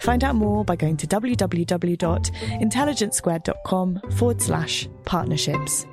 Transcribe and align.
Find 0.00 0.24
out 0.24 0.34
more 0.34 0.64
by 0.64 0.74
going 0.76 0.96
to 0.98 1.06
www.intelligencesquared.com 1.06 4.00
forward 4.16 4.42
slash 4.42 4.88
partnerships. 5.04 5.86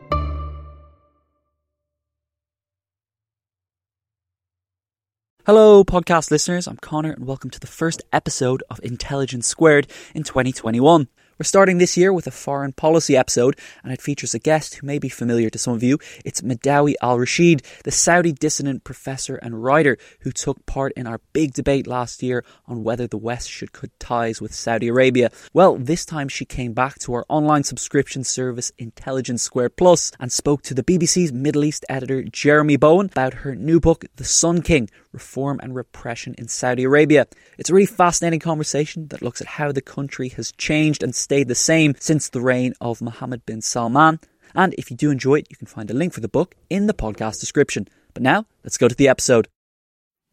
Hello, 5.46 5.84
podcast 5.86 6.30
listeners. 6.30 6.68
I'm 6.68 6.76
Connor, 6.76 7.12
and 7.12 7.26
welcome 7.26 7.50
to 7.52 7.60
the 7.60 7.68
first 7.68 8.02
episode 8.12 8.64
of 8.70 8.82
Intelligence 8.84 9.48
Squared 9.48 9.88
in 10.14 10.24
2021. 10.24 11.08
We're 11.40 11.44
starting 11.44 11.78
this 11.78 11.96
year 11.96 12.12
with 12.12 12.26
a 12.26 12.32
foreign 12.32 12.74
policy 12.74 13.16
episode, 13.16 13.60
and 13.84 13.94
it 13.94 14.02
features 14.02 14.34
a 14.34 14.40
guest 14.40 14.74
who 14.74 14.88
may 14.88 14.98
be 14.98 15.08
familiar 15.08 15.52
to 15.52 15.60
some 15.60 15.76
of 15.76 15.84
you. 15.84 16.00
It's 16.26 16.42
Madawi 16.42 16.96
Al 17.00 17.20
Rasheed, 17.20 17.64
the 17.84 17.92
Saudi 17.92 18.32
dissident 18.32 18.84
professor 18.84 19.36
and 19.36 19.64
writer 19.64 20.00
who 20.22 20.32
took 20.32 20.66
part 20.66 20.94
in 20.94 21.06
our 21.06 21.22
big 21.34 21.54
debate 21.54 21.86
last 21.86 22.24
year 22.24 22.44
on 22.66 22.84
whether 22.84 23.06
the 23.06 23.20
West 23.20 23.52
should 23.52 23.72
cut 23.72 23.92
ties 24.00 24.42
with 24.42 24.52
Saudi 24.52 24.88
Arabia. 24.88 25.30
Well, 25.54 25.76
this 25.76 26.06
time 26.06 26.28
she 26.28 26.44
came 26.44 26.74
back 26.74 26.98
to 27.02 27.14
our 27.14 27.26
online 27.30 27.64
subscription 27.64 28.24
service 28.24 28.72
Intelligence 28.80 29.44
Square 29.44 29.70
Plus 29.70 30.12
and 30.20 30.32
spoke 30.32 30.64
to 30.64 30.74
the 30.74 30.84
BBC's 30.84 31.32
Middle 31.32 31.66
East 31.66 31.86
editor 31.88 32.24
Jeremy 32.24 32.78
Bowen 32.78 33.12
about 33.12 33.36
her 33.36 33.54
new 33.54 33.80
book, 33.80 34.06
The 34.16 34.26
Sun 34.26 34.64
King 34.64 34.90
Reform 35.18 35.60
and 35.64 35.74
Repression 35.74 36.36
in 36.38 36.48
Saudi 36.48 36.84
Arabia. 36.84 37.26
It's 37.58 37.72
a 37.72 37.74
really 37.74 37.88
fascinating 37.88 38.40
conversation 38.40 39.08
that 39.08 39.24
looks 39.24 39.42
at 39.42 39.48
how 39.48 39.72
the 39.72 39.82
country 39.82 40.30
has 40.30 40.52
changed 40.52 41.02
and 41.02 41.16
stayed 41.16 41.48
the 41.48 41.56
same 41.56 41.96
since 42.00 42.30
the 42.30 42.40
reign 42.40 42.76
of 42.80 43.02
Mohammed 43.02 43.44
bin 43.44 43.64
Salman. 43.64 44.20
And 44.54 44.76
if 44.76 44.92
you 44.92 44.96
do 44.96 45.10
enjoy 45.10 45.40
it, 45.40 45.48
you 45.50 45.56
can 45.56 45.66
find 45.66 45.90
a 45.90 45.96
link 45.96 46.14
for 46.14 46.20
the 46.20 46.28
book 46.28 46.54
in 46.70 46.86
the 46.86 46.94
podcast 46.94 47.40
description. 47.40 47.88
But 48.14 48.22
now, 48.22 48.46
let's 48.64 48.78
go 48.78 48.88
to 48.88 48.94
the 48.94 49.08
episode. 49.08 49.48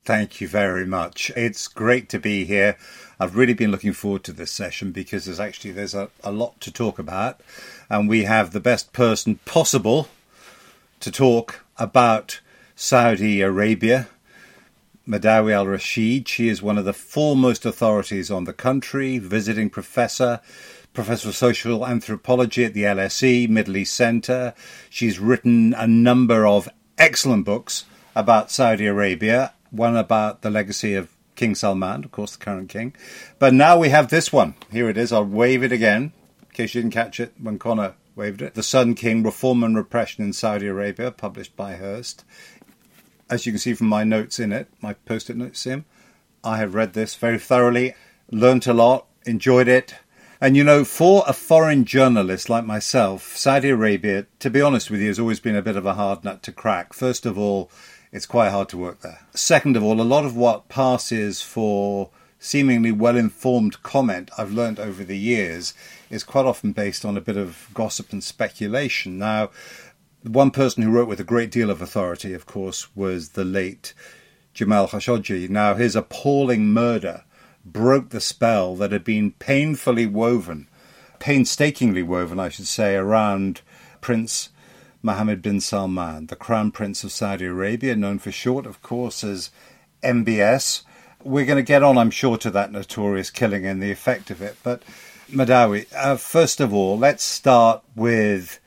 Thank 0.04 0.42
you 0.42 0.48
very 0.48 0.84
much. 0.84 1.32
It's 1.34 1.66
great 1.66 2.10
to 2.10 2.18
be 2.18 2.44
here. 2.44 2.76
I've 3.18 3.36
really 3.36 3.54
been 3.54 3.70
looking 3.70 3.94
forward 3.94 4.22
to 4.24 4.32
this 4.32 4.50
session 4.50 4.92
because 4.92 5.24
there's 5.24 5.40
actually 5.40 5.70
there's 5.70 5.94
a, 5.94 6.10
a 6.22 6.30
lot 6.30 6.60
to 6.60 6.70
talk 6.70 6.98
about, 6.98 7.40
and 7.88 8.06
we 8.06 8.24
have 8.24 8.50
the 8.50 8.60
best 8.60 8.92
person 8.92 9.40
possible 9.46 10.08
to 11.00 11.10
talk 11.10 11.64
about 11.78 12.40
Saudi 12.76 13.40
Arabia 13.40 14.08
Madawi 15.06 15.52
al 15.52 15.66
Rasheed. 15.66 16.26
She 16.26 16.48
is 16.48 16.62
one 16.62 16.78
of 16.78 16.86
the 16.86 16.94
foremost 16.94 17.66
authorities 17.66 18.30
on 18.30 18.44
the 18.44 18.54
country, 18.54 19.18
visiting 19.18 19.68
professor, 19.68 20.40
professor 20.94 21.28
of 21.28 21.36
social 21.36 21.86
anthropology 21.86 22.64
at 22.64 22.72
the 22.72 22.84
LSE, 22.84 23.48
Middle 23.48 23.76
East 23.76 23.94
Centre. 23.94 24.54
She's 24.88 25.18
written 25.18 25.74
a 25.74 25.86
number 25.86 26.46
of 26.46 26.70
excellent 26.96 27.44
books 27.44 27.84
about 28.16 28.50
Saudi 28.50 28.86
Arabia, 28.86 29.52
one 29.70 29.96
about 29.96 30.40
the 30.40 30.50
legacy 30.50 30.94
of 30.94 31.14
King 31.36 31.54
Salman, 31.54 32.04
of 32.04 32.12
course, 32.12 32.36
the 32.36 32.44
current 32.44 32.70
king. 32.70 32.94
But 33.38 33.52
now 33.52 33.78
we 33.78 33.90
have 33.90 34.08
this 34.08 34.32
one. 34.32 34.54
Here 34.70 34.88
it 34.88 34.96
is. 34.96 35.12
I'll 35.12 35.24
wave 35.24 35.62
it 35.62 35.72
again, 35.72 36.12
in 36.40 36.48
case 36.54 36.74
you 36.74 36.80
didn't 36.80 36.94
catch 36.94 37.20
it 37.20 37.34
when 37.38 37.58
Connor 37.58 37.94
waved 38.16 38.40
it. 38.40 38.54
The 38.54 38.62
Sun 38.62 38.94
King 38.94 39.22
Reform 39.22 39.64
and 39.64 39.76
Repression 39.76 40.24
in 40.24 40.32
Saudi 40.32 40.66
Arabia, 40.66 41.10
published 41.10 41.56
by 41.56 41.74
Hurst 41.74 42.24
as 43.30 43.46
you 43.46 43.52
can 43.52 43.58
see 43.58 43.74
from 43.74 43.88
my 43.88 44.04
notes 44.04 44.38
in 44.38 44.52
it, 44.52 44.68
my 44.80 44.94
post 44.94 45.30
it 45.30 45.36
notes, 45.36 45.60
Sim, 45.60 45.84
I 46.42 46.58
have 46.58 46.74
read 46.74 46.92
this 46.92 47.14
very 47.14 47.38
thoroughly, 47.38 47.94
learnt 48.30 48.66
a 48.66 48.74
lot, 48.74 49.06
enjoyed 49.26 49.68
it. 49.68 49.94
And 50.40 50.56
you 50.56 50.64
know, 50.64 50.84
for 50.84 51.24
a 51.26 51.32
foreign 51.32 51.84
journalist 51.84 52.50
like 52.50 52.66
myself, 52.66 53.36
Saudi 53.36 53.70
Arabia, 53.70 54.26
to 54.40 54.50
be 54.50 54.60
honest 54.60 54.90
with 54.90 55.00
you, 55.00 55.08
has 55.08 55.18
always 55.18 55.40
been 55.40 55.56
a 55.56 55.62
bit 55.62 55.76
of 55.76 55.86
a 55.86 55.94
hard 55.94 56.24
nut 56.24 56.42
to 56.42 56.52
crack. 56.52 56.92
First 56.92 57.24
of 57.24 57.38
all, 57.38 57.70
it's 58.12 58.26
quite 58.26 58.50
hard 58.50 58.68
to 58.70 58.78
work 58.78 59.00
there. 59.00 59.20
Second 59.34 59.76
of 59.76 59.82
all, 59.82 60.00
a 60.00 60.02
lot 60.02 60.24
of 60.24 60.36
what 60.36 60.68
passes 60.68 61.40
for 61.40 62.10
seemingly 62.38 62.92
well 62.92 63.16
informed 63.16 63.82
comment 63.82 64.30
I've 64.36 64.52
learned 64.52 64.78
over 64.78 65.02
the 65.02 65.16
years 65.16 65.72
is 66.10 66.22
quite 66.22 66.44
often 66.44 66.72
based 66.72 67.04
on 67.04 67.16
a 67.16 67.22
bit 67.22 67.38
of 67.38 67.68
gossip 67.72 68.12
and 68.12 68.22
speculation. 68.22 69.18
Now, 69.18 69.50
one 70.24 70.50
person 70.50 70.82
who 70.82 70.90
wrote 70.90 71.08
with 71.08 71.20
a 71.20 71.24
great 71.24 71.50
deal 71.50 71.70
of 71.70 71.82
authority, 71.82 72.32
of 72.32 72.46
course, 72.46 72.88
was 72.96 73.30
the 73.30 73.44
late 73.44 73.92
Jamal 74.54 74.88
Khashoggi. 74.88 75.48
Now, 75.50 75.74
his 75.74 75.94
appalling 75.94 76.72
murder 76.72 77.24
broke 77.64 78.10
the 78.10 78.20
spell 78.20 78.74
that 78.76 78.92
had 78.92 79.04
been 79.04 79.32
painfully 79.32 80.06
woven, 80.06 80.68
painstakingly 81.18 82.02
woven, 82.02 82.40
I 82.40 82.48
should 82.48 82.66
say, 82.66 82.96
around 82.96 83.60
Prince 84.00 84.48
Mohammed 85.02 85.42
bin 85.42 85.60
Salman, 85.60 86.26
the 86.26 86.36
Crown 86.36 86.70
Prince 86.70 87.04
of 87.04 87.12
Saudi 87.12 87.44
Arabia, 87.44 87.94
known 87.94 88.18
for 88.18 88.32
short, 88.32 88.64
of 88.64 88.80
course, 88.80 89.22
as 89.22 89.50
MBS. 90.02 90.82
We're 91.22 91.44
going 91.44 91.56
to 91.56 91.62
get 91.62 91.82
on, 91.82 91.98
I'm 91.98 92.10
sure, 92.10 92.38
to 92.38 92.50
that 92.50 92.72
notorious 92.72 93.30
killing 93.30 93.66
and 93.66 93.82
the 93.82 93.90
effect 93.90 94.30
of 94.30 94.40
it. 94.40 94.56
But, 94.62 94.82
Madawi, 95.30 95.86
uh, 95.94 96.16
first 96.16 96.60
of 96.60 96.72
all, 96.72 96.96
let's 96.96 97.24
start 97.24 97.82
with 97.94 98.60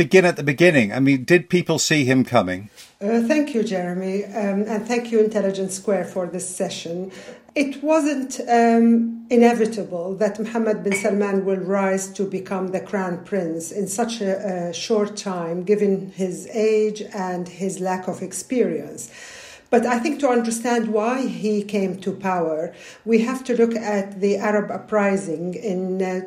begin 0.00 0.24
at 0.24 0.36
the 0.36 0.42
beginning. 0.42 0.94
I 0.94 0.98
mean, 0.98 1.24
did 1.24 1.50
people 1.50 1.78
see 1.78 2.06
him 2.06 2.24
coming? 2.24 2.70
Uh, 3.02 3.20
thank 3.32 3.52
you, 3.54 3.62
Jeremy, 3.62 4.24
um, 4.24 4.62
and 4.72 4.88
thank 4.88 5.12
you, 5.12 5.20
Intelligence 5.20 5.74
Square, 5.74 6.06
for 6.06 6.24
this 6.26 6.48
session. 6.48 7.12
It 7.54 7.82
wasn't 7.82 8.40
um, 8.48 9.26
inevitable 9.28 10.14
that 10.14 10.38
Mohammed 10.38 10.84
bin 10.84 10.94
Salman 10.94 11.44
will 11.44 11.64
rise 11.80 12.08
to 12.14 12.24
become 12.24 12.68
the 12.68 12.80
crown 12.80 13.24
prince 13.26 13.70
in 13.70 13.86
such 13.88 14.22
a, 14.22 14.70
a 14.70 14.72
short 14.72 15.18
time, 15.18 15.64
given 15.64 16.12
his 16.12 16.48
age 16.54 17.02
and 17.12 17.46
his 17.46 17.78
lack 17.78 18.08
of 18.08 18.22
experience. 18.22 19.10
But 19.68 19.84
I 19.84 19.98
think 19.98 20.18
to 20.20 20.28
understand 20.28 20.94
why 20.94 21.26
he 21.26 21.62
came 21.62 22.00
to 22.00 22.12
power, 22.12 22.74
we 23.04 23.18
have 23.28 23.44
to 23.44 23.54
look 23.54 23.74
at 23.76 24.20
the 24.20 24.38
Arab 24.38 24.70
uprising 24.70 25.52
in 25.54 26.02
uh, 26.02 26.22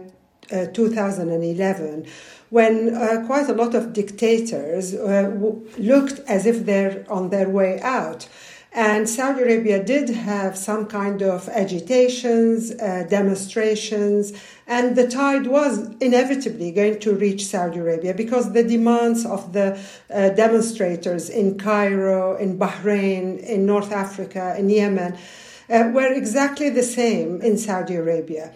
uh, 0.51 0.65
2011 0.67 2.05
when 2.49 2.93
uh, 2.93 3.23
quite 3.25 3.49
a 3.49 3.53
lot 3.53 3.73
of 3.73 3.93
dictators 3.93 4.93
uh, 4.93 5.23
w- 5.23 5.67
looked 5.77 6.19
as 6.27 6.45
if 6.45 6.65
they're 6.65 7.03
on 7.09 7.29
their 7.29 7.49
way 7.49 7.81
out. 7.81 8.27
And 8.71 9.07
Saudi 9.09 9.41
Arabia 9.41 9.83
did 9.83 10.09
have 10.09 10.57
some 10.57 10.85
kind 10.87 11.21
of 11.21 11.47
agitations, 11.49 12.71
uh, 12.71 13.05
demonstrations, 13.09 14.33
and 14.67 14.95
the 14.95 15.07
tide 15.07 15.47
was 15.47 15.89
inevitably 16.00 16.71
going 16.71 17.00
to 17.00 17.13
reach 17.13 17.45
Saudi 17.45 17.79
Arabia 17.79 18.13
because 18.13 18.53
the 18.53 18.63
demands 18.63 19.25
of 19.25 19.53
the 19.53 19.79
uh, 20.12 20.29
demonstrators 20.29 21.29
in 21.29 21.57
Cairo, 21.57 22.35
in 22.35 22.57
Bahrain, 22.57 23.39
in 23.39 23.65
North 23.65 23.91
Africa, 23.91 24.56
in 24.57 24.69
Yemen 24.69 25.18
were 25.69 26.12
exactly 26.13 26.69
the 26.69 26.83
same 26.83 27.41
in 27.41 27.57
Saudi 27.57 27.95
Arabia. 27.95 28.53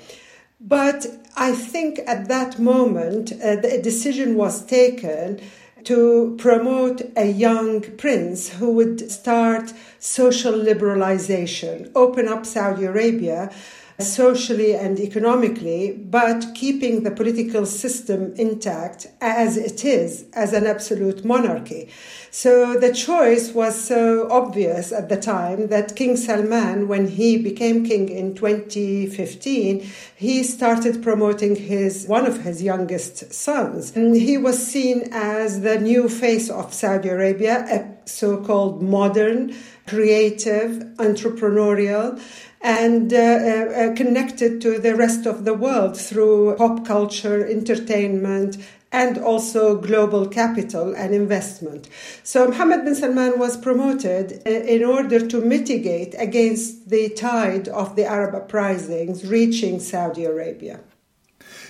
But 0.59 1.05
I 1.35 1.51
think 1.51 1.99
at 2.07 2.27
that 2.29 2.57
moment, 2.57 3.31
uh, 3.31 3.57
the 3.57 3.79
decision 3.81 4.35
was 4.35 4.65
taken 4.65 5.39
to 5.83 6.35
promote 6.39 7.01
a 7.15 7.27
young 7.27 7.81
prince 7.97 8.49
who 8.49 8.73
would 8.73 9.11
start 9.11 9.71
social 9.99 10.53
liberalization, 10.53 11.91
open 11.95 12.27
up 12.27 12.45
Saudi 12.45 12.85
Arabia 12.85 13.51
socially 13.99 14.75
and 14.75 14.99
economically, 14.99 15.91
but 15.91 16.45
keeping 16.53 17.03
the 17.03 17.11
political 17.11 17.65
system 17.65 18.33
intact 18.35 19.07
as 19.21 19.57
it 19.57 19.83
is, 19.83 20.25
as 20.33 20.53
an 20.53 20.67
absolute 20.67 21.25
monarchy. 21.25 21.89
So 22.29 22.79
the 22.79 22.93
choice 22.93 23.53
was 23.53 23.79
so 23.79 24.29
obvious 24.29 24.91
at 24.91 25.09
the 25.09 25.17
time 25.17 25.67
that 25.67 25.95
King 25.95 26.15
Salman, 26.15 26.87
when 26.87 27.07
he 27.07 27.37
became 27.37 27.83
king 27.85 28.09
in 28.09 28.35
2015, 28.35 29.89
he 30.15 30.43
started 30.43 31.01
promoting 31.01 31.55
his 31.55 32.05
one 32.05 32.27
of 32.27 32.41
his 32.43 32.61
youngest 32.61 33.33
sons. 33.33 33.95
And 33.95 34.15
he 34.15 34.37
was 34.37 34.65
seen 34.65 35.09
as 35.11 35.61
the 35.61 35.79
new 35.79 36.07
face 36.07 36.49
of 36.49 36.73
Saudi 36.73 37.09
Arabia, 37.09 37.65
a 37.67 38.07
so-called 38.07 38.81
modern, 38.83 39.55
creative, 39.87 40.83
entrepreneurial 40.97 42.21
and 42.61 43.13
uh, 43.13 43.17
uh, 43.17 43.95
connected 43.95 44.61
to 44.61 44.79
the 44.79 44.95
rest 44.95 45.25
of 45.25 45.45
the 45.45 45.53
world 45.53 45.97
through 45.97 46.55
pop 46.55 46.85
culture, 46.85 47.45
entertainment, 47.45 48.57
and 48.91 49.17
also 49.17 49.77
global 49.77 50.27
capital 50.27 50.95
and 50.95 51.13
investment. 51.13 51.89
So 52.23 52.47
Mohammed 52.47 52.85
bin 52.85 52.95
Salman 52.95 53.37
was 53.37 53.57
promoted 53.57 54.41
uh, 54.45 54.49
in 54.49 54.83
order 54.83 55.25
to 55.27 55.41
mitigate 55.41 56.15
against 56.17 56.89
the 56.89 57.09
tide 57.09 57.67
of 57.67 57.95
the 57.95 58.05
Arab 58.05 58.33
uprisings 58.35 59.25
reaching 59.25 59.79
Saudi 59.79 60.25
Arabia. 60.25 60.79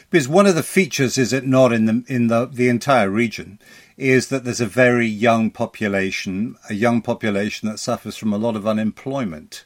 Because 0.10 0.28
one 0.30 0.46
of 0.46 0.56
the 0.56 0.64
features, 0.64 1.18
is 1.18 1.34
it 1.34 1.46
not, 1.46 1.74
in 1.74 1.86
the 1.86 2.04
in 2.08 2.28
the, 2.28 2.46
the 2.46 2.70
entire 2.70 3.10
region, 3.10 3.60
is 3.98 4.30
that 4.30 4.46
there's 4.46 4.62
a 4.62 4.66
very 4.66 5.08
young 5.08 5.52
population, 5.52 6.56
a 6.70 6.74
young 6.74 7.02
population 7.02 7.68
that 7.68 7.80
suffers 7.80 8.16
from 8.16 8.32
a 8.32 8.38
lot 8.38 8.56
of 8.56 8.66
unemployment 8.66 9.66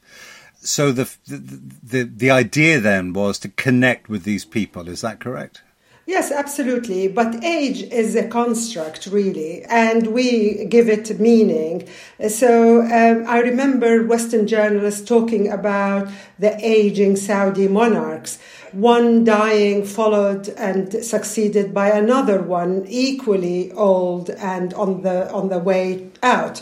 so 0.62 0.92
the, 0.92 1.10
the, 1.28 1.60
the 1.84 2.04
the 2.04 2.32
idea 2.32 2.80
then 2.80 3.14
was 3.14 3.40
to 3.40 3.50
connect 3.50 4.10
with 4.10 4.24
these 4.24 4.46
people. 4.46 4.88
Is 4.88 5.02
that 5.02 5.20
correct? 5.20 5.62
Yes, 6.08 6.32
absolutely. 6.32 7.08
But 7.08 7.44
age 7.44 7.84
is 7.84 8.16
a 8.16 8.28
construct, 8.28 9.06
really, 9.06 9.64
and 9.66 10.08
we 10.08 10.66
give 10.66 10.90
it 10.90 11.20
meaning. 11.20 11.88
So 12.28 12.82
um, 12.82 13.26
I 13.28 13.40
remember 13.40 14.04
Western 14.04 14.46
journalists 14.46 15.08
talking 15.08 15.50
about 15.50 16.10
the 16.38 16.58
aging 16.60 17.16
Saudi 17.16 17.68
monarchs, 17.68 18.40
one 18.72 19.24
dying, 19.24 19.86
followed 19.86 20.50
and 20.58 20.92
succeeded 21.06 21.74
by 21.74 21.90
another 21.90 22.42
one, 22.42 22.86
equally 22.90 23.72
old 23.72 24.32
and 24.32 24.74
on 24.74 25.04
the 25.04 25.32
on 25.32 25.50
the 25.50 25.60
way 25.60 26.10
out. 26.24 26.62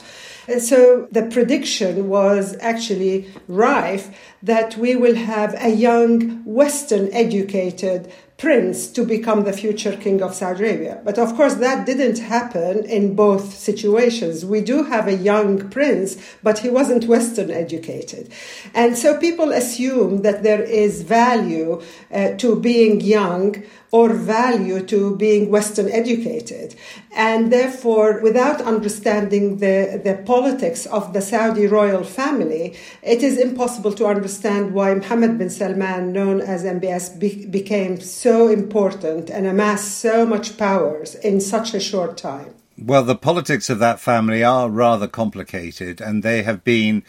And 0.50 0.62
so 0.62 1.08
the 1.12 1.24
prediction 1.24 2.10
was 2.10 2.58
actually 2.60 3.30
rife 3.48 4.10
that 4.42 4.76
we 4.78 4.96
will 4.96 5.16
have 5.16 5.56
a 5.60 5.70
young 5.70 6.44
Western 6.44 7.12
educated 7.14 8.12
prince 8.40 8.88
to 8.88 9.04
become 9.04 9.44
the 9.44 9.54
future 9.54 9.96
king 9.98 10.24
of 10.24 10.34
Saudi 10.34 10.64
Arabia. 10.64 11.02
But 11.04 11.20
of 11.20 11.36
course, 11.36 11.56
that 11.56 11.86
didn't 11.86 12.20
happen 12.20 12.86
in 12.86 13.14
both 13.14 13.54
situations. 13.54 14.46
We 14.46 14.62
do 14.62 14.84
have 14.84 15.08
a 15.08 15.16
young 15.16 15.70
prince, 15.70 16.18
but 16.42 16.60
he 16.60 16.70
wasn't 16.70 17.06
Western 17.06 17.52
educated. 17.52 18.32
And 18.74 18.98
so 18.98 19.20
people 19.20 19.52
assume 19.52 20.22
that 20.22 20.42
there 20.42 20.64
is 20.64 21.02
value 21.02 21.82
uh, 22.12 22.32
to 22.38 22.56
being 22.56 23.02
young 23.02 23.62
or 23.92 24.14
value 24.14 24.86
to 24.86 25.16
being 25.16 25.50
Western 25.50 25.90
educated. 25.90 26.76
And 27.16 27.52
therefore, 27.52 28.22
without 28.22 28.62
understanding 28.62 29.58
the, 29.58 30.02
the 30.04 30.22
politics 30.26 30.86
of 30.86 31.14
the 31.14 31.22
Saudi 31.22 31.68
royal 31.68 32.04
family, 32.04 32.76
it 33.02 33.24
is 33.24 33.38
impossible 33.38 33.94
to 33.94 34.06
understand 34.06 34.74
why 34.74 34.94
Mohammed 34.94 35.38
bin 35.38 35.50
Salman, 35.50 36.14
known 36.14 36.42
as 36.42 36.64
MBS, 36.64 37.20
be, 37.20 37.46
became 37.46 38.00
so 38.00 38.48
important 38.48 39.30
and 39.30 39.48
amassed 39.48 39.98
so 39.98 40.26
much 40.26 40.58
powers 40.58 41.16
in 41.16 41.42
such 41.42 41.74
a 41.74 41.80
short 41.80 42.18
time. 42.18 42.54
Well, 42.78 43.04
the 43.04 43.16
politics 43.16 43.70
of 43.70 43.80
that 43.80 44.00
family 44.00 44.44
are 44.44 44.70
rather 44.70 45.08
complicated, 45.08 46.00
and 46.00 46.24
they 46.24 46.44
have 46.44 46.64
been 46.64 47.04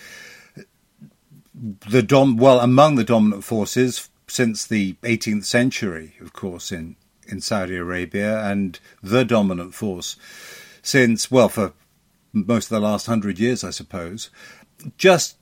the 1.54 2.02
dom 2.02 2.36
well 2.36 2.60
among 2.60 2.96
the 2.96 3.04
dominant 3.04 3.44
forces 3.44 4.09
since 4.30 4.66
the 4.66 4.94
18th 5.02 5.44
century, 5.44 6.14
of 6.20 6.32
course, 6.32 6.70
in, 6.70 6.96
in 7.26 7.40
Saudi 7.40 7.76
Arabia, 7.76 8.44
and 8.44 8.78
the 9.02 9.24
dominant 9.24 9.74
force 9.74 10.16
since, 10.82 11.30
well, 11.30 11.48
for 11.48 11.72
most 12.32 12.66
of 12.66 12.70
the 12.70 12.80
last 12.80 13.06
hundred 13.06 13.38
years, 13.38 13.64
I 13.64 13.70
suppose. 13.70 14.30
Just 14.96 15.36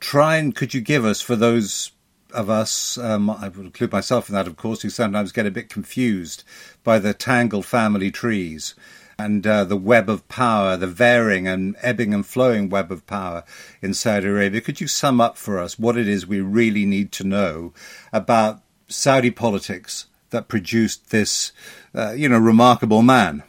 try 0.00 0.36
and 0.36 0.54
could 0.54 0.72
you 0.72 0.80
give 0.80 1.04
us, 1.04 1.20
for 1.20 1.36
those 1.36 1.92
of 2.32 2.50
us, 2.50 2.98
um, 2.98 3.30
I 3.30 3.48
would 3.48 3.66
include 3.66 3.92
myself 3.92 4.28
in 4.28 4.34
that, 4.34 4.46
of 4.46 4.56
course, 4.56 4.82
who 4.82 4.90
sometimes 4.90 5.32
get 5.32 5.46
a 5.46 5.50
bit 5.50 5.68
confused 5.68 6.44
by 6.84 6.98
the 6.98 7.14
tangled 7.14 7.66
family 7.66 8.10
trees 8.10 8.74
and 9.18 9.46
uh, 9.46 9.64
the 9.64 9.76
web 9.76 10.10
of 10.10 10.26
power, 10.28 10.76
the 10.76 10.86
varying 10.86 11.46
and 11.48 11.76
ebbing 11.82 12.12
and 12.12 12.26
flowing 12.26 12.68
web 12.68 12.92
of 12.92 13.06
power 13.06 13.44
in 13.80 13.94
Saudi 13.94 14.26
Arabia. 14.26 14.60
Could 14.60 14.80
you 14.80 14.88
sum 14.88 15.20
up 15.20 15.36
for 15.38 15.58
us 15.58 15.78
what 15.78 15.96
it 15.96 16.08
is 16.08 16.26
we 16.26 16.40
really 16.40 16.84
need 16.84 17.12
to 17.12 17.24
know 17.24 17.72
about 18.12 18.60
Saudi 18.88 19.30
politics 19.30 20.06
that 20.30 20.48
produced 20.48 21.10
this, 21.10 21.52
uh, 21.94 22.12
you 22.12 22.28
know, 22.28 22.38
remarkable 22.38 23.02
man? 23.02 23.42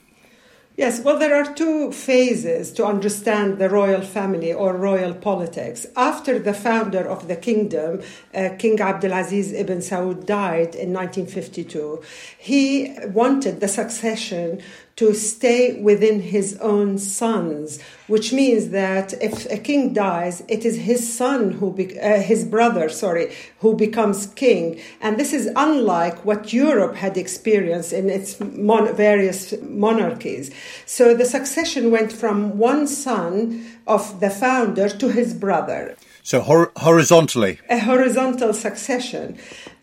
Yes, 0.77 0.99
well, 0.99 1.17
there 1.17 1.33
are 1.33 1.55
two 1.55 1.91
phases 1.91 2.71
to 2.73 2.85
understand 2.85 3.57
the 3.57 3.67
royal 3.67 4.01
family 4.01 4.53
or 4.53 4.77
royal 4.77 5.15
politics. 5.15 5.87
After 5.95 6.37
the 6.37 6.53
founder 6.53 6.99
of 6.99 7.27
the 7.27 7.35
kingdom, 7.35 8.03
uh, 8.31 8.49
King 8.59 8.77
Abdulaziz 8.77 9.59
ibn 9.59 9.79
Saud, 9.79 10.27
died 10.27 10.75
in 10.75 10.93
1952, 10.93 12.03
he 12.37 12.95
wanted 13.07 13.59
the 13.59 13.67
succession 13.67 14.61
to 14.97 15.13
stay 15.13 15.79
within 15.79 16.19
his 16.19 16.57
own 16.57 16.97
sons, 16.97 17.79
which 18.07 18.33
means 18.33 18.69
that 18.69 19.13
if 19.21 19.45
a 19.51 19.57
king 19.57 19.94
dies, 19.94 20.44
it 20.47 20.65
is 20.65 20.75
his 20.75 21.01
son 21.21 21.51
who, 21.51 21.71
be, 21.71 21.99
uh, 21.99 22.19
his 22.19 22.44
brother, 22.44 22.89
sorry, 22.89 23.31
who 23.59 23.75
becomes 23.75 24.25
king. 24.25 24.79
And 24.99 25.19
this 25.19 25.33
is 25.33 25.51
unlike 25.55 26.25
what 26.25 26.51
Europe 26.51 26.95
had 26.95 27.15
experienced 27.15 27.94
in 27.94 28.09
its 28.09 28.39
mon- 28.39 28.95
various 28.95 29.53
monarchies. 29.61 30.49
So 30.88 31.13
the 31.13 31.25
succession 31.25 31.91
went 31.91 32.11
from 32.11 32.57
one 32.57 32.88
son 32.88 33.65
of 33.85 34.19
the 34.19 34.31
founder 34.31 34.89
to 34.89 35.09
his 35.09 35.35
brother. 35.35 35.95
So 36.23 36.41
hor- 36.41 36.71
horizontally? 36.75 37.59
A 37.69 37.77
horizontal 37.77 38.51
succession. 38.51 39.38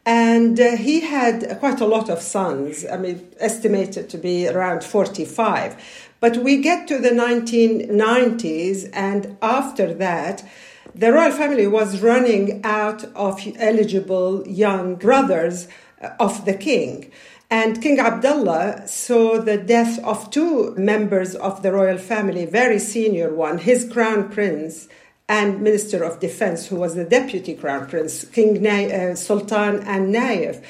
And 0.07 0.61
uh, 0.61 0.77
he 0.77 1.01
had 1.01 1.59
quite 1.61 1.81
a 1.81 1.87
lot 1.87 2.11
of 2.11 2.21
sons, 2.21 2.85
I 2.91 2.99
mean, 2.99 3.27
estimated 3.39 4.11
to 4.11 4.19
be 4.19 4.47
around 4.47 4.85
45. 4.85 6.11
But 6.21 6.39
we 6.39 6.59
get 6.59 6.87
to 6.89 6.99
the 6.99 7.11
1990s, 7.11 8.91
and 8.93 9.37
after 9.41 9.95
that, 9.95 10.47
the 10.95 11.13
royal 11.13 11.33
family 11.33 11.67
was 11.67 12.01
running 12.01 12.61
out 12.65 13.05
of 13.15 13.41
eligible 13.57 14.47
young 14.47 14.97
brothers 14.97 15.69
uh, 16.01 16.11
of 16.21 16.45
the 16.45 16.55
king. 16.55 17.11
And 17.51 17.81
King 17.81 18.01
Abdullah 18.01 18.87
saw 18.87 19.41
the 19.41 19.57
death 19.59 19.99
of 20.05 20.31
two 20.31 20.75
members 20.77 21.35
of 21.35 21.63
the 21.63 21.73
royal 21.73 21.99
family, 21.99 22.47
very 22.47 22.79
senior 22.79 23.35
one, 23.35 23.59
his 23.59 23.91
crown 23.91 24.29
prince, 24.29 24.89
and 25.29 25.63
Minister 25.63 26.05
of 26.05 26.21
Defense, 26.21 26.67
who 26.67 26.77
was 26.77 26.95
the 26.95 27.05
deputy 27.05 27.55
crown 27.55 27.89
prince, 27.89 28.25
King 28.25 28.63
Na- 28.63 28.95
uh, 28.95 29.15
Sultan 29.15 29.81
and 29.85 30.15
Naif. 30.15 30.63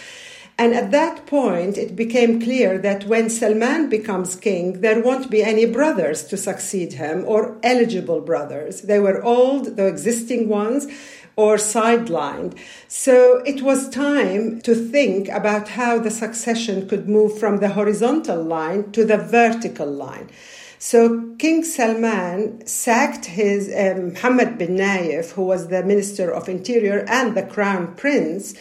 And 0.56 0.73
at 0.73 0.92
that 0.92 1.26
point, 1.26 1.76
it 1.76 1.96
became 1.96 2.40
clear 2.40 2.78
that 2.78 3.06
when 3.06 3.28
Salman 3.28 3.88
becomes 3.88 4.37
king, 4.37 4.80
there 4.80 5.02
won't 5.02 5.28
be 5.28 5.42
any 5.42 5.66
brothers 5.66 6.23
to 6.25 6.37
succeed 6.37 6.92
him 6.92 7.25
or 7.26 7.58
eligible 7.64 8.20
brothers. 8.20 8.82
They 8.82 9.00
were 9.00 9.25
old, 9.25 9.76
the 9.76 9.88
existing 9.88 10.49
ones, 10.49 10.87
or 11.34 11.56
sidelined. 11.56 12.56
So 12.87 13.42
it 13.44 13.62
was 13.62 13.88
time 13.88 14.61
to 14.61 14.76
think 14.76 15.28
about 15.28 15.70
how 15.70 15.99
the 15.99 16.11
succession 16.12 16.88
could 16.88 17.08
move 17.08 17.37
from 17.37 17.58
the 17.58 17.70
horizontal 17.70 18.40
line 18.40 18.92
to 18.92 19.04
the 19.04 19.18
vertical 19.18 19.90
line. 19.90 20.30
So 20.86 21.34
King 21.38 21.64
Salman 21.64 22.66
sacked 22.66 23.24
his 23.24 23.72
um, 23.74 24.12
Muhammad 24.12 24.58
bin 24.58 24.76
Naif, 24.76 25.30
who 25.30 25.44
was 25.44 25.68
the 25.68 25.82
Minister 25.82 26.30
of 26.30 26.46
Interior 26.46 27.06
and 27.08 27.34
the 27.34 27.42
Crown 27.42 27.94
Prince, 27.94 28.52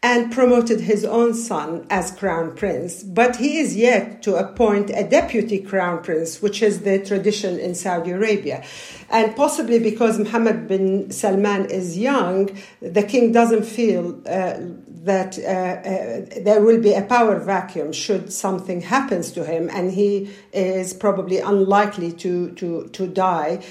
and 0.00 0.30
promoted 0.30 0.82
his 0.82 1.04
own 1.04 1.34
son 1.34 1.84
as 1.90 2.12
crown 2.12 2.54
prince. 2.54 3.02
But 3.02 3.36
he 3.36 3.58
is 3.58 3.74
yet 3.74 4.22
to 4.22 4.36
appoint 4.36 4.90
a 4.90 5.02
deputy 5.02 5.58
crown 5.58 6.02
prince, 6.04 6.42
which 6.42 6.62
is 6.62 6.82
the 6.82 7.04
tradition 7.04 7.58
in 7.58 7.74
Saudi 7.74 8.10
Arabia. 8.10 8.62
And 9.10 9.34
possibly 9.34 9.78
because 9.78 10.18
Muhammad 10.18 10.68
bin 10.68 11.10
Salman 11.10 11.64
is 11.70 11.98
young, 11.98 12.50
the 12.82 13.02
king 13.02 13.32
doesn't 13.32 13.64
feel 13.64 14.20
uh, 14.28 14.60
that 15.04 15.38
uh, 15.38 15.42
uh, 15.42 16.42
there 16.42 16.62
will 16.62 16.80
be 16.80 16.94
a 16.94 17.02
power 17.02 17.38
vacuum 17.38 17.92
should 17.92 18.32
something 18.32 18.80
happens 18.80 19.30
to 19.32 19.44
him, 19.44 19.68
and 19.72 19.92
he 19.92 20.30
is 20.52 20.94
probably 20.94 21.38
unlikely 21.38 22.12
to 22.12 22.52
to 22.52 22.88
to 22.88 23.06
die, 23.06 23.62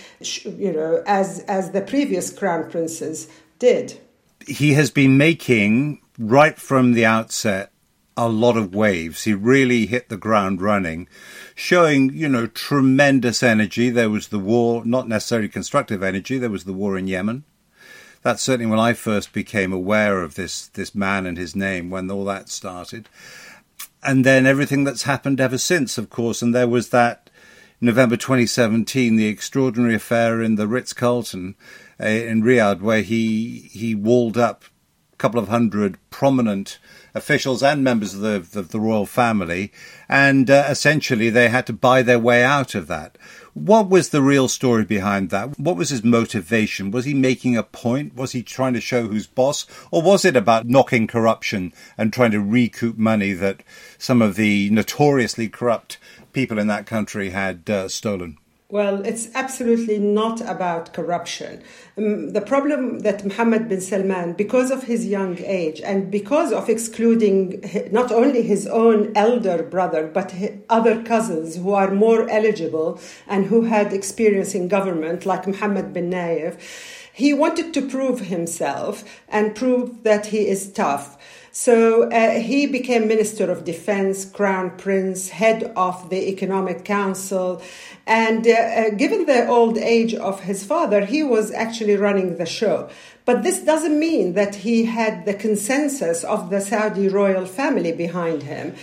you 0.46 0.72
know, 0.72 1.04
as 1.06 1.40
as 1.48 1.72
the 1.72 1.82
previous 1.82 2.32
crown 2.32 2.70
princes 2.70 3.28
did. 3.60 4.00
he 4.48 4.74
has 4.74 4.92
been 4.92 5.18
making 5.18 6.02
right 6.18 6.58
from 6.58 6.94
the 6.94 7.06
outset 7.06 7.72
a 8.16 8.30
lot 8.30 8.58
of 8.58 8.76
waves. 8.76 9.24
He 9.24 9.34
really 9.34 9.86
hit 9.86 10.10
the 10.10 10.18
ground 10.18 10.62
running, 10.62 11.08
showing, 11.56 12.14
you 12.14 12.30
know, 12.30 12.48
tremendous 12.48 13.42
energy. 13.42 13.90
There 13.90 14.10
was 14.10 14.28
the 14.28 14.40
war, 14.40 14.86
not 14.86 15.08
necessarily 15.08 15.50
constructive 15.50 16.04
energy, 16.04 16.38
there 16.38 16.50
was 16.50 16.66
the 16.66 16.74
war 16.74 16.98
in 16.98 17.08
Yemen. 17.08 17.44
That's 18.24 18.42
certainly 18.42 18.70
when 18.70 18.80
I 18.80 18.94
first 18.94 19.34
became 19.34 19.74
aware 19.74 20.22
of 20.22 20.36
this 20.36 20.68
this 20.68 20.96
man 20.96 21.26
and 21.26 21.38
his 21.38 21.56
name 21.56 21.90
when 21.90 22.10
all 22.10 22.26
that 22.26 22.50
started. 22.50 23.10
And 24.02 24.26
then 24.26 24.46
everything 24.46 24.84
that's 24.84 25.04
happened 25.04 25.40
ever 25.40 25.58
since, 25.58 25.98
of 25.98 26.10
course, 26.10 26.42
and 26.42 26.54
there 26.54 26.68
was 26.68 26.90
that 26.90 27.30
November 27.80 28.16
2017, 28.16 29.18
the 29.18 29.28
extraordinary 29.28 29.96
affair 29.96 30.42
in 30.42 30.56
the 30.56 30.68
Ritz 30.68 30.94
Carlton 30.94 31.56
uh, 32.00 32.08
in 32.08 32.42
Riyadh, 32.42 32.82
where 32.82 33.02
he 33.02 33.70
he 33.72 33.94
walled 33.94 34.38
up 34.38 34.64
a 35.12 35.18
couple 35.18 35.40
of 35.40 35.50
hundred 35.50 35.98
prominent 36.10 36.80
officials 37.14 37.62
and 37.62 37.84
members 37.84 38.14
of 38.14 38.22
the, 38.22 38.60
of 38.60 38.70
the 38.70 38.80
royal 38.80 39.06
family, 39.06 39.72
and 40.08 40.50
uh, 40.50 40.66
essentially 40.70 41.30
they 41.30 41.50
had 41.50 41.68
to 41.68 41.74
buy 41.74 42.02
their 42.02 42.20
way 42.20 42.44
out 42.44 42.74
of 42.74 42.88
that. 42.88 43.18
What 43.54 43.88
was 43.88 44.10
the 44.10 44.24
real 44.24 44.48
story 44.48 44.84
behind 44.84 45.30
that? 45.30 45.60
What 45.60 45.76
was 45.76 45.90
his 45.90 46.04
motivation? 46.04 46.90
Was 46.90 47.06
he 47.06 47.14
making 47.14 47.56
a 47.56 47.62
point? 47.62 48.16
Was 48.16 48.32
he 48.32 48.42
trying 48.42 48.74
to 48.74 48.82
show 48.82 49.08
who's 49.08 49.28
boss? 49.28 49.68
Or 49.92 50.02
was 50.02 50.26
it 50.26 50.36
about 50.36 50.66
knocking 50.66 51.06
corruption 51.06 51.72
and 51.96 52.12
trying 52.12 52.32
to 52.32 52.42
recoup 52.42 52.98
money 52.98 53.34
that 53.34 53.62
some 54.00 54.24
of 54.24 54.38
the 54.38 54.72
notoriously 54.72 55.50
corrupt 55.50 56.00
people 56.32 56.58
in 56.58 56.66
that 56.66 56.88
country 56.88 57.30
had 57.30 57.70
uh, 57.70 57.88
stolen? 57.90 58.40
Well, 58.74 59.06
it's 59.06 59.28
absolutely 59.36 60.00
not 60.00 60.42
about 60.42 60.94
corruption. 60.94 61.62
Um, 61.96 62.32
the 62.32 62.42
problem 62.42 63.02
that 63.02 63.24
Mohammed 63.24 63.70
bin 63.70 63.80
Salman, 63.82 64.34
because 64.34 64.72
of 64.72 64.86
his 64.86 65.06
young 65.06 65.38
age 65.38 65.80
and 65.82 66.10
because 66.10 66.52
of 66.52 66.70
excluding 66.70 67.64
not 67.92 68.12
only 68.12 68.42
his 68.42 68.66
own 68.66 69.12
elder 69.16 69.62
brother, 69.62 70.08
but 70.08 70.34
other 70.72 71.04
cousins 71.04 71.58
who 71.58 71.72
are 71.72 71.94
more 71.94 72.28
eligible 72.28 73.00
and 73.28 73.46
who 73.46 73.62
had 73.62 73.94
experience 73.94 74.56
in 74.56 74.70
government, 74.70 75.24
like 75.24 75.46
Mohammed 75.46 75.94
bin 75.94 76.10
Nayef, 76.10 76.58
he 77.14 77.32
wanted 77.32 77.76
to 77.76 77.88
prove 77.88 78.22
himself 78.22 79.04
and 79.30 79.54
prove 79.54 80.02
that 80.02 80.26
he 80.26 80.48
is 80.48 80.72
tough. 80.72 81.16
So 81.56 82.10
uh, 82.10 82.40
he 82.40 82.66
became 82.66 83.08
Minister 83.08 83.52
of 83.52 83.64
Defense, 83.64 84.26
Crown 84.26 84.76
Prince, 84.76 85.30
head 85.30 85.72
of 85.76 86.10
the 86.10 86.28
Economic 86.30 86.84
Council. 86.84 87.62
And 88.08 88.48
uh, 88.48 88.54
uh, 88.54 88.90
given 88.90 89.28
the 89.28 89.48
old 89.48 89.78
age 89.78 90.16
of 90.16 90.40
his 90.40 90.66
father, 90.66 91.06
he 91.06 91.22
was 91.22 91.52
actually 91.52 91.96
running 91.96 92.38
the 92.38 92.48
show. 92.48 92.90
But 93.26 93.44
this 93.44 93.62
doesn't 93.62 94.00
mean 94.00 94.34
that 94.34 94.56
he 94.56 94.86
had 94.86 95.26
the 95.26 95.36
consensus 95.36 96.24
of 96.24 96.50
the 96.50 96.60
Saudi 96.60 97.08
royal 97.08 97.46
family 97.46 97.92
behind 97.92 98.42
him. 98.42 98.74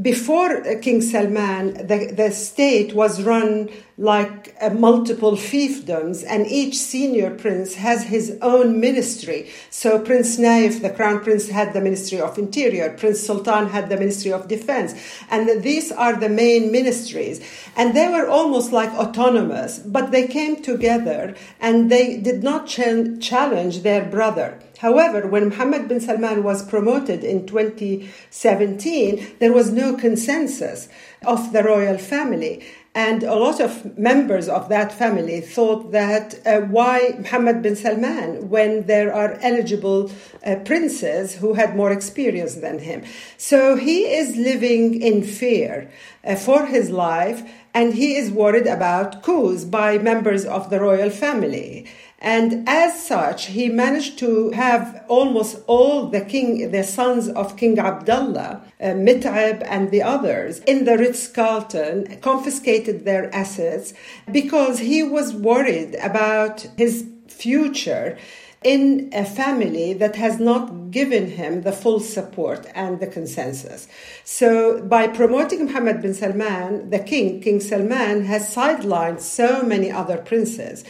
Before 0.00 0.62
King 0.80 1.02
Salman, 1.02 1.74
the, 1.74 2.12
the 2.16 2.30
state 2.30 2.94
was 2.94 3.22
run 3.22 3.68
like 3.98 4.56
uh, 4.58 4.70
multiple 4.70 5.32
fiefdoms, 5.32 6.24
and 6.26 6.46
each 6.46 6.78
senior 6.78 7.30
prince 7.30 7.74
has 7.74 8.04
his 8.04 8.38
own 8.40 8.80
ministry. 8.80 9.50
So 9.68 9.98
Prince 9.98 10.38
Naif, 10.38 10.80
the 10.80 10.88
crown 10.88 11.20
prince, 11.20 11.50
had 11.50 11.74
the 11.74 11.82
Ministry 11.82 12.20
of 12.20 12.38
Interior, 12.38 12.96
Prince 12.96 13.20
Sultan 13.20 13.68
had 13.68 13.90
the 13.90 13.98
Ministry 13.98 14.32
of 14.32 14.48
Defense, 14.48 14.94
and 15.30 15.62
these 15.62 15.92
are 15.92 16.16
the 16.16 16.30
main 16.30 16.72
ministries. 16.72 17.44
And 17.76 17.94
they 17.94 18.08
were 18.08 18.26
almost 18.26 18.72
like 18.72 18.90
autonomous, 18.90 19.78
but 19.78 20.10
they 20.10 20.26
came 20.26 20.62
together 20.62 21.34
and 21.60 21.90
they 21.90 22.16
did 22.16 22.42
not 22.42 22.66
ch- 22.66 23.20
challenge 23.20 23.82
their 23.82 24.04
brother. 24.04 24.58
However, 24.82 25.28
when 25.28 25.50
Mohammed 25.50 25.86
bin 25.86 26.00
Salman 26.00 26.42
was 26.42 26.68
promoted 26.68 27.22
in 27.22 27.46
2017, 27.46 29.36
there 29.38 29.52
was 29.52 29.70
no 29.70 29.94
consensus 29.94 30.88
of 31.24 31.52
the 31.52 31.62
royal 31.62 31.98
family. 31.98 32.64
And 32.92 33.22
a 33.22 33.36
lot 33.36 33.60
of 33.60 33.96
members 33.96 34.48
of 34.48 34.68
that 34.70 34.92
family 34.92 35.40
thought 35.40 35.92
that 35.92 36.34
uh, 36.44 36.62
why 36.62 37.14
Mohammed 37.16 37.62
bin 37.62 37.76
Salman 37.76 38.50
when 38.50 38.86
there 38.86 39.14
are 39.14 39.38
eligible 39.40 40.10
uh, 40.44 40.56
princes 40.56 41.36
who 41.36 41.54
had 41.54 41.76
more 41.76 41.92
experience 41.92 42.56
than 42.56 42.80
him? 42.80 43.04
So 43.38 43.76
he 43.76 44.06
is 44.12 44.36
living 44.36 45.00
in 45.00 45.22
fear 45.22 45.92
uh, 46.24 46.34
for 46.34 46.66
his 46.66 46.90
life 46.90 47.48
and 47.72 47.94
he 47.94 48.16
is 48.16 48.30
worried 48.30 48.66
about 48.66 49.22
coups 49.22 49.64
by 49.64 49.98
members 49.98 50.44
of 50.44 50.68
the 50.70 50.80
royal 50.80 51.08
family. 51.08 51.86
And 52.22 52.68
as 52.68 53.04
such, 53.04 53.46
he 53.46 53.68
managed 53.68 54.16
to 54.20 54.52
have 54.52 55.04
almost 55.08 55.58
all 55.66 56.06
the 56.06 56.20
king, 56.20 56.70
the 56.70 56.84
sons 56.84 57.28
of 57.28 57.56
King 57.56 57.80
Abdullah, 57.80 58.62
uh, 58.80 58.84
Mit'ab 58.84 59.66
and 59.66 59.90
the 59.90 60.02
others 60.02 60.60
in 60.60 60.84
the 60.84 60.96
Ritz-Carlton, 60.96 62.20
confiscated 62.20 63.04
their 63.04 63.34
assets 63.34 63.92
because 64.30 64.78
he 64.78 65.02
was 65.02 65.34
worried 65.34 65.96
about 65.96 66.60
his 66.76 67.04
future 67.26 68.16
in 68.62 69.10
a 69.12 69.24
family 69.24 69.92
that 69.92 70.14
has 70.14 70.38
not 70.38 70.92
given 70.92 71.32
him 71.32 71.62
the 71.62 71.72
full 71.72 71.98
support 71.98 72.68
and 72.72 73.00
the 73.00 73.08
consensus. 73.08 73.88
So, 74.22 74.80
by 74.80 75.08
promoting 75.08 75.64
Mohammed 75.64 76.00
bin 76.00 76.14
Salman, 76.14 76.90
the 76.90 77.00
king, 77.00 77.40
King 77.40 77.58
Salman, 77.58 78.26
has 78.26 78.54
sidelined 78.54 79.20
so 79.20 79.64
many 79.64 79.90
other 79.90 80.18
princes. 80.18 80.84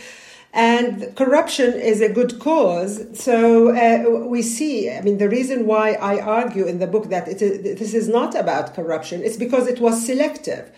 And 0.53 1.17
corruption 1.17 1.73
is 1.73 2.03
a 2.03 2.11
good 2.11 2.39
cause. 2.39 3.07
So 3.19 3.75
uh, 3.75 4.27
we 4.27 4.43
see, 4.43 4.91
I 4.91 5.01
mean, 5.01 5.17
the 5.17 5.29
reason 5.29 5.67
why 5.67 5.93
I 5.95 6.21
argue 6.21 6.67
in 6.67 6.79
the 6.79 6.87
book 6.87 7.09
that 7.09 7.27
it 7.27 7.41
is, 7.41 7.79
this 7.79 7.95
is 7.95 8.09
not 8.09 8.35
about 8.35 8.75
corruption 8.75 9.23
is 9.23 9.39
because 9.39 9.67
it 9.67 9.81
was 9.81 10.05
selective. 10.05 10.71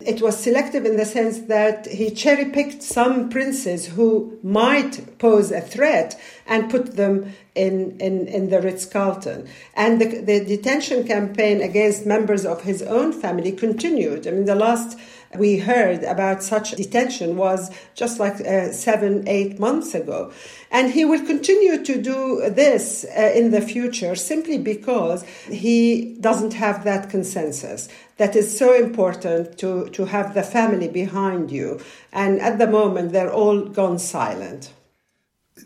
It 0.00 0.22
was 0.22 0.36
selective 0.36 0.86
in 0.86 0.96
the 0.96 1.04
sense 1.04 1.40
that 1.40 1.86
he 1.86 2.10
cherry 2.10 2.46
picked 2.46 2.82
some 2.82 3.28
princes 3.28 3.86
who 3.86 4.38
might 4.42 5.18
pose 5.18 5.52
a 5.52 5.60
threat 5.60 6.18
and 6.46 6.70
put 6.70 6.96
them 6.96 7.34
in, 7.54 8.00
in, 8.00 8.26
in 8.26 8.48
the 8.48 8.62
Ritz 8.62 8.86
Carlton. 8.86 9.46
And 9.74 10.00
the, 10.00 10.06
the 10.06 10.42
detention 10.44 11.06
campaign 11.06 11.60
against 11.60 12.06
members 12.06 12.46
of 12.46 12.62
his 12.62 12.82
own 12.82 13.12
family 13.12 13.52
continued. 13.52 14.26
I 14.26 14.30
mean, 14.30 14.46
the 14.46 14.54
last 14.54 14.98
we 15.38 15.58
heard 15.58 16.02
about 16.02 16.42
such 16.42 16.72
detention 16.72 17.36
was 17.36 17.70
just 17.94 18.18
like 18.18 18.40
uh, 18.40 18.72
seven, 18.72 19.26
eight 19.28 19.60
months 19.60 19.94
ago. 19.94 20.32
And 20.72 20.92
he 20.92 21.04
will 21.04 21.24
continue 21.24 21.84
to 21.84 22.02
do 22.02 22.50
this 22.50 23.04
uh, 23.04 23.32
in 23.34 23.52
the 23.52 23.60
future 23.60 24.16
simply 24.16 24.58
because 24.58 25.22
he 25.48 26.16
doesn't 26.20 26.54
have 26.54 26.82
that 26.84 27.10
consensus 27.10 27.88
that 28.16 28.34
is 28.34 28.56
so 28.56 28.74
important 28.74 29.56
to, 29.58 29.88
to 29.90 30.06
have 30.06 30.34
the 30.34 30.42
family 30.42 30.88
behind 30.88 31.52
you. 31.52 31.80
And 32.12 32.40
at 32.40 32.58
the 32.58 32.66
moment, 32.66 33.12
they're 33.12 33.32
all 33.32 33.60
gone 33.62 33.98
silent 33.98 34.72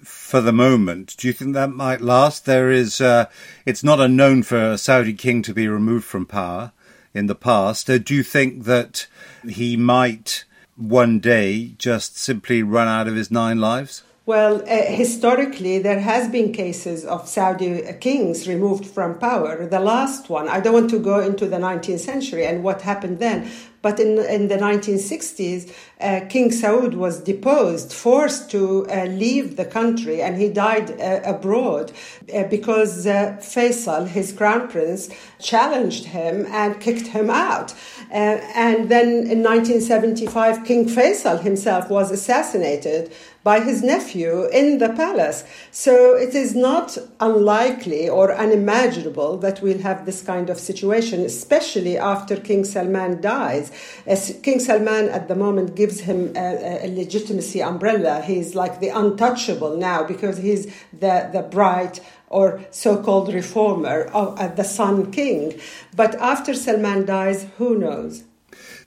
for 0.02 0.40
the 0.40 0.52
moment. 0.52 1.14
Do 1.16 1.28
you 1.28 1.32
think 1.32 1.54
that 1.54 1.70
might 1.70 2.00
last? 2.00 2.44
There 2.44 2.70
is, 2.70 3.00
uh, 3.00 3.26
it's 3.64 3.84
not 3.84 4.00
unknown 4.00 4.42
for 4.42 4.72
a 4.72 4.78
Saudi 4.78 5.14
king 5.14 5.40
to 5.42 5.54
be 5.54 5.68
removed 5.68 6.04
from 6.04 6.26
power 6.26 6.72
in 7.14 7.26
the 7.26 7.34
past. 7.34 7.88
Uh, 7.88 7.98
do 7.98 8.14
you 8.14 8.22
think 8.22 8.64
that 8.64 9.06
he 9.48 9.76
might 9.76 10.44
one 10.76 11.20
day 11.20 11.74
just 11.78 12.18
simply 12.18 12.62
run 12.62 12.88
out 12.88 13.06
of 13.06 13.14
his 13.14 13.30
nine 13.30 13.60
lives? 13.60 14.02
Well, 14.26 14.62
uh, 14.62 14.90
historically, 14.90 15.80
there 15.80 16.00
has 16.00 16.30
been 16.30 16.50
cases 16.50 17.04
of 17.04 17.28
Saudi 17.28 17.82
kings 18.00 18.48
removed 18.48 18.86
from 18.86 19.18
power. 19.18 19.66
The 19.66 19.80
last 19.80 20.30
one, 20.30 20.48
I 20.48 20.60
don't 20.60 20.72
want 20.72 20.88
to 20.90 20.98
go 20.98 21.20
into 21.20 21.46
the 21.46 21.58
19th 21.58 21.98
century 21.98 22.46
and 22.46 22.64
what 22.64 22.80
happened 22.80 23.18
then, 23.18 23.50
but 23.82 24.00
in, 24.00 24.18
in 24.18 24.48
the 24.48 24.56
1960s, 24.56 25.70
uh, 26.00 26.20
King 26.30 26.48
Saud 26.48 26.94
was 26.94 27.20
deposed, 27.20 27.92
forced 27.92 28.50
to 28.52 28.86
uh, 28.88 29.04
leave 29.04 29.56
the 29.56 29.66
country, 29.66 30.22
and 30.22 30.38
he 30.38 30.48
died 30.48 30.98
uh, 30.98 31.20
abroad 31.22 31.92
uh, 32.34 32.44
because 32.44 33.06
uh, 33.06 33.36
Faisal, 33.40 34.08
his 34.08 34.32
crown 34.32 34.68
prince, 34.68 35.10
challenged 35.38 36.06
him 36.06 36.46
and 36.46 36.80
kicked 36.80 37.08
him 37.08 37.28
out. 37.28 37.74
And 38.10 38.88
then 38.88 39.08
in 39.08 39.42
1975, 39.42 40.64
King 40.64 40.86
Faisal 40.86 41.42
himself 41.42 41.90
was 41.90 42.10
assassinated 42.10 43.12
by 43.44 43.60
his 43.60 43.82
nephew 43.82 44.46
in 44.46 44.78
the 44.78 44.88
palace. 44.88 45.44
So 45.70 46.16
it 46.16 46.34
is 46.34 46.56
not 46.56 46.96
unlikely 47.20 48.08
or 48.08 48.34
unimaginable 48.34 49.36
that 49.38 49.60
we'll 49.60 49.82
have 49.82 50.06
this 50.06 50.22
kind 50.22 50.48
of 50.48 50.58
situation, 50.58 51.20
especially 51.20 51.98
after 51.98 52.36
King 52.36 52.64
Salman 52.64 53.20
dies. 53.20 53.70
As 54.06 54.40
King 54.42 54.60
Salman 54.60 55.10
at 55.10 55.28
the 55.28 55.36
moment 55.36 55.76
gives 55.76 56.00
him 56.00 56.32
a, 56.34 56.86
a 56.86 56.88
legitimacy 56.88 57.62
umbrella. 57.62 58.22
He's 58.22 58.54
like 58.54 58.80
the 58.80 58.88
untouchable 58.88 59.76
now 59.76 60.02
because 60.02 60.38
he's 60.38 60.66
the, 60.92 61.28
the 61.30 61.42
bright 61.42 62.00
or 62.28 62.64
so-called 62.70 63.32
reformer 63.32 64.04
of 64.14 64.40
uh, 64.40 64.48
the 64.48 64.64
Sun 64.64 65.12
King. 65.12 65.60
But 65.94 66.14
after 66.16 66.54
Salman 66.54 67.04
dies, 67.04 67.46
who 67.58 67.78
knows? 67.78 68.24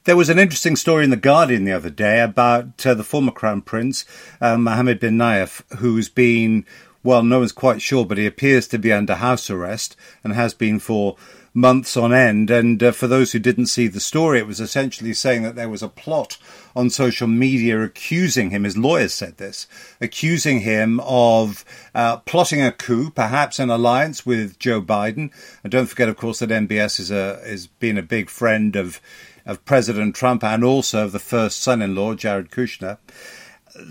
There 0.08 0.16
was 0.16 0.30
an 0.30 0.40
interesting 0.40 0.78
story 0.78 1.04
in 1.04 1.10
The 1.10 1.18
Guardian 1.18 1.66
the 1.66 1.74
other 1.74 1.90
day 1.90 2.22
about 2.22 2.86
uh, 2.86 2.94
the 2.94 3.04
former 3.04 3.34
Crown 3.34 3.62
Prince, 3.62 4.06
uh, 4.40 4.58
Mohammed 4.58 5.02
bin 5.02 5.18
Nayef, 5.18 5.64
who's 5.80 6.08
been 6.08 6.66
well, 7.04 7.24
no 7.24 7.40
one's 7.40 7.52
quite 7.52 7.82
sure, 7.82 8.06
but 8.06 8.18
he 8.18 8.26
appears 8.26 8.70
to 8.70 8.78
be 8.78 8.94
under 8.94 9.16
house 9.16 9.50
arrest 9.50 9.98
and 10.24 10.32
has 10.32 10.54
been 10.54 10.80
for 10.80 11.18
months 11.54 11.98
on 11.98 12.14
end. 12.14 12.50
And 12.50 12.82
uh, 12.82 12.92
for 12.92 13.08
those 13.08 13.32
who 13.34 13.40
didn't 13.40 13.66
see 13.66 13.88
the 13.88 14.00
story, 14.00 14.40
it 14.40 14.48
was 14.48 14.62
essentially 14.62 15.14
saying 15.14 15.44
that 15.44 15.56
there 15.56 15.68
was 15.68 15.84
a 15.84 15.90
plot 15.90 16.38
on 16.76 16.90
social 16.90 17.28
media 17.28 17.82
accusing 17.82 18.52
him, 18.52 18.64
his 18.64 18.78
lawyers 18.78 19.14
said 19.14 19.38
this, 19.38 19.68
accusing 20.00 20.62
him 20.62 21.02
of 21.02 21.66
uh, 21.94 22.18
plotting 22.18 22.62
a 22.62 22.72
coup, 22.72 23.10
perhaps 23.10 23.60
an 23.60 23.70
alliance 23.70 24.26
with 24.26 24.58
Joe 24.60 24.82
Biden. 24.82 25.32
And 25.64 25.72
don't 25.72 25.88
forget, 25.88 26.08
of 26.08 26.16
course, 26.16 26.40
that 26.40 26.50
MBS 26.50 27.00
is 27.00 27.12
a 27.12 27.42
is 27.44 27.68
been 27.68 27.98
a 27.98 28.04
big 28.04 28.30
friend 28.30 28.76
of 28.76 29.02
of 29.48 29.66
President 29.66 30.16
Trump 30.16 30.44
and 30.44 30.64
also 30.64 31.06
of 31.06 31.14
the 31.14 31.20
first 31.20 31.62
son-in-law, 31.62 32.14
Jared 32.14 32.52
Kushner 32.52 33.00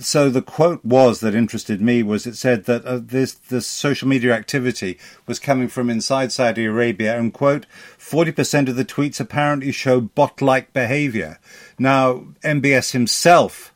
so 0.00 0.28
the 0.28 0.42
quote 0.42 0.84
was 0.84 1.20
that 1.20 1.34
interested 1.34 1.80
me 1.80 2.02
was 2.02 2.26
it 2.26 2.36
said 2.36 2.64
that 2.64 2.84
uh, 2.84 2.98
this 3.02 3.34
this 3.34 3.66
social 3.66 4.08
media 4.08 4.32
activity 4.34 4.98
was 5.26 5.38
coming 5.38 5.68
from 5.68 5.90
inside 5.90 6.32
Saudi 6.32 6.64
Arabia 6.64 7.18
and 7.18 7.32
quote 7.32 7.66
40% 7.98 8.68
of 8.68 8.76
the 8.76 8.84
tweets 8.84 9.20
apparently 9.20 9.72
show 9.72 10.00
bot-like 10.00 10.72
behavior. 10.72 11.38
Now 11.78 12.26
MBS 12.42 12.92
himself 12.92 13.72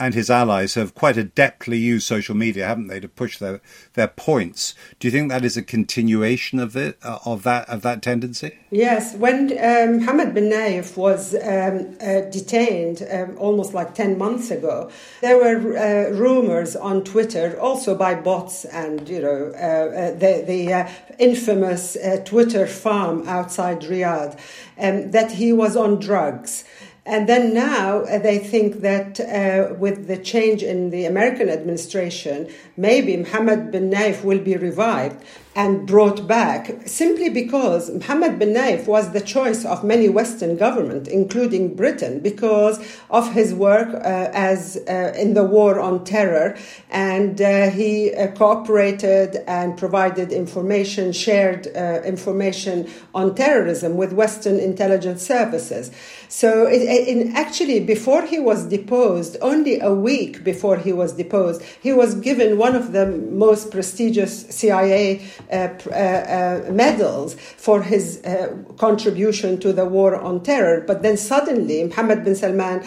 and 0.00 0.14
his 0.14 0.30
allies 0.30 0.74
have 0.74 0.94
quite 0.94 1.16
adeptly 1.16 1.78
used 1.78 2.06
social 2.06 2.34
media, 2.34 2.66
haven't 2.66 2.86
they, 2.86 2.98
to 2.98 3.08
push 3.08 3.36
their 3.38 3.60
their 3.92 4.08
points? 4.08 4.74
Do 4.98 5.06
you 5.06 5.12
think 5.12 5.28
that 5.28 5.44
is 5.44 5.58
a 5.58 5.62
continuation 5.62 6.58
of 6.58 6.74
it 6.74 6.98
uh, 7.02 7.18
of 7.26 7.42
that 7.42 7.68
of 7.68 7.82
that 7.82 8.00
tendency? 8.02 8.58
Yes, 8.70 9.14
when 9.14 9.52
um, 9.58 9.98
Mohammed 9.98 10.32
bin 10.32 10.44
Naif 10.44 10.96
was 10.96 11.34
um, 11.34 11.98
uh, 12.00 12.22
detained 12.30 13.06
um, 13.12 13.36
almost 13.38 13.74
like 13.74 13.94
ten 13.94 14.16
months 14.16 14.50
ago, 14.50 14.90
there 15.20 15.36
were 15.36 15.76
uh, 15.76 16.10
rumors 16.16 16.74
on 16.74 17.04
Twitter, 17.04 17.60
also 17.60 17.94
by 17.94 18.14
bots 18.14 18.64
and 18.64 19.06
you 19.06 19.20
know 19.20 19.52
uh, 19.54 19.58
uh, 19.58 20.10
the 20.12 20.44
the 20.46 20.72
uh, 20.72 20.88
infamous 21.18 21.98
Twitter 22.24 22.66
farm 22.66 23.28
outside 23.28 23.82
Riyadh, 23.82 24.38
um, 24.78 25.10
that 25.10 25.32
he 25.32 25.52
was 25.52 25.76
on 25.76 26.00
drugs. 26.00 26.64
And 27.06 27.28
then 27.28 27.54
now 27.54 28.00
uh, 28.00 28.18
they 28.18 28.38
think 28.38 28.82
that 28.82 29.18
uh, 29.20 29.74
with 29.74 30.06
the 30.06 30.18
change 30.18 30.62
in 30.62 30.90
the 30.90 31.06
American 31.06 31.48
administration, 31.48 32.48
maybe 32.76 33.16
Mohammed 33.16 33.70
bin 33.70 33.90
Naif 33.90 34.22
will 34.22 34.38
be 34.38 34.56
revived 34.56 35.24
and 35.56 35.84
brought 35.86 36.28
back 36.28 36.86
simply 36.86 37.28
because 37.28 37.90
Mohammed 37.90 38.38
bin 38.38 38.50
Naif 38.50 38.86
was 38.86 39.12
the 39.12 39.20
choice 39.20 39.64
of 39.64 39.82
many 39.82 40.08
Western 40.08 40.56
governments, 40.56 41.08
including 41.08 41.74
Britain, 41.74 42.20
because 42.20 42.78
of 43.10 43.32
his 43.32 43.52
work 43.52 43.88
uh, 43.92 43.98
as 44.32 44.78
uh, 44.88 45.12
in 45.18 45.34
the 45.34 45.42
war 45.42 45.80
on 45.80 46.04
terror, 46.04 46.56
and 46.90 47.40
uh, 47.42 47.68
he 47.70 48.14
uh, 48.14 48.28
cooperated 48.28 49.38
and 49.48 49.76
provided 49.76 50.32
information, 50.32 51.10
shared 51.12 51.66
uh, 51.76 52.00
information 52.04 52.88
on 53.12 53.34
terrorism 53.34 53.96
with 53.96 54.12
Western 54.12 54.60
intelligence 54.60 55.26
services. 55.26 55.90
So, 56.28 56.68
it, 56.68 56.82
it, 56.82 57.34
actually, 57.34 57.80
before 57.80 58.22
he 58.22 58.38
was 58.38 58.66
deposed, 58.66 59.36
only 59.42 59.80
a 59.80 59.92
week 59.92 60.44
before 60.44 60.76
he 60.76 60.92
was 60.92 61.12
deposed, 61.12 61.60
he 61.82 61.92
was 61.92 62.14
given 62.14 62.56
one 62.56 62.76
of 62.76 62.92
the 62.92 63.06
most 63.06 63.72
prestigious 63.72 64.46
CIA 64.46 65.22
uh, 65.49 65.49
Uh, 65.50 65.68
uh, 65.86 65.94
uh, 66.68 66.72
medals 66.72 67.34
for 67.34 67.82
his 67.82 68.24
uh, 68.24 68.54
contribution 68.78 69.58
to 69.58 69.72
the 69.72 69.84
war 69.84 70.14
on 70.14 70.40
terror. 70.44 70.84
But 70.86 71.02
then 71.02 71.16
suddenly, 71.16 71.82
Mohammed 71.82 72.22
bin 72.22 72.36
Salman 72.36 72.84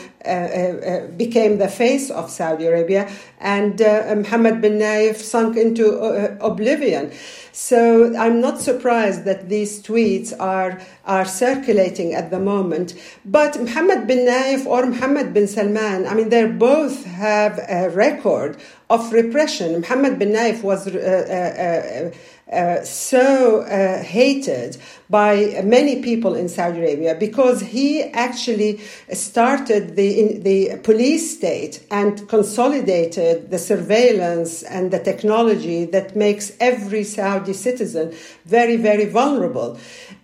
became 1.17 1.57
the 1.57 1.67
face 1.67 2.09
of 2.09 2.29
Saudi 2.29 2.65
Arabia, 2.67 3.11
and 3.41 3.77
Mohammed 3.79 4.61
bin 4.61 4.79
Naif 4.79 5.17
sunk 5.17 5.57
into 5.57 5.97
oblivion. 6.39 7.11
So 7.55 8.15
I'm 8.17 8.41
not 8.41 8.59
surprised 8.59 9.25
that 9.25 9.47
these 9.47 9.79
tweets 9.79 10.33
are, 10.39 10.81
are 11.05 11.23
circulating 11.23 12.15
at 12.15 12.31
the 12.31 12.39
moment. 12.39 12.95
But 13.23 13.61
Mohammed 13.61 14.07
bin 14.07 14.25
Naif 14.25 14.65
or 14.65 14.87
Mohammed 14.87 15.35
bin 15.35 15.47
Salman, 15.47 16.07
I 16.07 16.15
mean, 16.15 16.29
they 16.29 16.47
both 16.47 17.05
have 17.05 17.59
a 17.69 17.91
record 17.91 18.57
of 18.89 19.13
repression. 19.13 19.81
Mohammed 19.81 20.17
bin 20.17 20.29
Naif 20.29 20.63
was 20.63 20.87
uh, 20.87 20.91
uh, 20.97 22.09
uh, 22.09 22.17
uh, 22.53 22.83
so 22.83 23.61
uh, 23.61 24.03
hated 24.03 24.77
by 25.09 25.59
many 25.63 26.01
people 26.01 26.35
in 26.35 26.47
Saudi 26.47 26.79
Arabia 26.79 27.15
because 27.15 27.61
he 27.61 28.03
actually 28.03 28.79
started 29.11 29.95
the, 29.95 30.37
the 30.39 30.77
police 30.83 31.35
state 31.35 31.83
and 31.89 32.27
consolidated 32.29 33.49
the 33.49 33.57
surveillance 33.57 34.61
and 34.63 34.91
the 34.91 34.99
technology 34.99 35.85
that 35.85 36.15
makes 36.15 36.51
every 36.59 37.03
Saudi 37.03 37.42
citizen 37.51 38.13
very, 38.45 38.77
very 38.77 39.03
vulnerable. 39.03 39.77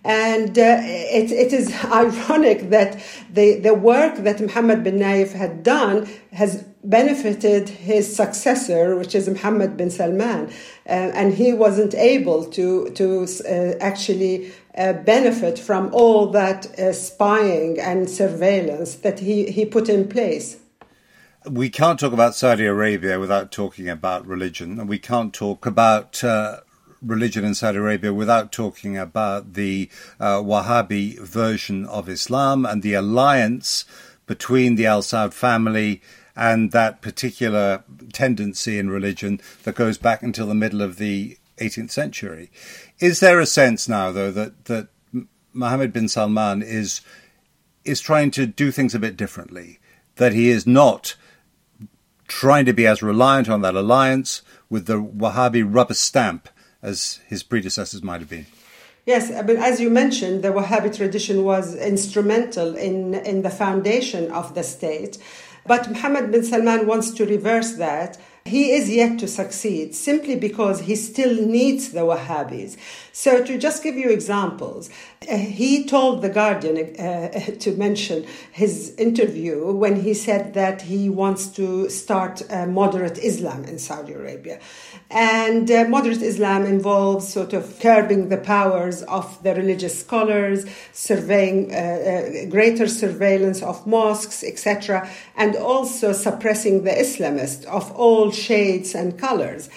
And 0.04 0.58
uh, 0.58 0.78
it, 0.80 1.30
it 1.30 1.52
is 1.52 1.70
ironic 1.84 2.70
that 2.70 3.02
the, 3.30 3.58
the 3.58 3.74
work 3.74 4.16
that 4.16 4.40
Mohammed 4.40 4.84
bin 4.84 4.98
Naif 4.98 5.32
had 5.32 5.62
done 5.62 6.08
has 6.32 6.64
benefited 6.82 7.68
his 7.68 8.16
successor, 8.16 8.96
which 8.96 9.14
is 9.14 9.28
Mohammed 9.28 9.76
bin 9.76 9.90
Salman, 9.90 10.46
uh, 10.86 10.88
and 10.88 11.34
he 11.34 11.52
wasn't 11.52 11.94
able 11.94 12.44
to 12.46 12.88
to 12.90 13.26
uh, 13.46 13.76
actually 13.80 14.52
uh, 14.76 14.92
benefit 14.92 15.58
from 15.58 15.90
all 15.92 16.26
that 16.28 16.66
uh, 16.78 16.92
spying 16.92 17.78
and 17.78 18.08
surveillance 18.08 18.94
that 18.96 19.18
he, 19.18 19.50
he 19.50 19.64
put 19.64 19.88
in 19.88 20.08
place. 20.08 20.58
We 21.48 21.70
can't 21.70 21.98
talk 21.98 22.12
about 22.12 22.34
Saudi 22.34 22.66
Arabia 22.66 23.18
without 23.18 23.50
talking 23.50 23.88
about 23.88 24.26
religion, 24.26 24.78
and 24.78 24.88
we 24.88 24.98
can't 24.98 25.32
talk 25.32 25.66
about 25.66 26.22
uh, 26.22 26.60
religion 27.02 27.44
in 27.44 27.54
Saudi 27.54 27.78
Arabia 27.78 28.12
without 28.12 28.52
talking 28.52 28.96
about 28.96 29.54
the 29.54 29.88
uh, 30.18 30.36
Wahhabi 30.36 31.18
version 31.20 31.86
of 31.86 32.08
Islam 32.08 32.66
and 32.66 32.82
the 32.82 32.94
alliance 32.94 33.84
between 34.26 34.76
the 34.76 34.86
Al 34.86 35.02
Saud 35.02 35.32
family 35.32 36.00
and 36.36 36.72
that 36.72 37.02
particular 37.02 37.84
tendency 38.12 38.78
in 38.78 38.90
religion 38.90 39.40
that 39.64 39.74
goes 39.74 39.98
back 39.98 40.22
until 40.22 40.46
the 40.46 40.54
middle 40.54 40.82
of 40.82 40.96
the 40.96 41.36
18th 41.58 41.90
century. 41.90 42.50
Is 42.98 43.20
there 43.20 43.40
a 43.40 43.46
sense 43.46 43.88
now, 43.88 44.12
though, 44.12 44.30
that, 44.30 44.66
that 44.66 44.88
Mohammed 45.52 45.92
bin 45.92 46.08
Salman 46.08 46.62
is 46.62 47.00
is 47.82 48.00
trying 48.00 48.30
to 48.30 48.46
do 48.46 48.70
things 48.70 48.94
a 48.94 48.98
bit 48.98 49.16
differently? 49.16 49.78
That 50.16 50.32
he 50.32 50.50
is 50.50 50.66
not 50.66 51.16
trying 52.28 52.66
to 52.66 52.72
be 52.72 52.86
as 52.86 53.02
reliant 53.02 53.48
on 53.48 53.62
that 53.62 53.74
alliance 53.74 54.42
with 54.68 54.86
the 54.86 55.02
Wahhabi 55.02 55.64
rubber 55.66 55.94
stamp 55.94 56.48
as 56.82 57.20
his 57.28 57.42
predecessors 57.42 58.02
might 58.02 58.20
have 58.20 58.30
been. 58.30 58.46
Yes, 59.06 59.30
but 59.30 59.56
as 59.56 59.80
you 59.80 59.90
mentioned, 59.90 60.42
the 60.42 60.48
Wahhabi 60.48 60.94
tradition 60.94 61.44
was 61.44 61.74
instrumental 61.74 62.76
in, 62.76 63.14
in 63.14 63.42
the 63.42 63.50
foundation 63.50 64.30
of 64.30 64.54
the 64.54 64.62
state. 64.62 65.18
But 65.66 65.90
Mohammed 65.90 66.30
bin 66.30 66.44
Salman 66.44 66.86
wants 66.86 67.10
to 67.12 67.26
reverse 67.26 67.74
that. 67.74 68.18
He 68.44 68.72
is 68.72 68.88
yet 68.90 69.18
to 69.20 69.28
succeed 69.28 69.94
simply 69.94 70.36
because 70.36 70.80
he 70.80 70.96
still 70.96 71.46
needs 71.46 71.92
the 71.92 72.00
Wahhabis. 72.00 72.76
So, 73.12 73.44
to 73.44 73.58
just 73.58 73.82
give 73.82 73.96
you 73.96 74.10
examples, 74.10 74.90
uh, 75.30 75.36
he 75.36 75.84
told 75.84 76.22
The 76.22 76.28
Guardian 76.28 76.76
uh, 76.98 77.28
to 77.60 77.76
mention 77.76 78.26
his 78.52 78.94
interview 78.96 79.72
when 79.72 80.02
he 80.02 80.14
said 80.14 80.54
that 80.54 80.82
he 80.82 81.08
wants 81.08 81.48
to 81.48 81.90
start 81.90 82.42
moderate 82.68 83.18
Islam 83.18 83.64
in 83.64 83.78
Saudi 83.78 84.12
Arabia. 84.12 84.60
And 85.10 85.68
uh, 85.70 85.84
moderate 85.88 86.22
Islam 86.22 86.64
involves 86.64 87.26
sort 87.28 87.52
of 87.52 87.78
curbing 87.80 88.28
the 88.28 88.36
powers 88.36 89.02
of 89.02 89.42
the 89.42 89.54
religious 89.54 89.98
scholars, 89.98 90.66
surveying 90.92 91.74
uh, 91.74 91.76
uh, 91.76 92.46
greater 92.48 92.86
surveillance 92.86 93.62
of 93.62 93.84
mosques, 93.86 94.44
etc., 94.44 95.08
and 95.36 95.56
also 95.56 96.12
suppressing 96.12 96.84
the 96.84 96.90
Islamists 96.90 97.64
of 97.64 97.90
all 97.92 98.30
shades 98.30 98.94
and 98.94 99.18
colors. 99.18 99.68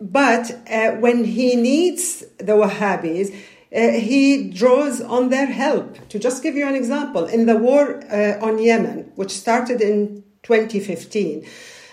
But 0.00 0.52
uh, 0.70 0.92
when 0.92 1.24
he 1.24 1.56
needs 1.56 2.20
the 2.38 2.52
Wahhabis, 2.52 3.34
uh, 3.74 3.90
he 3.92 4.50
draws 4.50 5.00
on 5.00 5.30
their 5.30 5.46
help. 5.46 6.08
To 6.10 6.18
just 6.18 6.42
give 6.42 6.54
you 6.54 6.66
an 6.66 6.74
example, 6.74 7.24
in 7.26 7.46
the 7.46 7.56
war 7.56 8.02
uh, 8.10 8.38
on 8.40 8.58
Yemen, 8.58 9.12
which 9.16 9.32
started 9.32 9.80
in 9.80 10.22
2015, 10.42 11.46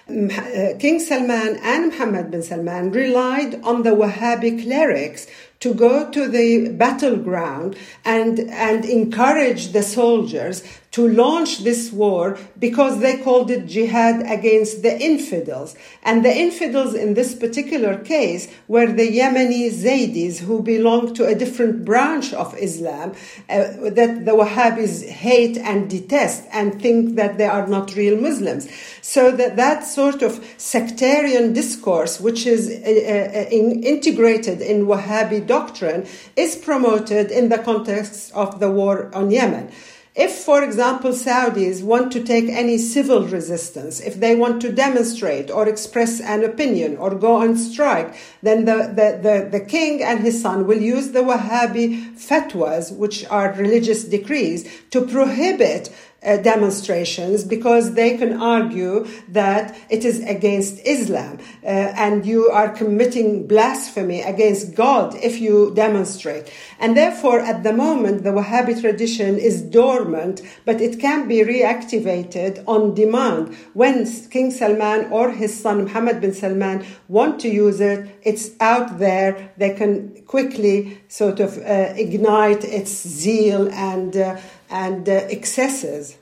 uh, 0.09 0.77
King 0.79 0.99
Salman 0.99 1.57
and 1.63 1.91
Mohammed 1.91 2.29
bin 2.29 2.43
Salman 2.43 2.91
relied 2.91 3.61
on 3.63 3.83
the 3.83 3.91
Wahhabi 3.91 4.61
clerics 4.61 5.27
to 5.61 5.73
go 5.73 6.11
to 6.11 6.27
the 6.27 6.71
battleground 6.71 7.77
and, 8.03 8.37
and 8.39 8.83
encourage 8.83 9.71
the 9.71 9.81
soldiers 9.81 10.61
to 10.93 11.07
launch 11.07 11.63
this 11.63 11.91
war 11.91 12.37
because 12.59 12.99
they 12.99 13.17
called 13.17 13.49
it 13.49 13.65
jihad 13.65 14.21
against 14.29 14.83
the 14.83 14.95
infidels. 15.01 15.75
And 16.03 16.23
the 16.23 16.35
infidels 16.35 16.93
in 16.93 17.15
this 17.15 17.33
particular 17.33 17.97
case 17.97 18.47
were 18.67 18.85
the 18.85 19.09
Yemeni 19.09 19.71
Zaydis 19.71 20.39
who 20.41 20.61
belong 20.61 21.15
to 21.15 21.25
a 21.25 21.33
different 21.33 21.83
branch 21.83 22.31
of 22.33 22.55
Islam 22.59 23.13
uh, 23.49 23.89
that 23.89 24.25
the 24.25 24.33
Wahhabis 24.33 25.09
hate 25.09 25.57
and 25.57 25.89
detest 25.89 26.43
and 26.51 26.79
think 26.79 27.15
that 27.15 27.39
they 27.39 27.47
are 27.47 27.65
not 27.65 27.95
real 27.95 28.19
Muslims. 28.21 28.69
So 29.01 29.31
that 29.31 29.55
that 29.55 29.87
sort 29.87 30.21
of 30.21 30.45
sectarian 30.57 31.53
discourse, 31.53 32.19
which 32.19 32.45
is 32.45 32.69
uh, 32.69 32.73
uh, 32.73 33.49
in, 33.49 33.81
integrated 33.83 34.61
in 34.61 34.85
Wahhabi 34.85 35.47
doctrine, 35.47 36.05
is 36.35 36.55
promoted 36.55 37.31
in 37.31 37.49
the 37.49 37.57
context 37.57 38.31
of 38.35 38.59
the 38.59 38.69
war 38.69 39.09
on 39.15 39.31
Yemen. 39.31 39.71
If, 40.15 40.31
for 40.31 40.63
example, 40.63 41.11
Saudis 41.11 41.81
want 41.81 42.11
to 42.11 42.23
take 42.23 42.47
any 42.47 42.77
civil 42.77 43.25
resistance, 43.25 43.99
if 43.99 44.19
they 44.19 44.35
want 44.35 44.61
to 44.61 44.71
demonstrate 44.71 45.49
or 45.49 45.67
express 45.67 46.21
an 46.21 46.43
opinion 46.43 46.97
or 46.97 47.15
go 47.15 47.37
on 47.37 47.57
strike, 47.57 48.13
then 48.43 48.65
the, 48.65 48.93
the, 48.93 49.19
the, 49.23 49.49
the 49.57 49.65
king 49.65 50.03
and 50.03 50.19
his 50.19 50.39
son 50.39 50.67
will 50.67 50.79
use 50.79 51.11
the 51.11 51.23
Wahhabi 51.23 52.15
fatwas, 52.15 52.95
which 52.95 53.25
are 53.25 53.53
religious 53.53 54.03
decrees, 54.03 54.69
to 54.91 55.01
prohibit 55.01 55.91
uh, 56.25 56.37
demonstrations 56.37 57.43
because 57.43 57.93
they 57.93 58.17
can 58.17 58.41
argue 58.41 59.05
that 59.27 59.75
it 59.89 60.05
is 60.05 60.19
against 60.21 60.79
Islam 60.85 61.39
uh, 61.63 61.67
and 61.67 62.25
you 62.25 62.49
are 62.49 62.69
committing 62.69 63.47
blasphemy 63.47 64.21
against 64.21 64.75
God 64.75 65.15
if 65.15 65.39
you 65.39 65.73
demonstrate. 65.75 66.51
And 66.79 66.97
therefore, 66.97 67.39
at 67.39 67.63
the 67.63 67.73
moment, 67.73 68.23
the 68.23 68.31
Wahhabi 68.31 68.79
tradition 68.79 69.37
is 69.37 69.61
dormant, 69.61 70.41
but 70.65 70.81
it 70.81 70.99
can 70.99 71.27
be 71.27 71.37
reactivated 71.37 72.63
on 72.67 72.93
demand. 72.93 73.55
When 73.73 74.05
King 74.29 74.51
Salman 74.51 75.11
or 75.11 75.31
his 75.31 75.59
son 75.59 75.85
Mohammed 75.85 76.21
bin 76.21 76.33
Salman 76.33 76.85
want 77.07 77.39
to 77.41 77.49
use 77.49 77.79
it, 77.79 78.19
it's 78.23 78.51
out 78.59 78.99
there. 78.99 79.51
They 79.57 79.71
can 79.71 80.23
quickly 80.25 81.01
sort 81.07 81.39
of 81.39 81.57
uh, 81.57 81.93
ignite 81.95 82.63
its 82.63 82.91
zeal 82.91 83.69
and 83.71 84.15
uh, 84.17 84.37
and 84.73 85.07
uh, 85.07 85.27
excesses. 85.29 86.17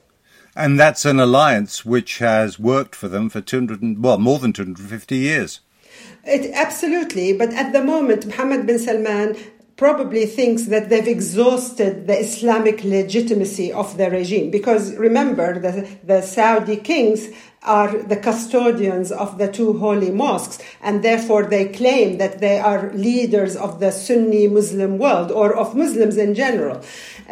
And 0.55 0.77
that's 0.77 1.05
an 1.05 1.19
alliance 1.19 1.85
which 1.85 2.17
has 2.19 2.59
worked 2.59 2.93
for 2.93 3.07
them 3.07 3.29
for 3.29 3.39
200, 3.39 4.03
well, 4.03 4.17
more 4.17 4.37
than 4.37 4.51
250 4.51 5.15
years. 5.15 5.61
It, 6.25 6.51
absolutely, 6.53 7.33
but 7.33 7.53
at 7.53 7.71
the 7.71 7.83
moment, 7.83 8.27
Mohammed 8.27 8.67
bin 8.67 8.77
Salman 8.77 9.37
probably 9.77 10.25
thinks 10.25 10.65
that 10.65 10.89
they've 10.89 11.07
exhausted 11.07 12.05
the 12.05 12.19
Islamic 12.19 12.83
legitimacy 12.83 13.71
of 13.71 13.97
the 13.97 14.11
regime. 14.11 14.51
Because 14.51 14.95
remember, 14.95 15.57
the, 15.57 15.89
the 16.03 16.21
Saudi 16.21 16.75
kings 16.75 17.29
are 17.63 17.95
the 18.03 18.15
custodians 18.15 19.11
of 19.11 19.37
the 19.37 19.51
two 19.51 19.77
holy 19.77 20.09
mosques, 20.09 20.59
and 20.81 21.03
therefore 21.03 21.45
they 21.45 21.65
claim 21.69 22.17
that 22.17 22.39
they 22.39 22.59
are 22.59 22.91
leaders 22.93 23.55
of 23.55 23.79
the 23.79 23.91
Sunni 23.91 24.47
Muslim 24.47 24.97
world 24.97 25.31
or 25.31 25.55
of 25.55 25.75
Muslims 25.75 26.17
in 26.17 26.33
general. 26.33 26.83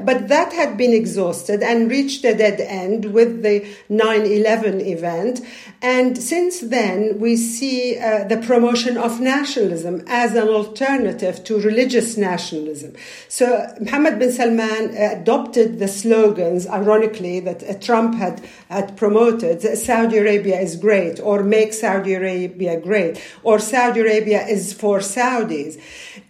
But 0.03 0.27
that 0.29 0.53
had 0.53 0.77
been 0.77 0.93
exhausted 0.93 1.61
and 1.61 1.89
reached 1.89 2.23
a 2.25 2.35
dead 2.35 2.59
end 2.61 3.13
with 3.13 3.43
the 3.43 3.67
9 3.89 4.21
11 4.21 4.81
event. 4.81 5.41
And 5.81 6.17
since 6.17 6.59
then, 6.59 7.19
we 7.19 7.37
see 7.37 7.97
uh, 7.97 8.25
the 8.25 8.37
promotion 8.37 8.97
of 8.97 9.19
nationalism 9.19 10.03
as 10.07 10.35
an 10.35 10.49
alternative 10.49 11.43
to 11.45 11.59
religious 11.59 12.17
nationalism. 12.17 12.95
So 13.27 13.65
Mohammed 13.79 14.19
bin 14.19 14.31
Salman 14.31 14.95
adopted 14.95 15.79
the 15.79 15.87
slogans, 15.87 16.67
ironically, 16.67 17.39
that 17.41 17.63
uh, 17.63 17.73
Trump 17.79 18.15
had, 18.15 18.45
had 18.69 18.97
promoted 18.97 19.61
Saudi 19.77 20.17
Arabia 20.17 20.59
is 20.59 20.75
great, 20.75 21.19
or 21.19 21.43
make 21.43 21.73
Saudi 21.73 22.13
Arabia 22.13 22.79
great, 22.79 23.21
or 23.43 23.59
Saudi 23.59 24.01
Arabia 24.01 24.45
is 24.45 24.73
for 24.73 24.99
Saudis. 24.99 25.79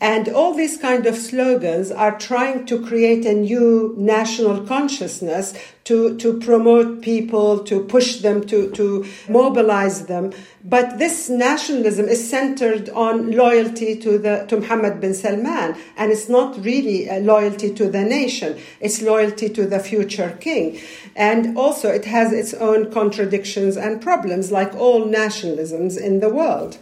And 0.02 0.30
all 0.30 0.54
these 0.54 0.78
kind 0.78 1.06
of 1.06 1.16
slogans 1.16 1.92
are 1.92 2.18
trying 2.18 2.66
to 2.68 2.86
create 2.86 3.26
a 3.26 3.34
new 3.34 3.94
national 3.98 4.66
consciousness 4.66 5.54
to, 5.86 6.16
to 6.18 6.40
promote 6.40 7.02
people, 7.02 7.64
to 7.64 7.84
push 7.84 8.18
them, 8.18 8.46
to, 8.46 8.70
to 8.72 9.06
mobilize 9.28 10.06
them. 10.06 10.32
But 10.64 11.00
this 11.00 11.30
nationalism 11.30 12.08
is 12.08 12.30
centered 12.30 12.90
on 12.90 13.32
loyalty 13.32 14.00
to, 14.02 14.18
the, 14.18 14.46
to 14.50 14.60
Mohammed 14.60 15.02
bin 15.02 15.14
Salman. 15.14 15.76
And 15.98 16.12
it's 16.12 16.30
not 16.30 16.64
really 16.64 17.10
loyalty 17.22 17.74
to 17.74 17.90
the 17.90 18.04
nation. 18.04 18.60
It's 18.80 19.02
loyalty 19.02 19.50
to 19.50 19.66
the 19.66 19.80
future 19.80 20.38
king. 20.40 20.80
And 21.16 21.58
also 21.58 21.90
it 21.90 22.06
has 22.06 22.32
its 22.32 22.54
own 22.54 22.92
contradictions 22.92 23.76
and 23.76 24.02
problems 24.02 24.52
like 24.52 24.76
all 24.76 25.08
nationalisms 25.08 26.00
in 26.00 26.20
the 26.20 26.30
world. 26.30 26.78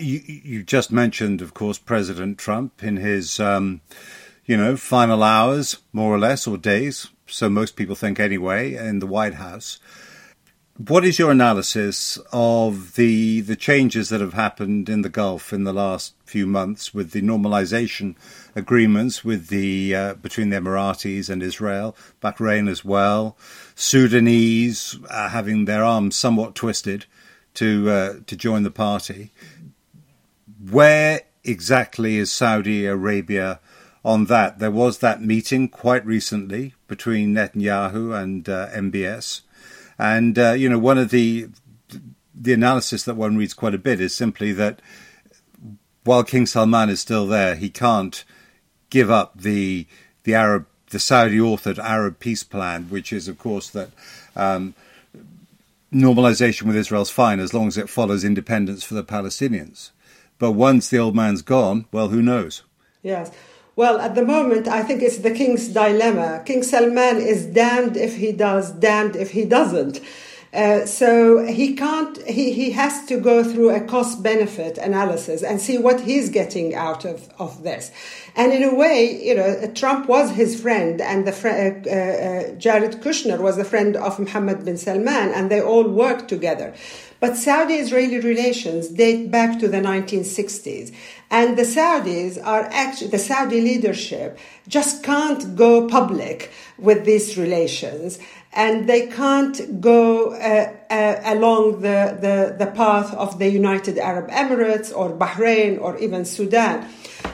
You, 0.00 0.20
you 0.26 0.62
just 0.62 0.90
mentioned, 0.90 1.42
of 1.42 1.54
course, 1.54 1.78
President 1.78 2.38
Trump 2.38 2.82
in 2.82 2.96
his, 2.96 3.38
um, 3.38 3.80
you 4.46 4.56
know, 4.56 4.76
final 4.76 5.22
hours, 5.22 5.78
more 5.92 6.12
or 6.14 6.18
less, 6.18 6.46
or 6.46 6.56
days. 6.56 7.08
So 7.26 7.48
most 7.48 7.76
people 7.76 7.94
think 7.94 8.18
anyway, 8.18 8.74
in 8.74 8.98
the 8.98 9.06
White 9.06 9.34
House. 9.34 9.78
What 10.88 11.04
is 11.04 11.18
your 11.18 11.30
analysis 11.30 12.18
of 12.32 12.94
the 12.94 13.42
the 13.42 13.54
changes 13.54 14.08
that 14.08 14.22
have 14.22 14.32
happened 14.32 14.88
in 14.88 15.02
the 15.02 15.10
Gulf 15.10 15.52
in 15.52 15.64
the 15.64 15.74
last 15.74 16.14
few 16.24 16.46
months 16.46 16.94
with 16.94 17.10
the 17.10 17.20
normalization 17.20 18.16
agreements 18.56 19.22
with 19.22 19.48
the 19.48 19.94
uh, 19.94 20.14
between 20.14 20.48
the 20.48 20.56
Emiratis 20.56 21.28
and 21.28 21.42
Israel, 21.42 21.94
Bahrain 22.22 22.66
as 22.66 22.82
well, 22.82 23.36
Sudanese 23.74 24.98
uh, 25.10 25.28
having 25.28 25.66
their 25.66 25.84
arms 25.84 26.16
somewhat 26.16 26.54
twisted 26.54 27.04
to 27.54 27.90
uh, 27.90 28.14
to 28.26 28.34
join 28.34 28.62
the 28.62 28.70
party? 28.70 29.32
Where 30.68 31.22
exactly 31.44 32.16
is 32.16 32.30
Saudi 32.32 32.86
Arabia 32.86 33.60
on 34.04 34.26
that? 34.26 34.58
There 34.58 34.70
was 34.70 34.98
that 34.98 35.22
meeting 35.22 35.68
quite 35.68 36.04
recently 36.04 36.74
between 36.88 37.34
Netanyahu 37.34 38.20
and 38.20 38.48
uh, 38.48 38.68
MBS, 38.68 39.42
and 39.98 40.38
uh, 40.38 40.52
you 40.52 40.68
know 40.68 40.78
one 40.78 40.98
of 40.98 41.10
the 41.10 41.48
the 42.34 42.52
analysis 42.52 43.04
that 43.04 43.16
one 43.16 43.36
reads 43.36 43.54
quite 43.54 43.74
a 43.74 43.78
bit 43.78 44.00
is 44.00 44.14
simply 44.14 44.52
that 44.52 44.80
while 46.04 46.24
King 46.24 46.46
Salman 46.46 46.88
is 46.88 47.00
still 47.00 47.26
there, 47.26 47.54
he 47.54 47.70
can't 47.70 48.24
give 48.90 49.10
up 49.10 49.38
the 49.40 49.86
the 50.24 50.34
Arab 50.34 50.66
the 50.90 50.98
Saudi 50.98 51.38
authored 51.38 51.78
Arab 51.78 52.18
peace 52.18 52.42
plan, 52.42 52.84
which 52.84 53.12
is 53.12 53.28
of 53.28 53.38
course 53.38 53.70
that. 53.70 53.90
Um, 54.36 54.74
normalization 55.92 56.62
with 56.62 56.76
Israel's 56.76 57.10
fine 57.10 57.40
as 57.40 57.52
long 57.52 57.66
as 57.66 57.76
it 57.76 57.88
follows 57.88 58.22
independence 58.22 58.84
for 58.84 58.94
the 58.94 59.02
Palestinians. 59.02 59.90
But 60.40 60.52
once 60.52 60.88
the 60.88 60.98
old 60.98 61.14
man's 61.14 61.42
gone, 61.42 61.86
well, 61.92 62.08
who 62.08 62.22
knows? 62.22 62.64
Yes. 63.02 63.30
Well, 63.76 64.00
at 64.00 64.14
the 64.14 64.24
moment, 64.24 64.66
I 64.66 64.82
think 64.82 65.02
it's 65.02 65.18
the 65.18 65.30
king's 65.30 65.68
dilemma. 65.68 66.42
King 66.44 66.62
Salman 66.62 67.18
is 67.18 67.46
damned 67.46 67.96
if 67.96 68.16
he 68.16 68.32
does, 68.32 68.72
damned 68.72 69.14
if 69.14 69.30
he 69.30 69.44
doesn't. 69.44 70.00
Uh, 70.52 70.84
so 70.84 71.46
he 71.46 71.76
can't, 71.76 72.20
he, 72.26 72.52
he 72.52 72.72
has 72.72 73.06
to 73.06 73.20
go 73.20 73.44
through 73.44 73.70
a 73.70 73.80
cost 73.80 74.20
benefit 74.22 74.78
analysis 74.78 75.44
and 75.44 75.60
see 75.60 75.78
what 75.78 76.00
he's 76.00 76.28
getting 76.28 76.74
out 76.74 77.04
of, 77.04 77.28
of 77.38 77.62
this. 77.62 77.92
And 78.34 78.52
in 78.52 78.64
a 78.64 78.74
way, 78.74 79.22
you 79.22 79.36
know, 79.36 79.70
Trump 79.74 80.08
was 80.08 80.30
his 80.30 80.60
friend 80.60 81.00
and 81.00 81.24
the 81.24 81.32
fr- 81.32 81.48
uh, 81.48 81.90
uh, 81.90 82.54
Jared 82.56 83.00
Kushner 83.00 83.38
was 83.38 83.56
the 83.56 83.64
friend 83.64 83.94
of 83.94 84.18
Mohammed 84.18 84.64
bin 84.64 84.76
Salman 84.76 85.32
and 85.32 85.50
they 85.50 85.60
all 85.60 85.86
worked 85.86 86.28
together. 86.28 86.74
But 87.20 87.36
Saudi 87.36 87.74
Israeli 87.74 88.18
relations 88.18 88.88
date 88.88 89.30
back 89.30 89.58
to 89.60 89.68
the 89.68 89.76
1960s. 89.76 90.92
And 91.30 91.56
the 91.56 91.62
Saudis 91.62 92.42
are 92.42 92.64
actually, 92.72 93.10
the 93.10 93.18
Saudi 93.18 93.60
leadership 93.60 94.38
just 94.66 95.04
can't 95.04 95.54
go 95.54 95.86
public 95.86 96.50
with 96.78 97.04
these 97.04 97.36
relations. 97.36 98.18
And 98.54 98.88
they 98.88 99.06
can't 99.06 99.80
go 99.80 100.32
uh, 100.32 100.72
uh, 100.90 101.20
along 101.24 101.82
the, 101.82 102.18
the, 102.20 102.64
the 102.64 102.70
path 102.72 103.12
of 103.14 103.38
the 103.38 103.48
United 103.50 103.98
Arab 103.98 104.30
Emirates 104.30 104.90
or 104.96 105.10
Bahrain 105.10 105.80
or 105.80 105.98
even 105.98 106.24
Sudan. 106.24 106.88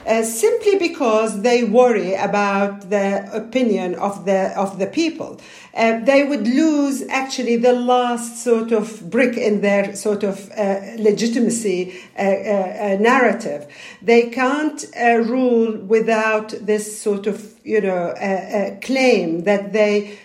Uh, 0.07 0.23
simply 0.23 0.77
because 0.77 1.41
they 1.41 1.65
worry 1.65 2.13
about 2.13 2.89
the 2.89 3.29
opinion 3.35 3.93
of 3.95 4.23
the 4.23 4.57
of 4.57 4.79
the 4.79 4.87
people. 4.87 5.37
Uh, 5.73 5.99
they 5.99 6.23
would 6.23 6.47
lose 6.47 7.03
actually 7.09 7.57
the 7.57 7.73
last 7.73 8.41
sort 8.41 8.71
of 8.71 9.09
brick 9.09 9.35
in 9.35 9.59
their 9.59 9.93
sort 9.97 10.23
of 10.23 10.49
uh, 10.51 10.79
legitimacy 10.97 11.93
uh, 12.17 12.21
uh, 12.21 12.97
narrative. 13.01 13.67
They 14.01 14.29
can't 14.29 14.85
rule 14.95 15.75
without 15.75 16.49
this 16.51 17.01
sort 17.01 17.27
of 17.27 17.53
you 17.65 17.81
know 17.81 18.13
claim 18.81 19.43
that 19.43 19.73
they. 19.73 20.17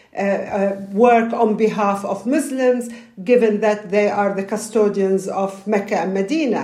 work 0.93 1.33
on 1.33 1.57
behalf 1.57 2.05
of 2.05 2.27
Muslims, 2.27 2.85
given 3.31 3.61
that 3.61 3.81
they 3.91 4.09
are 4.11 4.35
the 4.35 4.45
custodians 4.45 5.27
of 5.27 5.67
Mecca 5.67 5.99
and 6.05 6.13
Medina. 6.13 6.63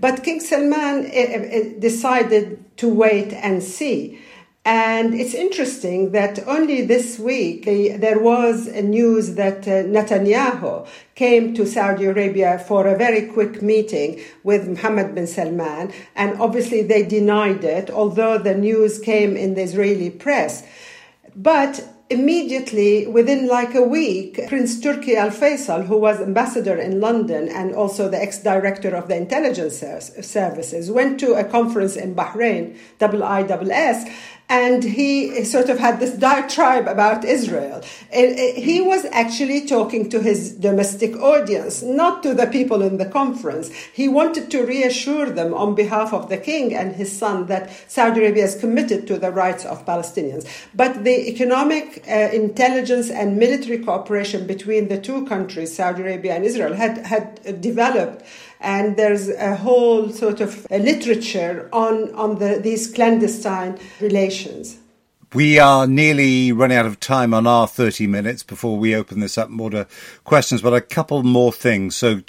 But 0.00 0.24
King 0.24 0.40
Salman 0.40 1.06
eh, 1.06 1.10
eh, 1.12 1.48
eh, 1.50 1.78
decided 1.78 2.76
to 2.78 2.88
wait 2.88 3.32
and 3.34 3.62
see. 3.62 4.18
And 4.64 5.14
it's 5.14 5.34
interesting 5.34 6.12
that 6.12 6.46
only 6.46 6.82
this 6.84 7.18
week 7.18 7.64
there 7.64 8.18
was 8.18 8.66
news 8.66 9.34
that 9.34 9.66
uh, 9.66 9.84
Netanyahu 9.84 10.86
came 11.14 11.54
to 11.54 11.66
Saudi 11.66 12.04
Arabia 12.04 12.58
for 12.58 12.86
a 12.86 12.96
very 12.96 13.26
quick 13.26 13.62
meeting 13.62 14.20
with 14.44 14.68
Mohammed 14.68 15.14
bin 15.14 15.26
Salman, 15.26 15.92
and 16.14 16.38
obviously 16.40 16.82
they 16.82 17.02
denied 17.02 17.64
it, 17.64 17.90
although 17.90 18.36
the 18.36 18.54
news 18.54 18.98
came 18.98 19.34
in 19.34 19.54
the 19.54 19.62
Israeli 19.62 20.10
press. 20.10 20.62
But 21.34 21.82
immediately, 22.10 23.06
within 23.06 23.46
like 23.46 23.74
a 23.76 23.82
week, 23.82 24.40
Prince 24.48 24.80
Turki 24.80 25.14
Al 25.14 25.30
Faisal, 25.30 25.86
who 25.86 25.96
was 25.96 26.20
ambassador 26.20 26.76
in 26.76 27.00
London 27.00 27.48
and 27.48 27.72
also 27.72 28.08
the 28.08 28.20
ex 28.20 28.38
director 28.42 28.94
of 28.96 29.06
the 29.06 29.16
intelligence 29.16 29.82
services, 30.20 30.90
went 30.90 31.20
to 31.20 31.34
a 31.34 31.44
conference 31.44 31.94
in 31.94 32.16
Bahrain, 32.16 32.76
IISS, 32.98 34.12
and 34.50 34.82
he 34.82 35.44
sort 35.44 35.68
of 35.68 35.78
had 35.78 36.00
this 36.00 36.10
diatribe 36.10 36.88
about 36.88 37.24
Israel. 37.24 37.80
He 38.12 38.80
was 38.80 39.04
actually 39.12 39.64
talking 39.66 40.10
to 40.10 40.20
his 40.20 40.52
domestic 40.52 41.16
audience, 41.16 41.82
not 41.82 42.24
to 42.24 42.34
the 42.34 42.48
people 42.48 42.82
in 42.82 42.98
the 42.98 43.06
conference. 43.06 43.70
He 43.92 44.08
wanted 44.08 44.50
to 44.50 44.66
reassure 44.66 45.30
them 45.30 45.54
on 45.54 45.76
behalf 45.76 46.12
of 46.12 46.28
the 46.28 46.36
king 46.36 46.74
and 46.74 46.96
his 46.96 47.16
son 47.16 47.46
that 47.46 47.70
Saudi 47.88 48.20
Arabia 48.20 48.44
is 48.44 48.56
committed 48.56 49.06
to 49.06 49.18
the 49.18 49.30
rights 49.30 49.64
of 49.64 49.86
Palestinians. 49.86 50.44
But 50.74 51.04
the 51.04 51.28
economic, 51.28 52.04
uh, 52.08 52.30
intelligence, 52.32 53.08
and 53.08 53.38
military 53.38 53.78
cooperation 53.78 54.48
between 54.48 54.88
the 54.88 55.00
two 55.00 55.26
countries, 55.26 55.76
Saudi 55.76 56.02
Arabia 56.02 56.34
and 56.34 56.44
Israel, 56.44 56.74
had, 56.74 56.98
had 57.06 57.60
developed 57.60 58.24
and 58.60 58.96
there's 58.96 59.28
a 59.28 59.56
whole 59.56 60.10
sort 60.10 60.40
of 60.40 60.66
literature 60.70 61.68
on 61.72 62.14
on 62.14 62.38
the, 62.38 62.60
these 62.62 62.92
clandestine 62.92 63.78
relations. 64.00 64.78
We 65.32 65.60
are 65.60 65.86
nearly 65.86 66.50
running 66.50 66.76
out 66.76 66.86
of 66.86 66.98
time 66.98 67.32
on 67.32 67.46
our 67.46 67.68
30 67.68 68.08
minutes 68.08 68.42
before 68.42 68.76
we 68.76 68.96
open 68.96 69.20
this 69.20 69.38
up 69.38 69.48
more 69.48 69.70
to 69.70 69.86
questions, 70.24 70.60
but 70.60 70.74
a 70.74 70.80
couple 70.80 71.22
more 71.22 71.52
things. 71.52 71.94
So, 71.94 72.22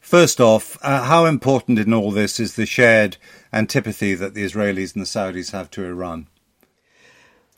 first 0.00 0.40
off, 0.40 0.76
uh, 0.82 1.04
how 1.04 1.26
important 1.26 1.78
in 1.78 1.94
all 1.94 2.10
this 2.10 2.40
is 2.40 2.56
the 2.56 2.66
shared 2.66 3.18
antipathy 3.52 4.16
that 4.16 4.34
the 4.34 4.44
Israelis 4.44 4.96
and 4.96 5.02
the 5.02 5.08
Saudis 5.08 5.52
have 5.52 5.70
to 5.70 5.84
Iran? 5.84 6.26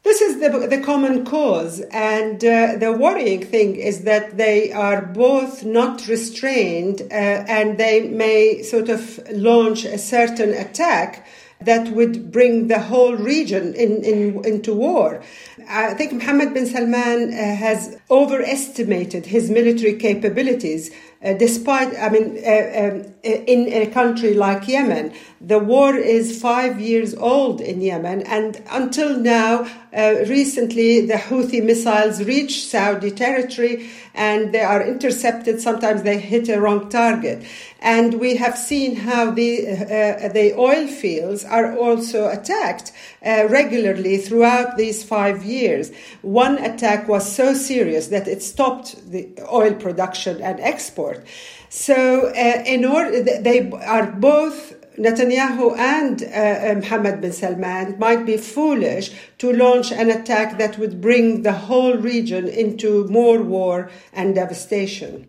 This 0.06 0.20
is 0.20 0.38
the, 0.38 0.68
the 0.68 0.80
common 0.80 1.24
cause, 1.24 1.80
and 1.90 2.36
uh, 2.44 2.76
the 2.76 2.92
worrying 2.92 3.44
thing 3.44 3.74
is 3.74 4.02
that 4.02 4.36
they 4.36 4.70
are 4.70 5.02
both 5.04 5.64
not 5.64 6.06
restrained 6.06 7.00
uh, 7.00 7.04
and 7.10 7.76
they 7.76 8.06
may 8.06 8.62
sort 8.62 8.88
of 8.88 9.20
launch 9.32 9.84
a 9.84 9.98
certain 9.98 10.54
attack 10.54 11.26
that 11.60 11.88
would 11.88 12.30
bring 12.30 12.68
the 12.68 12.78
whole 12.78 13.16
region 13.16 13.74
in, 13.74 14.04
in, 14.04 14.44
into 14.44 14.74
war. 14.74 15.24
I 15.68 15.94
think 15.94 16.12
Mohammed 16.12 16.54
bin 16.54 16.66
Salman 16.66 17.32
uh, 17.32 17.56
has 17.56 17.98
overestimated 18.10 19.26
his 19.26 19.50
military 19.50 19.94
capabilities 19.94 20.90
uh, 21.24 21.32
despite, 21.32 21.96
I 21.98 22.10
mean, 22.10 22.38
uh, 22.44 23.00
um, 23.00 23.14
in 23.24 23.72
a 23.72 23.86
country 23.86 24.34
like 24.34 24.68
Yemen, 24.68 25.14
the 25.40 25.58
war 25.58 25.96
is 25.96 26.40
five 26.40 26.78
years 26.78 27.14
old 27.14 27.62
in 27.62 27.80
Yemen, 27.80 28.22
and 28.22 28.62
until 28.70 29.18
now, 29.18 29.66
uh, 29.96 30.24
recently 30.28 31.06
the 31.06 31.14
Houthi 31.14 31.64
missiles 31.64 32.22
reach 32.22 32.66
Saudi 32.66 33.10
territory 33.10 33.88
and 34.14 34.52
they 34.52 34.60
are 34.60 34.86
intercepted. 34.86 35.60
Sometimes 35.60 36.02
they 36.02 36.18
hit 36.18 36.50
a 36.50 36.60
wrong 36.60 36.90
target, 36.90 37.46
and 37.80 38.20
we 38.20 38.36
have 38.36 38.58
seen 38.58 38.96
how 38.96 39.30
the 39.30 39.68
uh, 39.68 40.28
the 40.28 40.54
oil 40.58 40.86
fields 40.86 41.44
are 41.44 41.76
also 41.78 42.28
attacked 42.28 42.92
uh, 43.24 43.46
regularly 43.48 44.18
throughout 44.18 44.76
these 44.76 45.02
five 45.02 45.44
years. 45.44 45.92
One 46.20 46.58
attack 46.58 47.08
was 47.08 47.34
so 47.34 47.54
serious 47.54 47.95
that 48.10 48.28
it 48.28 48.42
stopped 48.42 49.10
the 49.10 49.28
oil 49.52 49.74
production 49.74 50.40
and 50.42 50.60
export. 50.60 51.26
So, 51.68 52.28
uh, 52.28 52.62
in 52.64 52.84
order, 52.84 53.22
they 53.22 53.70
are 53.70 54.06
both 54.12 54.74
Netanyahu 54.96 55.76
and 55.76 56.22
uh, 56.22 56.80
Mohammed 56.80 57.20
bin 57.20 57.32
Salman 57.32 57.98
might 57.98 58.24
be 58.24 58.36
foolish 58.36 59.12
to 59.38 59.52
launch 59.52 59.92
an 59.92 60.10
attack 60.10 60.58
that 60.58 60.78
would 60.78 61.00
bring 61.00 61.42
the 61.42 61.52
whole 61.52 61.96
region 61.96 62.48
into 62.48 63.06
more 63.08 63.42
war 63.42 63.90
and 64.12 64.34
devastation. 64.34 65.28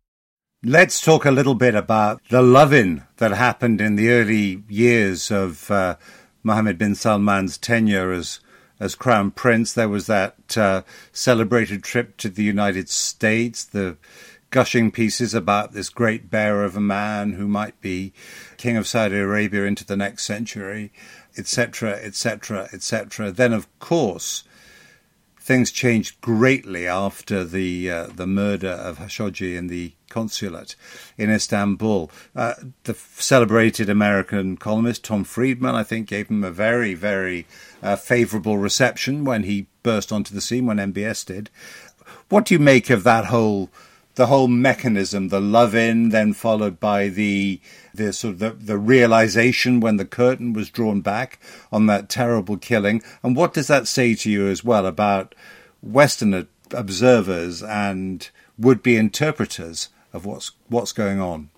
Let's 0.63 1.01
talk 1.01 1.25
a 1.25 1.31
little 1.31 1.55
bit 1.55 1.73
about 1.73 2.21
the 2.29 2.43
loving 2.43 3.01
that 3.17 3.31
happened 3.31 3.81
in 3.81 3.95
the 3.95 4.11
early 4.11 4.61
years 4.69 5.31
of 5.31 5.71
uh, 5.71 5.95
Mohammed 6.43 6.77
bin 6.77 6.93
Salman's 6.93 7.57
tenure 7.57 8.11
as 8.11 8.41
as 8.79 8.93
crown 8.93 9.31
prince. 9.31 9.73
There 9.73 9.89
was 9.89 10.05
that 10.05 10.55
uh, 10.55 10.83
celebrated 11.11 11.83
trip 11.83 12.15
to 12.17 12.29
the 12.29 12.43
United 12.43 12.89
States, 12.89 13.63
the 13.63 13.97
gushing 14.51 14.91
pieces 14.91 15.33
about 15.33 15.73
this 15.73 15.89
great 15.89 16.29
bearer 16.29 16.63
of 16.63 16.77
a 16.77 16.79
man 16.79 17.33
who 17.33 17.47
might 17.47 17.81
be 17.81 18.13
king 18.57 18.77
of 18.77 18.87
Saudi 18.87 19.17
Arabia 19.17 19.63
into 19.63 19.83
the 19.83 19.97
next 19.97 20.25
century, 20.25 20.93
etc., 21.39 21.93
etc., 21.93 22.69
etc. 22.71 23.31
Then, 23.31 23.51
of 23.51 23.67
course, 23.79 24.43
things 25.39 25.71
changed 25.71 26.21
greatly 26.21 26.85
after 26.85 27.43
the 27.43 27.89
uh, 27.89 28.07
the 28.15 28.27
murder 28.27 28.69
of 28.69 28.99
Khashoggi 28.99 29.57
in 29.57 29.65
the 29.65 29.93
consulate 30.11 30.75
in 31.17 31.31
Istanbul. 31.31 32.11
Uh, 32.35 32.53
the 32.83 32.93
celebrated 32.93 33.89
American 33.89 34.57
columnist 34.57 35.03
Tom 35.03 35.23
Friedman, 35.23 35.73
I 35.73 35.83
think, 35.83 36.07
gave 36.07 36.29
him 36.29 36.43
a 36.43 36.51
very, 36.51 36.93
very 36.93 37.47
uh, 37.81 37.95
favourable 37.95 38.57
reception 38.57 39.25
when 39.25 39.43
he 39.43 39.67
burst 39.81 40.11
onto 40.11 40.35
the 40.35 40.41
scene 40.41 40.65
when 40.65 40.77
MBS 40.77 41.25
did. 41.25 41.49
What 42.29 42.45
do 42.45 42.53
you 42.53 42.59
make 42.59 42.89
of 42.89 43.03
that 43.03 43.25
whole 43.25 43.69
the 44.15 44.27
whole 44.27 44.49
mechanism, 44.49 45.29
the 45.29 45.39
love 45.39 45.73
in, 45.73 46.09
then 46.09 46.33
followed 46.33 46.79
by 46.79 47.07
the 47.07 47.59
the 47.93 48.11
sort 48.13 48.33
of 48.33 48.39
the, 48.39 48.49
the 48.51 48.77
realization 48.77 49.79
when 49.79 49.97
the 49.97 50.05
curtain 50.05 50.53
was 50.53 50.69
drawn 50.69 51.01
back 51.01 51.39
on 51.71 51.87
that 51.87 52.09
terrible 52.09 52.57
killing, 52.57 53.01
and 53.23 53.35
what 53.35 53.53
does 53.53 53.67
that 53.67 53.87
say 53.87 54.13
to 54.15 54.29
you 54.29 54.47
as 54.47 54.63
well 54.63 54.85
about 54.85 55.33
Western 55.81 56.47
observers 56.71 57.63
and 57.63 58.29
would 58.57 58.83
be 58.83 58.95
interpreters 58.95 59.89
of 60.13 60.25
what's 60.25 60.51
what's 60.69 60.93
going 60.93 61.19
on? 61.19 61.49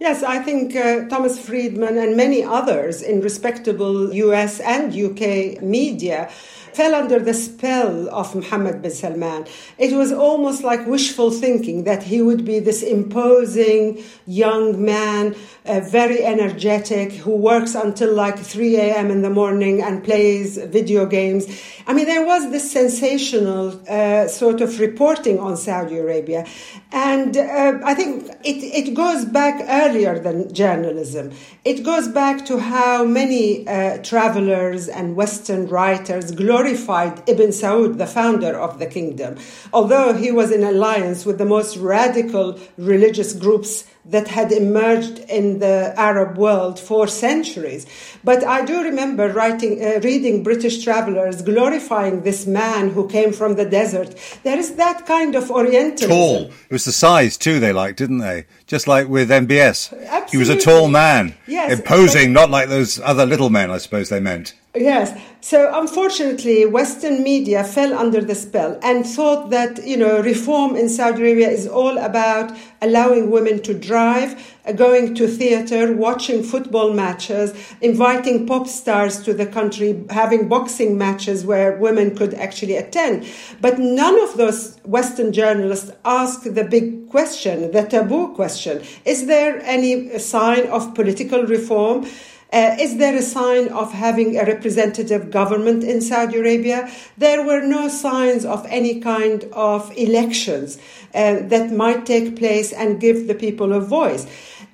Yes, 0.00 0.24
I 0.24 0.40
think 0.40 0.74
uh, 0.74 1.06
Thomas 1.08 1.38
Friedman 1.38 1.96
and 1.96 2.16
many 2.16 2.42
others 2.42 3.02
in 3.02 3.20
respectable 3.20 4.12
US 4.12 4.58
and 4.58 4.92
UK 4.92 5.62
media 5.62 6.28
fell 6.74 6.94
under 6.94 7.18
the 7.18 7.34
spell 7.34 8.08
of 8.08 8.34
Mohammed 8.34 8.82
bin 8.82 8.90
Salman. 8.90 9.46
It 9.78 9.92
was 9.92 10.10
almost 10.12 10.62
like 10.62 10.86
wishful 10.86 11.30
thinking 11.30 11.84
that 11.84 12.02
he 12.02 12.22
would 12.22 12.44
be 12.44 12.58
this 12.58 12.82
imposing 12.82 14.02
young 14.26 14.82
man, 14.84 15.36
uh, 15.66 15.80
very 15.80 16.24
energetic, 16.24 17.12
who 17.12 17.36
works 17.36 17.74
until 17.74 18.14
like 18.14 18.38
3 18.38 18.76
a.m. 18.76 19.10
in 19.10 19.22
the 19.22 19.30
morning 19.30 19.82
and 19.82 20.02
plays 20.02 20.56
video 20.56 21.06
games. 21.06 21.46
I 21.86 21.92
mean, 21.92 22.06
there 22.06 22.24
was 22.24 22.50
this 22.50 22.70
sensational 22.70 23.80
uh, 23.88 24.26
sort 24.28 24.60
of 24.60 24.80
reporting 24.80 25.38
on 25.38 25.56
Saudi 25.56 25.98
Arabia. 25.98 26.46
And 26.92 27.36
uh, 27.36 27.78
I 27.84 27.94
think 27.94 28.28
it, 28.44 28.58
it 28.80 28.94
goes 28.94 29.24
back 29.24 29.62
earlier 29.68 30.18
than 30.18 30.52
journalism. 30.52 31.32
It 31.64 31.84
goes 31.84 32.08
back 32.08 32.44
to 32.46 32.58
how 32.58 33.04
many 33.04 33.66
uh, 33.66 33.98
travelers 34.02 34.88
and 34.88 35.16
Western 35.16 35.68
writers 35.68 36.30
glorified 36.30 36.61
Ibn 36.66 37.48
Saud, 37.48 37.98
the 37.98 38.06
founder 38.06 38.58
of 38.58 38.78
the 38.78 38.86
kingdom, 38.86 39.36
although 39.72 40.14
he 40.14 40.30
was 40.30 40.50
in 40.50 40.62
alliance 40.62 41.24
with 41.26 41.38
the 41.38 41.44
most 41.44 41.76
radical 41.76 42.58
religious 42.76 43.32
groups 43.32 43.84
that 44.04 44.28
had 44.28 44.50
emerged 44.50 45.20
in 45.28 45.60
the 45.60 45.94
Arab 45.96 46.36
world 46.36 46.78
for 46.78 47.06
centuries. 47.06 47.86
But 48.24 48.44
I 48.44 48.64
do 48.64 48.82
remember 48.82 49.32
writing, 49.32 49.84
uh, 49.84 50.00
reading 50.02 50.42
British 50.42 50.82
travelers 50.82 51.42
glorifying 51.42 52.22
this 52.22 52.46
man 52.46 52.90
who 52.90 53.08
came 53.08 53.32
from 53.32 53.54
the 53.54 53.64
desert. 53.64 54.16
There 54.42 54.58
is 54.58 54.74
that 54.74 55.06
kind 55.06 55.36
of 55.36 55.50
Orientalism. 55.50 56.08
Tall. 56.08 56.36
It 56.46 56.72
was 56.72 56.84
the 56.84 56.92
size 56.92 57.36
too 57.36 57.60
they 57.60 57.72
liked, 57.72 57.98
didn't 57.98 58.18
they? 58.18 58.46
Just 58.66 58.88
like 58.88 59.08
with 59.08 59.30
MBS. 59.30 59.92
Absolutely. 59.92 60.30
He 60.30 60.36
was 60.38 60.48
a 60.48 60.56
tall 60.56 60.88
man. 60.88 61.34
Yes. 61.46 61.78
Imposing, 61.78 62.32
not 62.32 62.50
like 62.50 62.68
those 62.68 62.98
other 63.00 63.24
little 63.24 63.50
men, 63.50 63.70
I 63.70 63.78
suppose 63.78 64.08
they 64.08 64.20
meant. 64.20 64.54
Yes. 64.74 65.12
So 65.42 65.70
unfortunately, 65.78 66.64
Western 66.64 67.22
media 67.22 67.62
fell 67.62 67.92
under 67.92 68.22
the 68.22 68.34
spell 68.34 68.78
and 68.82 69.04
thought 69.04 69.50
that, 69.50 69.86
you 69.86 69.98
know, 69.98 70.22
reform 70.22 70.76
in 70.76 70.88
Saudi 70.88 71.20
Arabia 71.20 71.50
is 71.50 71.68
all 71.68 71.98
about 71.98 72.56
allowing 72.80 73.30
women 73.30 73.60
to 73.64 73.74
drive, 73.74 74.56
uh, 74.64 74.72
going 74.72 75.14
to 75.16 75.28
theater, 75.28 75.92
watching 75.92 76.42
football 76.42 76.94
matches, 76.94 77.52
inviting 77.82 78.46
pop 78.46 78.66
stars 78.66 79.22
to 79.24 79.34
the 79.34 79.44
country, 79.44 80.04
having 80.08 80.48
boxing 80.48 80.96
matches 80.96 81.44
where 81.44 81.76
women 81.76 82.16
could 82.16 82.32
actually 82.32 82.76
attend. 82.76 83.26
But 83.60 83.78
none 83.78 84.18
of 84.22 84.38
those 84.38 84.78
Western 84.84 85.34
journalists 85.34 85.90
asked 86.06 86.54
the 86.54 86.64
big 86.64 87.10
question, 87.10 87.72
the 87.72 87.82
taboo 87.82 88.32
question. 88.34 88.82
Is 89.04 89.26
there 89.26 89.60
any 89.64 90.18
sign 90.18 90.66
of 90.68 90.94
political 90.94 91.42
reform? 91.42 92.06
Uh, 92.52 92.76
is 92.78 92.98
there 92.98 93.16
a 93.16 93.22
sign 93.22 93.68
of 93.68 93.92
having 93.92 94.36
a 94.36 94.44
representative 94.44 95.30
government 95.30 95.82
in 95.82 96.02
Saudi 96.02 96.36
Arabia? 96.36 96.90
There 97.16 97.42
were 97.46 97.62
no 97.62 97.88
signs 97.88 98.44
of 98.44 98.66
any 98.68 99.00
kind 99.00 99.44
of 99.54 99.90
elections 99.96 100.76
uh, 101.14 101.40
that 101.44 101.72
might 101.72 102.04
take 102.04 102.36
place 102.36 102.72
and 102.72 103.00
give 103.00 103.26
the 103.26 103.34
people 103.34 103.72
a 103.72 103.80
voice. 103.80 104.26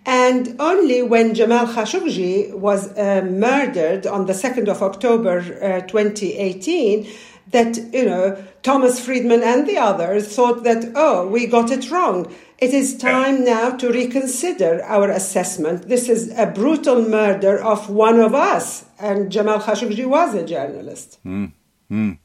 And 0.04 0.56
only 0.58 1.02
when 1.02 1.34
Jamal 1.34 1.66
Khashoggi 1.66 2.52
was 2.52 2.96
uh, 2.96 3.22
murdered 3.22 4.06
on 4.06 4.26
the 4.26 4.32
2nd 4.32 4.66
of 4.66 4.82
October 4.82 5.38
uh, 5.38 5.86
2018 5.86 7.06
that, 7.50 7.76
you 7.92 8.04
know, 8.04 8.42
Thomas 8.62 8.98
Friedman 8.98 9.42
and 9.42 9.68
the 9.68 9.78
others 9.78 10.34
thought 10.34 10.64
that, 10.64 10.92
oh, 10.94 11.28
we 11.28 11.46
got 11.46 11.70
it 11.70 11.90
wrong. 11.90 12.34
It 12.59 12.75
is 12.75 12.97
time 12.97 13.44
now 13.44 13.71
to 13.77 13.88
reconsider 13.88 14.83
our 14.83 15.11
assessment. 15.11 15.88
This 15.88 16.09
is 16.09 16.37
a 16.37 16.47
brutal 16.47 17.09
murder 17.09 17.57
of 17.57 17.88
one 17.88 18.18
of 18.18 18.35
us, 18.35 18.85
and 18.99 19.31
Jamal 19.31 19.61
Khashoggi 19.61 20.05
was 20.07 20.35
a 20.35 20.44
journalist. 20.44 21.21
Mm. 21.25 22.18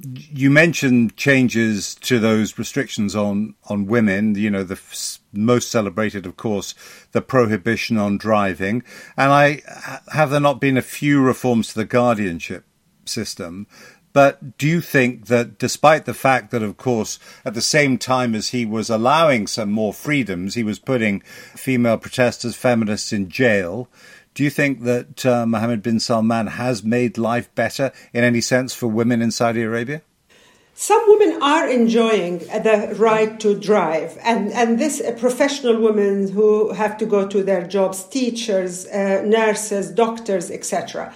You 0.00 0.48
mentioned 0.48 1.16
changes 1.16 1.96
to 1.96 2.20
those 2.20 2.56
restrictions 2.56 3.16
on, 3.16 3.56
on 3.68 3.86
women, 3.86 4.36
you 4.36 4.48
know, 4.48 4.62
the 4.62 4.74
f- 4.74 5.18
most 5.32 5.72
celebrated, 5.72 6.24
of 6.24 6.36
course, 6.36 6.76
the 7.10 7.20
prohibition 7.20 7.98
on 7.98 8.16
driving. 8.16 8.84
And 9.16 9.32
I 9.32 9.62
have 10.12 10.30
there 10.30 10.38
not 10.38 10.60
been 10.60 10.76
a 10.76 10.82
few 10.82 11.20
reforms 11.20 11.68
to 11.68 11.74
the 11.74 11.84
guardianship 11.84 12.64
system 13.06 13.66
but 14.18 14.58
do 14.58 14.66
you 14.66 14.80
think 14.80 15.26
that 15.26 15.58
despite 15.58 16.04
the 16.04 16.12
fact 16.12 16.50
that, 16.50 16.60
of 16.60 16.76
course, 16.76 17.20
at 17.44 17.54
the 17.54 17.62
same 17.62 17.98
time 17.98 18.34
as 18.34 18.48
he 18.48 18.66
was 18.66 18.90
allowing 18.90 19.46
some 19.46 19.70
more 19.70 19.94
freedoms, 19.94 20.56
he 20.56 20.64
was 20.64 20.80
putting 20.80 21.20
female 21.54 21.98
protesters, 21.98 22.56
feminists 22.56 23.12
in 23.12 23.28
jail, 23.28 23.88
do 24.34 24.42
you 24.42 24.50
think 24.50 24.82
that 24.82 25.24
uh, 25.24 25.46
Mohammed 25.46 25.84
bin 25.84 26.00
Salman 26.00 26.48
has 26.48 26.82
made 26.82 27.16
life 27.16 27.48
better 27.54 27.92
in 28.12 28.24
any 28.24 28.40
sense 28.40 28.74
for 28.74 28.88
women 28.88 29.22
in 29.22 29.30
Saudi 29.30 29.62
Arabia? 29.62 30.02
Some 30.74 31.04
women 31.06 31.40
are 31.40 31.68
enjoying 31.68 32.38
the 32.38 32.96
right 32.98 33.38
to 33.38 33.56
drive, 33.56 34.18
and, 34.24 34.50
and 34.50 34.80
this 34.80 35.00
uh, 35.00 35.12
professional 35.12 35.80
women 35.80 36.32
who 36.32 36.72
have 36.72 36.98
to 36.98 37.06
go 37.06 37.28
to 37.28 37.44
their 37.44 37.64
jobs, 37.68 38.02
teachers, 38.02 38.84
uh, 38.86 39.22
nurses, 39.24 39.92
doctors, 39.92 40.50
etc. 40.50 41.14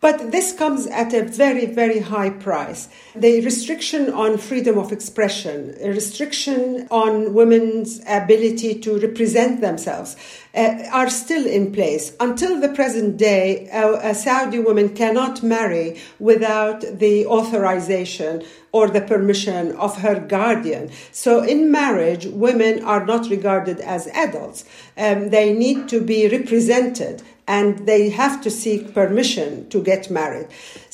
But 0.00 0.30
this 0.30 0.52
comes 0.52 0.86
at 0.86 1.14
a 1.14 1.22
very, 1.22 1.66
very 1.66 2.00
high 2.00 2.30
price. 2.30 2.88
The 3.14 3.40
restriction 3.40 4.12
on 4.12 4.36
freedom 4.36 4.78
of 4.78 4.92
expression, 4.92 5.74
a 5.80 5.88
restriction 5.88 6.86
on 6.90 7.32
women's 7.32 8.02
ability 8.06 8.80
to 8.80 8.98
represent 8.98 9.62
themselves 9.62 10.16
uh, 10.54 10.84
are 10.92 11.08
still 11.08 11.46
in 11.46 11.72
place. 11.72 12.14
Until 12.20 12.60
the 12.60 12.68
present 12.68 13.16
day, 13.16 13.68
a, 13.72 14.10
a 14.10 14.14
Saudi 14.14 14.58
woman 14.58 14.90
cannot 14.94 15.42
marry 15.42 15.98
without 16.18 16.82
the 16.98 17.26
authorization 17.26 18.44
or 18.72 18.88
the 18.88 19.00
permission 19.00 19.72
of 19.76 19.98
her 20.02 20.20
guardian. 20.20 20.90
So, 21.10 21.42
in 21.42 21.70
marriage, 21.70 22.26
women 22.26 22.84
are 22.84 23.06
not 23.06 23.30
regarded 23.30 23.80
as 23.80 24.08
adults. 24.08 24.66
Um, 24.98 25.30
they 25.30 25.54
need 25.54 25.88
to 25.88 26.02
be 26.02 26.28
represented 26.28 27.22
and 27.48 27.86
they 27.86 28.10
have 28.10 28.40
to 28.42 28.50
seek 28.50 28.92
permission 28.92 29.68
to 29.68 29.82
get 29.82 30.10
married. 30.10 30.48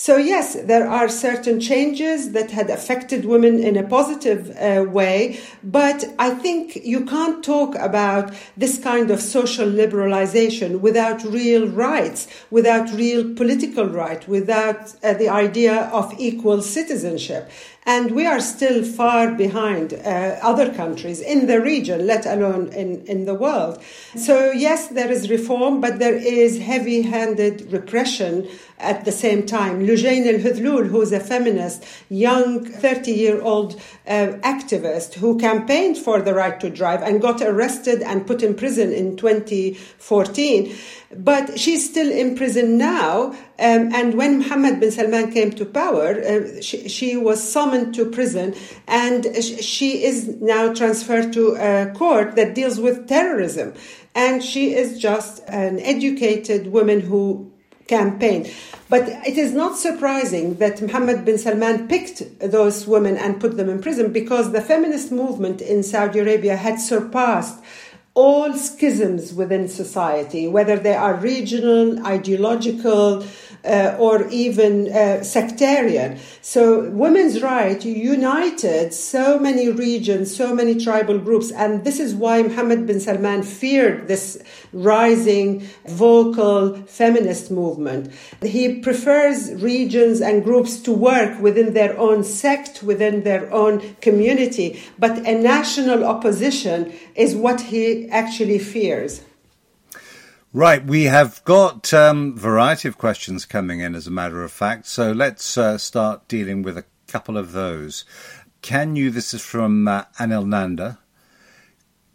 So, 0.04 0.16
yes, 0.16 0.56
there 0.56 0.88
are 0.88 1.08
certain 1.08 1.60
changes 1.60 2.32
that 2.32 2.50
had 2.50 2.70
affected 2.70 3.24
women 3.24 3.62
in 3.62 3.76
a 3.76 3.84
positive 3.84 4.50
uh, 4.50 4.82
way, 4.90 5.38
but 5.62 6.04
I 6.18 6.30
think 6.30 6.74
you 6.84 7.04
can't 7.04 7.44
talk 7.44 7.76
about 7.76 8.34
this 8.56 8.80
kind 8.80 9.12
of 9.12 9.22
social 9.22 9.68
liberalization 9.68 10.80
without 10.80 11.22
real 11.22 11.68
rights, 11.68 12.26
without 12.50 12.90
real 12.90 13.32
political 13.34 13.86
right, 13.86 14.26
without 14.26 14.92
uh, 15.04 15.14
the 15.14 15.28
idea 15.28 15.82
of 15.92 16.12
equal 16.18 16.62
citizenship. 16.62 17.48
And 17.84 18.12
we 18.12 18.26
are 18.26 18.40
still 18.40 18.84
far 18.84 19.32
behind 19.32 19.92
uh, 19.92 20.38
other 20.40 20.72
countries 20.72 21.20
in 21.20 21.48
the 21.48 21.60
region, 21.60 22.06
let 22.06 22.26
alone 22.26 22.68
in, 22.68 23.04
in 23.06 23.24
the 23.24 23.34
world. 23.34 23.82
So, 24.16 24.52
yes, 24.52 24.88
there 24.88 25.10
is 25.10 25.28
reform, 25.28 25.80
but 25.80 25.98
there 25.98 26.14
is 26.14 26.60
heavy 26.60 27.02
handed 27.02 27.72
repression 27.72 28.48
at 28.82 29.04
the 29.04 29.12
same 29.12 29.46
time. 29.46 29.86
Lujain 29.86 30.26
El 30.26 30.40
Hathloul, 30.40 30.88
who's 30.88 31.12
a 31.12 31.20
feminist, 31.20 31.84
young 32.10 32.64
30 32.64 33.12
year 33.12 33.40
old 33.40 33.80
uh, 34.06 34.28
activist 34.42 35.14
who 35.14 35.38
campaigned 35.38 35.96
for 35.96 36.20
the 36.20 36.34
right 36.34 36.60
to 36.60 36.68
drive 36.68 37.02
and 37.02 37.22
got 37.22 37.40
arrested 37.40 38.02
and 38.02 38.26
put 38.26 38.42
in 38.42 38.54
prison 38.54 38.92
in 38.92 39.16
2014 39.16 40.76
but 41.14 41.58
she's 41.58 41.88
still 41.88 42.10
in 42.10 42.36
prison 42.36 42.78
now. 42.78 43.32
Um, 43.58 43.92
and 43.94 44.14
when 44.14 44.38
Mohammed 44.38 44.80
bin 44.80 44.90
Salman 44.90 45.32
came 45.32 45.50
to 45.52 45.64
power, 45.64 46.20
uh, 46.20 46.60
she, 46.60 46.88
she, 46.88 47.16
was 47.16 47.42
summoned 47.42 47.94
to 47.94 48.06
prison, 48.10 48.54
and 48.88 49.26
she 49.44 50.04
is 50.04 50.28
now 50.40 50.72
transferred 50.72 51.32
to 51.34 51.54
a 51.56 51.92
court 51.94 52.34
that 52.36 52.54
deals 52.54 52.80
with 52.80 53.08
terrorism. 53.08 53.74
And 54.14 54.42
she 54.42 54.74
is 54.74 54.98
just 54.98 55.42
an 55.48 55.78
educated 55.80 56.68
woman 56.68 57.00
who 57.00 57.52
campaigned. 57.86 58.52
But 58.88 59.08
it 59.26 59.38
is 59.38 59.52
not 59.52 59.78
surprising 59.78 60.56
that 60.56 60.82
Mohammed 60.82 61.24
bin 61.24 61.38
Salman 61.38 61.88
picked 61.88 62.22
those 62.40 62.86
women 62.86 63.16
and 63.16 63.40
put 63.40 63.56
them 63.56 63.70
in 63.70 63.80
prison 63.80 64.12
because 64.12 64.52
the 64.52 64.60
feminist 64.60 65.10
movement 65.10 65.60
in 65.60 65.82
Saudi 65.82 66.18
Arabia 66.18 66.56
had 66.56 66.80
surpassed 66.80 67.58
all 68.14 68.52
schisms 68.52 69.32
within 69.32 69.68
society, 69.68 70.46
whether 70.46 70.76
they 70.76 70.94
are 70.94 71.14
regional, 71.14 72.04
ideological, 72.06 73.24
uh, 73.64 73.96
or 73.98 74.28
even 74.28 74.92
uh, 74.92 75.22
sectarian. 75.22 76.18
So 76.40 76.90
women's 76.90 77.42
rights 77.42 77.84
united 77.84 78.92
so 78.92 79.38
many 79.38 79.70
regions, 79.70 80.34
so 80.34 80.54
many 80.54 80.78
tribal 80.78 81.18
groups, 81.18 81.50
and 81.52 81.84
this 81.84 82.00
is 82.00 82.14
why 82.14 82.42
Mohammed 82.42 82.86
bin 82.86 83.00
Salman 83.00 83.42
feared 83.42 84.08
this 84.08 84.42
rising 84.72 85.66
vocal 85.86 86.74
feminist 86.86 87.50
movement. 87.50 88.12
He 88.42 88.80
prefers 88.80 89.52
regions 89.54 90.20
and 90.20 90.44
groups 90.44 90.80
to 90.80 90.92
work 90.92 91.40
within 91.40 91.74
their 91.74 91.98
own 91.98 92.24
sect, 92.24 92.82
within 92.82 93.22
their 93.22 93.52
own 93.52 93.96
community, 94.00 94.82
but 94.98 95.18
a 95.26 95.34
national 95.34 96.04
opposition 96.04 96.92
is 97.14 97.34
what 97.34 97.60
he 97.60 98.08
actually 98.08 98.58
fears. 98.58 99.22
Right, 100.54 100.84
we 100.84 101.04
have 101.04 101.42
got 101.44 101.94
a 101.94 102.10
um, 102.10 102.36
variety 102.36 102.86
of 102.86 102.98
questions 102.98 103.46
coming 103.46 103.80
in, 103.80 103.94
as 103.94 104.06
a 104.06 104.10
matter 104.10 104.44
of 104.44 104.52
fact. 104.52 104.84
So 104.84 105.10
let's 105.10 105.56
uh, 105.56 105.78
start 105.78 106.28
dealing 106.28 106.60
with 106.60 106.76
a 106.76 106.84
couple 107.06 107.38
of 107.38 107.52
those. 107.52 108.04
Can 108.60 108.94
you? 108.94 109.10
This 109.10 109.32
is 109.32 109.40
from 109.40 109.88
uh, 109.88 110.04
Anil 110.18 110.46
Nanda. 110.46 110.98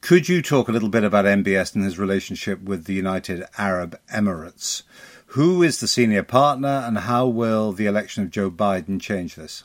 Could 0.01 0.29
you 0.29 0.43
talk 0.43 0.69
a 0.69 0.71
little 0.71 0.87
bit 0.87 1.03
about 1.03 1.25
MBS 1.25 1.73
and 1.73 1.83
his 1.83 1.97
relationship 1.97 2.61
with 2.61 2.85
the 2.85 2.93
United 2.93 3.43
Arab 3.57 3.99
Emirates? 4.13 4.83
Who 5.31 5.63
is 5.63 5.79
the 5.79 5.87
senior 5.87 6.21
partner, 6.21 6.83
and 6.85 6.99
how 6.99 7.25
will 7.25 7.71
the 7.71 7.87
election 7.87 8.21
of 8.21 8.29
Joe 8.29 8.51
Biden 8.51 9.01
change 9.01 9.33
this? 9.33 9.63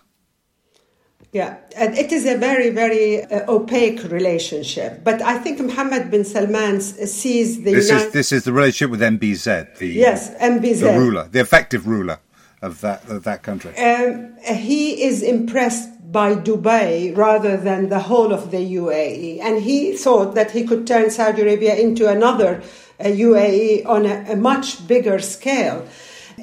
Yeah, 1.32 1.56
and 1.74 1.96
it 1.96 2.12
is 2.12 2.26
a 2.26 2.36
very, 2.36 2.68
very 2.68 3.24
uh, 3.24 3.50
opaque 3.50 4.02
relationship. 4.04 5.02
But 5.02 5.22
I 5.22 5.38
think 5.38 5.60
Mohammed 5.60 6.10
bin 6.10 6.24
Salman 6.24 6.82
sees 6.82 7.62
the. 7.62 7.72
This 7.72 7.88
United... 7.88 8.06
is 8.08 8.12
this 8.12 8.32
is 8.32 8.44
the 8.44 8.52
relationship 8.52 8.90
with 8.90 9.00
MBZ, 9.00 9.78
the 9.78 9.88
yes, 9.88 10.34
MBZ, 10.34 10.80
the 10.80 10.98
ruler, 10.98 11.28
the 11.28 11.40
effective 11.40 11.86
ruler 11.86 12.18
of 12.60 12.82
that 12.82 13.08
of 13.08 13.24
that 13.24 13.42
country. 13.42 13.74
Um, 13.78 14.36
he 14.44 15.02
is 15.02 15.22
impressed 15.22 15.88
by 16.12 16.34
Dubai 16.34 17.16
rather 17.16 17.56
than 17.56 17.88
the 17.88 18.00
whole 18.00 18.30
of 18.34 18.50
the 18.50 18.76
UAE, 18.76 19.40
and 19.40 19.62
he 19.62 19.96
thought 19.96 20.34
that 20.34 20.50
he 20.50 20.64
could 20.64 20.86
turn 20.86 21.10
Saudi 21.10 21.40
Arabia 21.40 21.74
into 21.74 22.10
another 22.10 22.62
uh, 23.00 23.04
UAE 23.04 23.86
on 23.86 24.04
a, 24.04 24.32
a 24.32 24.36
much 24.36 24.86
bigger 24.86 25.18
scale 25.18 25.86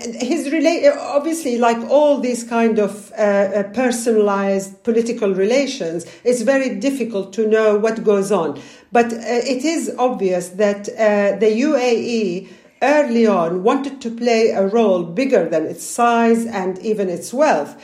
his 0.02 0.48
rela- 0.48 0.96
obviously 0.98 1.58
like 1.58 1.78
all 1.90 2.20
these 2.20 2.44
kind 2.44 2.80
of 2.80 3.12
uh, 3.12 3.16
uh, 3.16 3.64
personalized 3.74 4.84
political 4.84 5.34
relations 5.34 6.06
it's 6.24 6.42
very 6.42 6.76
difficult 6.76 7.34
to 7.34 7.48
know 7.48 7.78
what 7.78 8.04
goes 8.04 8.32
on 8.32 8.60
but 8.92 9.12
uh, 9.14 9.18
it 9.24 9.64
is 9.66 9.94
obvious 9.98 10.50
that 10.50 10.90
uh, 10.90 11.38
the 11.40 11.62
UAE 11.62 12.50
early 12.82 13.28
on 13.28 13.64
wanted 13.64 14.00
to 14.02 14.10
play 14.10 14.50
a 14.50 14.66
role 14.68 15.04
bigger 15.04 15.48
than 15.50 15.66
its 15.66 15.84
size 15.84 16.46
and 16.46 16.80
even 16.80 17.10
its 17.10 17.34
wealth 17.34 17.76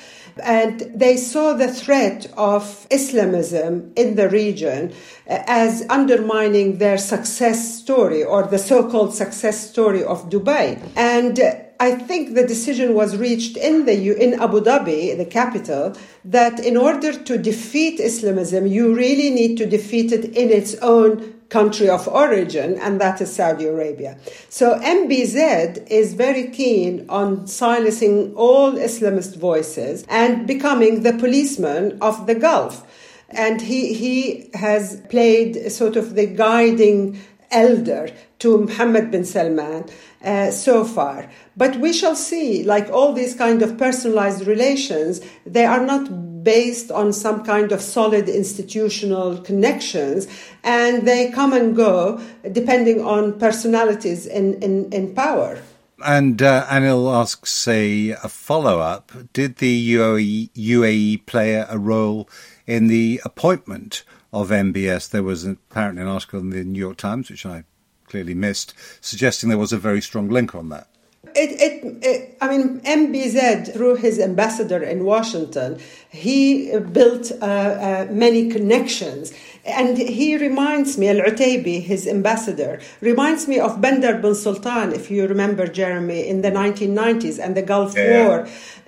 and 0.43 0.81
they 0.93 1.15
saw 1.15 1.53
the 1.53 1.67
threat 1.67 2.27
of 2.37 2.87
Islamism 2.89 3.93
in 3.95 4.15
the 4.15 4.29
region 4.29 4.91
uh, 5.29 5.43
as 5.47 5.85
undermining 5.89 6.77
their 6.77 6.97
success 6.97 7.77
story 7.77 8.23
or 8.23 8.43
the 8.43 8.57
so 8.59 8.89
called 8.89 9.15
success 9.15 9.69
story 9.69 10.03
of 10.03 10.29
Dubai. 10.29 10.81
And 10.95 11.39
I 11.79 11.91
think 11.95 12.35
the 12.35 12.47
decision 12.47 12.93
was 12.93 13.17
reached 13.17 13.57
in 13.57 13.85
the 13.85 13.95
in 14.21 14.39
Abu 14.39 14.61
Dhabi, 14.61 15.17
the 15.17 15.25
capital, 15.25 15.95
that 16.23 16.59
in 16.59 16.77
order 16.77 17.11
to 17.11 17.37
defeat 17.37 17.99
Islamism, 17.99 18.65
you 18.67 18.95
really 18.95 19.29
need 19.29 19.57
to 19.57 19.65
defeat 19.65 20.11
it 20.11 20.25
in 20.35 20.49
its 20.49 20.75
own 20.75 21.33
country 21.49 21.89
of 21.89 22.07
origin, 22.07 22.77
and 22.79 22.99
that 22.99 23.21
is 23.21 23.33
Saudi 23.33 23.65
Arabia. 23.65 24.17
So 24.49 24.79
MBZ 24.79 25.87
is 25.89 26.13
very 26.13 26.47
keen 26.49 27.05
on 27.09 27.47
silencing 27.47 28.33
all 28.35 28.73
Islamist 28.73 29.37
voices 29.37 30.05
and 30.09 30.47
becoming 30.47 31.03
the 31.03 31.13
policeman 31.13 31.97
of 32.01 32.25
the 32.27 32.35
Gulf. 32.35 32.85
And 33.29 33.61
he, 33.61 33.93
he 33.93 34.49
has 34.53 35.01
played 35.09 35.71
sort 35.71 35.95
of 35.95 36.15
the 36.15 36.25
guiding 36.25 37.19
elder 37.51 38.09
to 38.45 38.59
Mohammed 38.59 39.09
bin 39.09 39.25
Salman 39.25 39.85
uh, 40.23 40.51
so 40.51 40.85
far. 40.85 41.27
But 41.57 41.77
we 41.77 41.91
shall 41.91 42.15
see, 42.15 42.63
like 42.63 42.91
all 42.91 43.11
these 43.11 43.33
kind 43.33 43.63
of 43.63 43.75
personalized 43.75 44.45
relations, 44.45 45.19
they 45.47 45.65
are 45.65 45.83
not 45.83 46.43
based 46.43 46.91
on 46.91 47.11
some 47.11 47.43
kind 47.43 47.71
of 47.71 47.81
solid 47.81 48.29
institutional 48.29 49.39
connections, 49.39 50.27
and 50.63 51.07
they 51.07 51.31
come 51.31 51.53
and 51.53 51.75
go 51.75 52.21
depending 52.51 53.01
on 53.01 53.39
personalities 53.39 54.27
in, 54.27 54.61
in, 54.61 54.93
in 54.93 55.15
power. 55.15 55.57
And 56.05 56.39
uh, 56.39 56.67
Anil 56.67 57.11
asks 57.11 57.67
a, 57.67 58.11
a 58.11 58.29
follow 58.29 58.79
up 58.79 59.11
Did 59.33 59.55
the 59.55 59.93
UAE, 59.95 60.51
UAE 60.51 61.25
play 61.25 61.55
a 61.55 61.77
role 61.77 62.29
in 62.67 62.87
the 62.87 63.21
appointment 63.25 64.03
of 64.31 64.49
MBS? 64.49 65.09
There 65.09 65.23
was 65.23 65.45
apparently 65.45 66.03
an 66.03 66.09
article 66.09 66.41
in 66.41 66.51
the 66.51 66.63
New 66.63 66.79
York 66.79 66.97
Times, 66.97 67.31
which 67.31 67.45
I 67.45 67.63
clearly 68.07 68.33
missed, 68.33 68.73
suggesting 69.01 69.49
there 69.49 69.57
was 69.57 69.73
a 69.73 69.77
very 69.77 70.01
strong 70.01 70.29
link 70.29 70.55
on 70.55 70.69
that. 70.69 70.87
It, 71.35 71.59
it, 71.59 72.05
it, 72.05 72.37
I 72.39 72.47
mean, 72.47 72.79
MBZ, 72.81 73.73
through 73.73 73.95
his 73.95 74.19
ambassador 74.19 74.81
in 74.81 75.03
Washington, 75.03 75.79
he 76.09 76.77
built 76.79 77.31
uh, 77.41 77.45
uh, 77.45 78.07
many 78.09 78.49
connections. 78.49 79.33
And 79.65 79.97
he 79.97 80.37
reminds 80.37 80.97
me, 80.97 81.09
Al 81.09 81.25
Otaiba, 81.25 81.81
his 81.81 82.07
ambassador, 82.07 82.79
reminds 83.01 83.47
me 83.47 83.59
of 83.59 83.81
Bandar 83.81 84.21
bin 84.21 84.35
Sultan, 84.35 84.93
if 84.93 85.09
you 85.09 85.27
remember, 85.27 85.67
Jeremy, 85.67 86.27
in 86.27 86.41
the 86.41 86.51
1990s 86.51 87.43
and 87.43 87.57
the 87.57 87.63
Gulf 87.63 87.95
yeah. 87.97 88.27
War, 88.27 88.39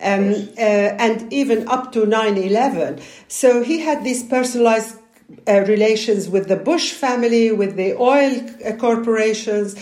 um, 0.01 0.33
uh, 0.57 0.61
and 0.61 1.33
even 1.33 1.67
up 1.67 1.91
to 1.93 2.05
9 2.05 2.37
11. 2.37 3.01
So 3.27 3.63
he 3.63 3.79
had 3.79 4.03
these 4.03 4.23
personalized 4.23 4.99
uh, 5.47 5.65
relations 5.67 6.29
with 6.29 6.47
the 6.47 6.55
Bush 6.55 6.91
family, 6.91 7.51
with 7.51 7.75
the 7.75 7.95
oil 7.95 8.41
uh, 8.65 8.73
corporations. 8.73 9.75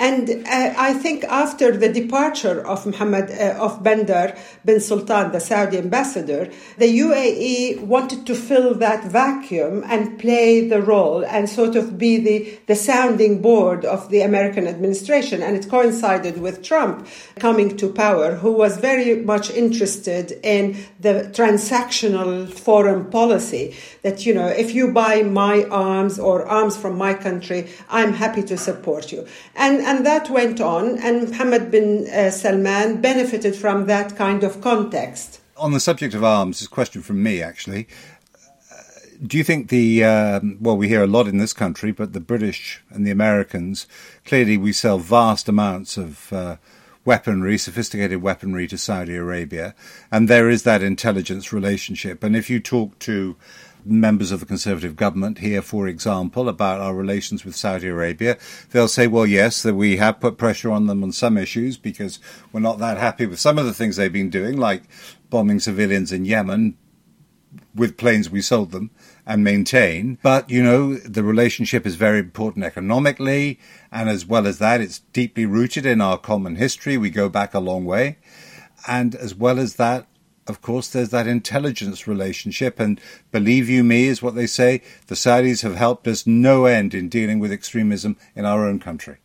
And 0.00 0.30
uh, 0.30 0.74
I 0.78 0.94
think 0.94 1.24
after 1.24 1.76
the 1.76 1.92
departure 1.92 2.66
of 2.66 2.86
Muhammad 2.86 3.30
uh, 3.30 3.58
of 3.60 3.82
Bandar 3.82 4.34
bin 4.64 4.80
Sultan, 4.80 5.30
the 5.30 5.40
Saudi 5.40 5.76
ambassador, 5.76 6.48
the 6.78 6.98
UAE 7.00 7.82
wanted 7.82 8.26
to 8.26 8.34
fill 8.34 8.74
that 8.76 9.04
vacuum 9.04 9.84
and 9.86 10.18
play 10.18 10.66
the 10.66 10.80
role 10.80 11.22
and 11.22 11.50
sort 11.50 11.76
of 11.76 11.98
be 11.98 12.16
the, 12.16 12.58
the 12.66 12.74
sounding 12.74 13.42
board 13.42 13.84
of 13.84 14.08
the 14.08 14.22
American 14.22 14.66
administration. 14.66 15.42
And 15.42 15.54
it 15.54 15.68
coincided 15.68 16.40
with 16.40 16.62
Trump 16.62 17.06
coming 17.38 17.76
to 17.76 17.92
power, 17.92 18.36
who 18.36 18.52
was 18.52 18.78
very 18.78 19.16
much 19.16 19.50
interested 19.50 20.32
in 20.42 20.78
the 20.98 21.30
transactional 21.34 22.50
foreign 22.50 23.10
policy 23.10 23.76
that, 24.00 24.24
you 24.24 24.32
know, 24.32 24.46
if 24.46 24.74
you 24.74 24.92
buy 24.92 25.24
my 25.24 25.64
arms 25.64 26.18
or 26.18 26.46
arms 26.46 26.74
from 26.78 26.96
my 26.96 27.12
country, 27.12 27.68
I'm 27.90 28.14
happy 28.14 28.42
to 28.44 28.56
support 28.56 29.12
you. 29.12 29.26
And 29.54 29.89
and 29.90 30.06
that 30.06 30.30
went 30.30 30.60
on, 30.60 30.98
and 30.98 31.30
Mohammed 31.30 31.72
bin 31.72 32.06
uh, 32.06 32.30
Salman 32.30 33.00
benefited 33.00 33.56
from 33.56 33.86
that 33.86 34.16
kind 34.16 34.44
of 34.44 34.60
context. 34.60 35.40
On 35.56 35.72
the 35.72 35.80
subject 35.80 36.14
of 36.14 36.22
arms, 36.22 36.62
a 36.62 36.68
question 36.68 37.02
from 37.02 37.20
me 37.24 37.42
actually. 37.42 37.88
Uh, 38.70 38.82
do 39.26 39.36
you 39.36 39.42
think 39.42 39.68
the 39.68 40.04
um, 40.04 40.58
well, 40.60 40.76
we 40.76 40.86
hear 40.86 41.02
a 41.02 41.08
lot 41.08 41.26
in 41.26 41.38
this 41.38 41.52
country, 41.52 41.90
but 41.90 42.12
the 42.12 42.20
British 42.20 42.80
and 42.90 43.04
the 43.04 43.10
Americans 43.10 43.88
clearly 44.24 44.56
we 44.56 44.72
sell 44.72 44.98
vast 45.00 45.48
amounts 45.48 45.96
of 45.96 46.32
uh, 46.32 46.56
weaponry, 47.04 47.58
sophisticated 47.58 48.22
weaponry 48.22 48.68
to 48.68 48.78
Saudi 48.78 49.16
Arabia, 49.16 49.74
and 50.12 50.28
there 50.28 50.48
is 50.48 50.62
that 50.62 50.84
intelligence 50.84 51.52
relationship. 51.52 52.22
And 52.22 52.36
if 52.36 52.48
you 52.48 52.60
talk 52.60 52.96
to 53.00 53.34
members 53.84 54.32
of 54.32 54.40
the 54.40 54.46
Conservative 54.46 54.96
government 54.96 55.38
here, 55.38 55.62
for 55.62 55.88
example, 55.88 56.48
about 56.48 56.80
our 56.80 56.94
relations 56.94 57.44
with 57.44 57.56
Saudi 57.56 57.88
Arabia, 57.88 58.38
they'll 58.70 58.88
say, 58.88 59.06
well, 59.06 59.26
yes, 59.26 59.62
that 59.62 59.74
we 59.74 59.96
have 59.96 60.20
put 60.20 60.38
pressure 60.38 60.70
on 60.70 60.86
them 60.86 61.02
on 61.02 61.12
some 61.12 61.36
issues 61.36 61.76
because 61.76 62.18
we're 62.52 62.60
not 62.60 62.78
that 62.78 62.98
happy 62.98 63.26
with 63.26 63.40
some 63.40 63.58
of 63.58 63.66
the 63.66 63.74
things 63.74 63.96
they've 63.96 64.12
been 64.12 64.30
doing, 64.30 64.56
like 64.56 64.82
bombing 65.28 65.60
civilians 65.60 66.12
in 66.12 66.24
Yemen 66.24 66.76
with 67.74 67.96
planes 67.96 68.30
we 68.30 68.40
sold 68.40 68.70
them 68.72 68.90
and 69.26 69.44
maintain. 69.44 70.18
But, 70.22 70.50
you 70.50 70.62
know, 70.62 70.94
the 70.94 71.22
relationship 71.22 71.86
is 71.86 71.96
very 71.96 72.18
important 72.18 72.64
economically. 72.64 73.58
And 73.92 74.08
as 74.08 74.26
well 74.26 74.46
as 74.46 74.58
that, 74.58 74.80
it's 74.80 75.00
deeply 75.12 75.46
rooted 75.46 75.86
in 75.86 76.00
our 76.00 76.18
common 76.18 76.56
history. 76.56 76.96
We 76.96 77.10
go 77.10 77.28
back 77.28 77.54
a 77.54 77.60
long 77.60 77.84
way. 77.84 78.18
And 78.88 79.14
as 79.14 79.34
well 79.34 79.58
as 79.58 79.76
that, 79.76 80.06
of 80.46 80.60
course, 80.62 80.88
there's 80.88 81.10
that 81.10 81.26
intelligence 81.26 82.06
relationship. 82.06 82.80
And 82.80 83.00
believe 83.30 83.68
you 83.68 83.84
me, 83.84 84.06
is 84.06 84.22
what 84.22 84.34
they 84.34 84.46
say, 84.46 84.82
the 85.06 85.14
Saudis 85.14 85.62
have 85.62 85.76
helped 85.76 86.06
us 86.06 86.26
no 86.26 86.64
end 86.64 86.94
in 86.94 87.08
dealing 87.08 87.38
with 87.38 87.52
extremism 87.52 88.16
in 88.34 88.44
our 88.44 88.66
own 88.66 88.78
country. 88.78 89.18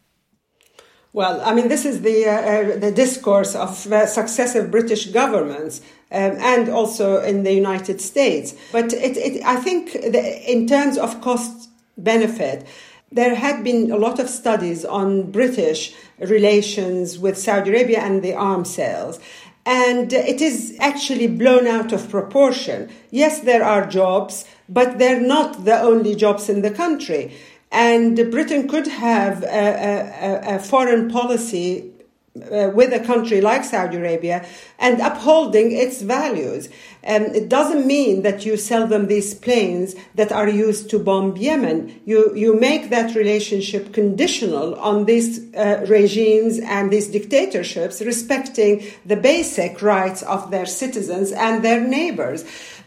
Well, 1.13 1.39
I 1.45 1.53
mean, 1.53 1.69
this 1.69 1.85
is 1.85 2.01
the, 2.01 2.25
uh, 2.25 2.31
uh, 2.31 2.77
the 2.77 2.91
discourse 2.91 3.55
of 3.55 3.89
uh, 3.91 4.05
successive 4.05 4.69
British 4.69 5.05
governments 5.05 5.79
um, 6.11 6.33
and 6.39 6.67
also 6.67 7.21
in 7.23 7.43
the 7.43 7.53
United 7.53 8.01
States. 8.01 8.53
But 8.73 8.91
it, 8.91 9.15
it, 9.15 9.43
I 9.45 9.55
think 9.55 9.95
in 9.95 10.67
terms 10.67 10.97
of 10.97 11.21
cost 11.21 11.69
benefit, 11.97 12.67
there 13.13 13.35
had 13.35 13.63
been 13.63 13.91
a 13.91 13.97
lot 13.97 14.19
of 14.19 14.29
studies 14.29 14.83
on 14.83 15.31
British 15.31 15.95
relations 16.19 17.17
with 17.17 17.37
Saudi 17.37 17.69
Arabia 17.69 17.99
and 18.01 18.21
the 18.21 18.33
arms 18.33 18.73
sales. 18.75 19.19
And 19.65 20.13
it 20.13 20.41
is 20.41 20.77
actually 20.79 21.27
blown 21.27 21.65
out 21.65 21.91
of 21.91 22.09
proportion. 22.09 22.89
Yes, 23.09 23.39
there 23.39 23.63
are 23.63 23.87
jobs, 23.87 24.45
but 24.69 24.99
they're 24.99 25.19
not 25.19 25.65
the 25.65 25.79
only 25.81 26.15
jobs 26.15 26.49
in 26.49 26.61
the 26.61 26.69
country. 26.69 27.33
And 27.71 28.15
Britain 28.31 28.67
could 28.67 28.87
have 28.87 29.43
a, 29.43 29.47
a, 29.47 30.55
a 30.55 30.59
foreign 30.59 31.09
policy 31.09 31.91
uh, 32.35 32.69
with 32.73 32.93
a 32.93 32.99
country 32.99 33.39
like 33.41 33.63
Saudi 33.63 33.97
Arabia 33.97 34.45
and 34.77 34.99
upholding 34.99 35.71
its 35.71 36.01
values. 36.01 36.69
And 37.01 37.35
it 37.35 37.49
doesn't 37.49 37.85
mean 37.85 38.23
that 38.23 38.45
you 38.45 38.57
sell 38.57 38.87
them 38.87 39.07
these 39.07 39.33
planes 39.33 39.95
that 40.15 40.31
are 40.31 40.49
used 40.49 40.89
to 40.89 40.99
bomb 40.99 41.37
Yemen. 41.37 42.01
You, 42.03 42.35
you 42.35 42.59
make 42.59 42.89
that 42.89 43.15
relationship 43.15 43.93
conditional 43.93 44.75
on 44.75 45.05
these 45.05 45.53
uh, 45.53 45.85
regimes 45.87 46.59
and 46.59 46.91
these 46.91 47.07
dictatorships 47.07 48.01
respecting 48.01 48.83
the 49.05 49.15
basic 49.15 49.81
rights 49.81 50.23
of 50.23 50.51
their 50.51 50.65
citizens 50.65 51.31
and 51.31 51.63
their 51.63 51.79
neighbors. 51.79 52.43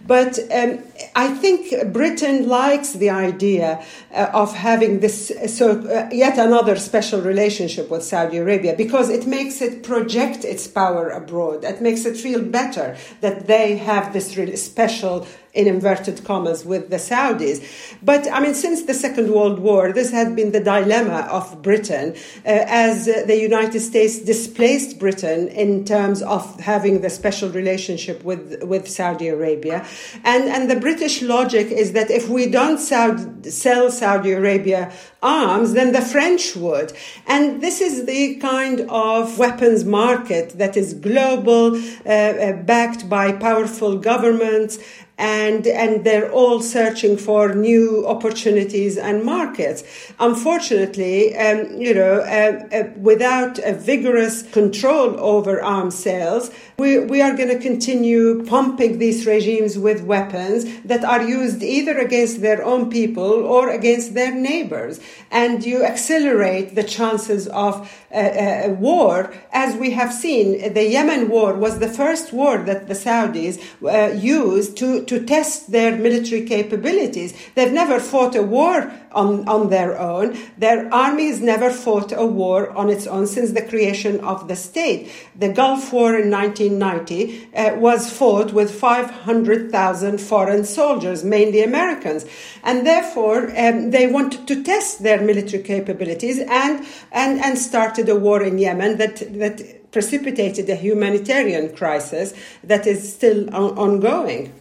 But 0.07 0.39
um, 0.53 0.79
I 1.15 1.29
think 1.29 1.93
Britain 1.93 2.49
likes 2.49 2.93
the 2.93 3.11
idea 3.11 3.85
uh, 4.15 4.31
of 4.33 4.55
having 4.55 5.01
this, 5.01 5.33
so 5.49 5.81
uh, 5.81 6.09
yet 6.13 6.39
another 6.39 6.77
special 6.77 7.21
relationship 7.21 7.91
with 7.91 8.03
Saudi 8.05 8.39
Arabia 8.39 8.75
because 8.77 9.11
it 9.11 9.27
makes 9.27 9.61
it 9.61 9.83
project 9.83 10.45
its 10.45 10.67
power 10.69 11.11
abroad. 11.11 11.65
It 11.65 11.83
makes 11.83 12.05
it 12.05 12.17
feel 12.17 12.43
better 12.43 12.97
that 13.21 13.47
they 13.47 13.77
have 13.77 14.13
this 14.13 14.37
really 14.37 14.57
special 14.57 15.27
in 15.55 15.67
inverted 15.67 16.25
commas 16.25 16.65
with 16.65 16.91
the 16.91 16.97
Saudis. 16.97 17.65
But 18.03 18.31
I 18.31 18.41
mean, 18.41 18.55
since 18.55 18.83
the 18.83 18.95
Second 18.95 19.33
World 19.33 19.59
War, 19.59 19.93
this 19.93 20.11
had 20.11 20.37
been 20.37 20.53
the 20.53 20.61
dilemma 20.61 21.27
of 21.31 21.63
Britain 21.63 22.15
uh, 22.45 22.49
as 22.85 23.09
uh, 23.09 23.25
the 23.27 23.37
United 23.37 23.81
States 23.81 24.19
displaced 24.19 24.99
Britain 24.99 25.49
in 25.49 25.85
terms 25.85 26.23
of 26.23 26.61
having 26.61 27.01
the 27.01 27.11
special 27.11 27.49
relationship 27.51 28.23
with, 28.25 28.63
with 28.63 28.89
Saudi 28.89 29.29
Arabia. 29.29 29.87
And, 30.25 30.45
and 30.45 30.71
the 30.71 30.77
British 30.77 31.23
logic 31.23 31.69
is 31.69 31.93
that 31.93 32.11
if 32.11 32.29
we 32.29 32.47
don't 32.47 32.79
Saudi, 32.79 33.51
sell 33.51 33.91
Saudi 33.91 34.33
Arabia 34.33 34.93
arms, 35.23 35.73
then 35.73 35.93
the 35.93 36.03
French 36.03 36.55
would. 36.57 36.93
And 37.27 37.63
this 37.63 37.81
is 37.81 38.07
the 38.07 38.37
kind 38.37 38.83
of 38.89 39.39
weapons 39.39 39.85
market 39.85 40.51
that 40.59 40.77
is 40.77 40.95
global, 40.95 41.75
uh, 41.75 42.09
uh 42.09 42.53
backed 42.63 43.09
by 43.09 43.33
powerful 43.33 43.99
governments 43.99 44.79
and 45.19 45.67
and 45.67 46.05
they're 46.05 46.31
all 46.31 46.61
searching 46.61 47.17
for 47.17 47.55
new 47.55 48.07
opportunities 48.07 48.97
and 48.97 49.25
markets. 49.25 49.83
Unfortunately, 50.21 51.37
um, 51.37 51.81
you 51.81 51.93
know, 51.93 52.21
uh, 52.21 52.69
uh, 52.73 52.91
without 52.97 53.59
a 53.59 53.75
vigorous 53.75 54.43
control 54.51 55.19
over 55.19 55.61
arms 55.61 55.97
sales, 55.97 56.51
we 56.79 57.01
we 57.01 57.21
are 57.21 57.37
going 57.37 57.49
to 57.49 57.59
continue 57.59 58.45
pumping 58.45 58.99
these 58.99 59.27
regimes 59.27 59.77
with 59.77 60.03
weapons 60.03 60.65
that 60.85 61.05
are 61.05 61.23
used 61.23 61.63
either 61.63 61.99
against 61.99 62.41
their 62.41 62.65
own 62.65 62.89
people 62.89 63.45
or 63.45 63.71
against 63.71 64.15
their 64.15 64.33
neighbors, 64.33 65.01
and 65.31 65.67
you 65.67 65.85
accelerate 65.85 66.77
the 66.77 66.85
chances 66.85 67.49
of 67.49 67.93
a, 68.13 68.67
a 68.67 68.69
war, 68.71 69.35
as 69.53 69.75
we 69.75 69.91
have 69.91 70.13
seen. 70.13 70.73
The 70.73 70.89
Yemen 70.89 71.29
war 71.29 71.55
was 71.55 71.81
the 71.81 71.89
first 71.89 72.33
war 72.33 72.59
that 72.59 72.87
the 72.87 72.95
Saudis 72.95 73.59
uh, 73.83 74.15
used 74.15 74.77
to 74.77 75.05
to 75.09 75.25
test 75.25 75.73
their 75.73 75.97
military 75.97 76.45
capabilities. 76.45 77.35
They've 77.55 77.73
never 77.73 77.99
fought 77.99 78.37
a 78.37 78.43
war 78.43 78.93
on, 79.13 79.49
on 79.49 79.71
their 79.71 79.99
own. 79.99 80.39
Their 80.59 80.93
army 80.93 81.29
has 81.29 81.41
never 81.41 81.71
fought 81.71 82.13
a 82.13 82.27
war 82.27 82.71
on 82.77 82.91
its 82.91 83.07
own 83.07 83.27
since 83.27 83.53
the 83.53 83.63
creation 83.63 84.21
of 84.21 84.49
the 84.49 84.57
state. 84.57 85.11
The 85.35 85.49
Gulf 85.49 85.93
War 85.93 86.15
in 86.15 86.31
1990 86.31 87.55
uh, 87.55 87.77
was 87.77 88.11
fought 88.11 88.53
with 88.53 88.71
500,000 88.71 90.19
foreign 90.21 90.65
soldiers, 90.65 91.25
mainly 91.25 91.63
Americans. 91.63 92.27
And 92.63 92.87
therefore, 92.87 93.51
um, 93.59 93.91
they 93.91 94.07
wanted 94.07 94.47
to 94.49 94.63
test 94.63 95.03
their 95.03 95.21
military 95.23 95.63
capabilities 95.63 96.39
and, 96.39 96.87
and, 97.13 97.41
and 97.41 97.59
started 97.59 98.09
a 98.09 98.17
war 98.17 98.43
in 98.43 98.59
Yemen 98.59 98.99
that, 98.99 99.17
that 99.39 99.91
precipitated 99.91 100.69
a 100.69 100.75
humanitarian 100.75 101.75
crisis 101.75 102.35
that 102.63 102.87
is 102.87 103.15
still 103.15 103.49
on- 103.55 103.79
ongoing. 103.79 104.53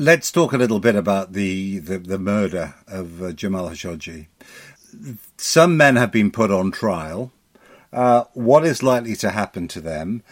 Let's 0.00 0.32
talk 0.32 0.54
a 0.54 0.56
little 0.56 0.80
bit 0.80 0.94
about 0.94 1.34
the, 1.34 1.78
the, 1.78 1.98
the 1.98 2.18
murder 2.18 2.74
of 2.88 3.22
uh, 3.22 3.32
Jamal 3.32 3.68
Khashoggi. 3.68 4.28
Some 5.36 5.76
men 5.76 5.96
have 5.96 6.10
been 6.10 6.30
put 6.30 6.50
on 6.50 6.70
trial. 6.70 7.32
Uh, 7.92 8.24
what 8.32 8.64
is 8.64 8.82
likely 8.82 9.14
to 9.16 9.28
happen 9.28 9.68
to 9.68 9.80
them? 9.82 10.22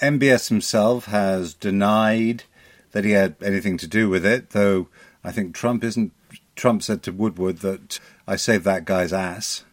MBS 0.00 0.48
himself 0.48 1.06
has 1.06 1.54
denied 1.54 2.44
that 2.92 3.04
he 3.04 3.10
had 3.10 3.34
anything 3.42 3.76
to 3.78 3.88
do 3.88 4.08
with 4.08 4.24
it, 4.24 4.50
though 4.50 4.86
I 5.24 5.32
think 5.32 5.56
Trump 5.56 5.82
isn't. 5.82 6.12
Trump 6.54 6.80
said 6.80 7.02
to 7.02 7.10
Woodward 7.10 7.58
that 7.62 7.98
I 8.28 8.36
saved 8.36 8.64
that 8.66 8.84
guy's 8.84 9.12
ass 9.12 9.64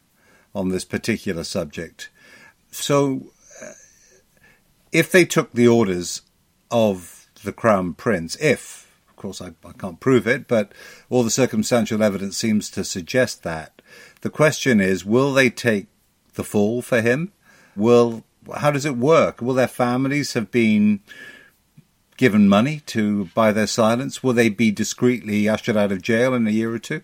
on 0.56 0.70
this 0.70 0.84
particular 0.84 1.44
subject. 1.44 2.10
So, 2.72 3.28
uh, 3.64 3.74
if 4.92 5.12
they 5.12 5.26
took 5.26 5.52
the 5.54 5.68
orders 5.68 6.24
of 6.72 7.28
the 7.44 7.54
Crown 7.54 7.94
Prince, 7.94 8.36
if 8.38 8.87
course, 9.28 9.42
I, 9.42 9.68
I 9.68 9.74
can't 9.74 10.00
prove 10.00 10.26
it, 10.26 10.48
but 10.48 10.72
all 11.10 11.24
the 11.24 11.30
circumstantial 11.30 12.02
evidence 12.02 12.38
seems 12.38 12.70
to 12.72 12.84
suggest 12.84 13.44
that. 13.44 13.82
The 14.22 14.30
question 14.30 14.80
is, 14.80 15.06
will 15.06 15.34
they 15.34 15.50
take 15.50 15.88
the 16.36 16.44
fall 16.44 16.82
for 16.82 17.02
him? 17.02 17.34
Will 17.76 18.24
how 18.56 18.72
does 18.72 18.86
it 18.86 18.96
work? 18.96 19.42
Will 19.42 19.54
their 19.54 19.68
families 19.68 20.34
have 20.34 20.50
been 20.52 21.02
given 22.16 22.48
money 22.48 22.82
to 22.86 23.26
buy 23.36 23.52
their 23.52 23.68
silence? 23.68 24.24
Will 24.24 24.34
they 24.34 24.48
be 24.48 24.72
discreetly 24.72 25.50
ushered 25.50 25.76
out 25.76 25.92
of 25.92 26.02
jail 26.02 26.34
in 26.34 26.48
a 26.48 26.52
year 26.52 26.74
or 26.74 26.80
two? 26.80 27.02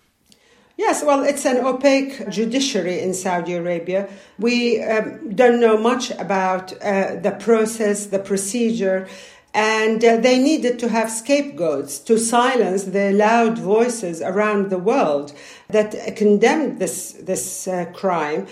Yes, 0.77 1.03
well, 1.03 1.23
it's 1.23 1.45
an 1.45 1.57
opaque 1.57 2.29
judiciary 2.29 2.99
in 2.99 3.13
Saudi 3.13 3.53
Arabia. 3.53 4.09
We 4.39 4.81
um, 4.81 5.35
don't 5.35 5.59
know 5.59 5.77
much 5.77 6.09
about 6.11 6.73
uh, 6.81 7.15
the 7.17 7.37
process, 7.39 8.07
the 8.07 8.17
procedure 8.17 9.07
and 9.53 10.03
uh, 10.03 10.17
they 10.17 10.39
needed 10.39 10.79
to 10.79 10.89
have 10.89 11.11
scapegoats 11.11 11.99
to 11.99 12.17
silence 12.17 12.85
the 12.85 13.11
loud 13.11 13.57
voices 13.57 14.21
around 14.21 14.69
the 14.69 14.77
world 14.77 15.33
that 15.69 16.15
condemned 16.15 16.79
this 16.79 17.13
this 17.13 17.67
uh, 17.67 17.85
crime 17.93 18.47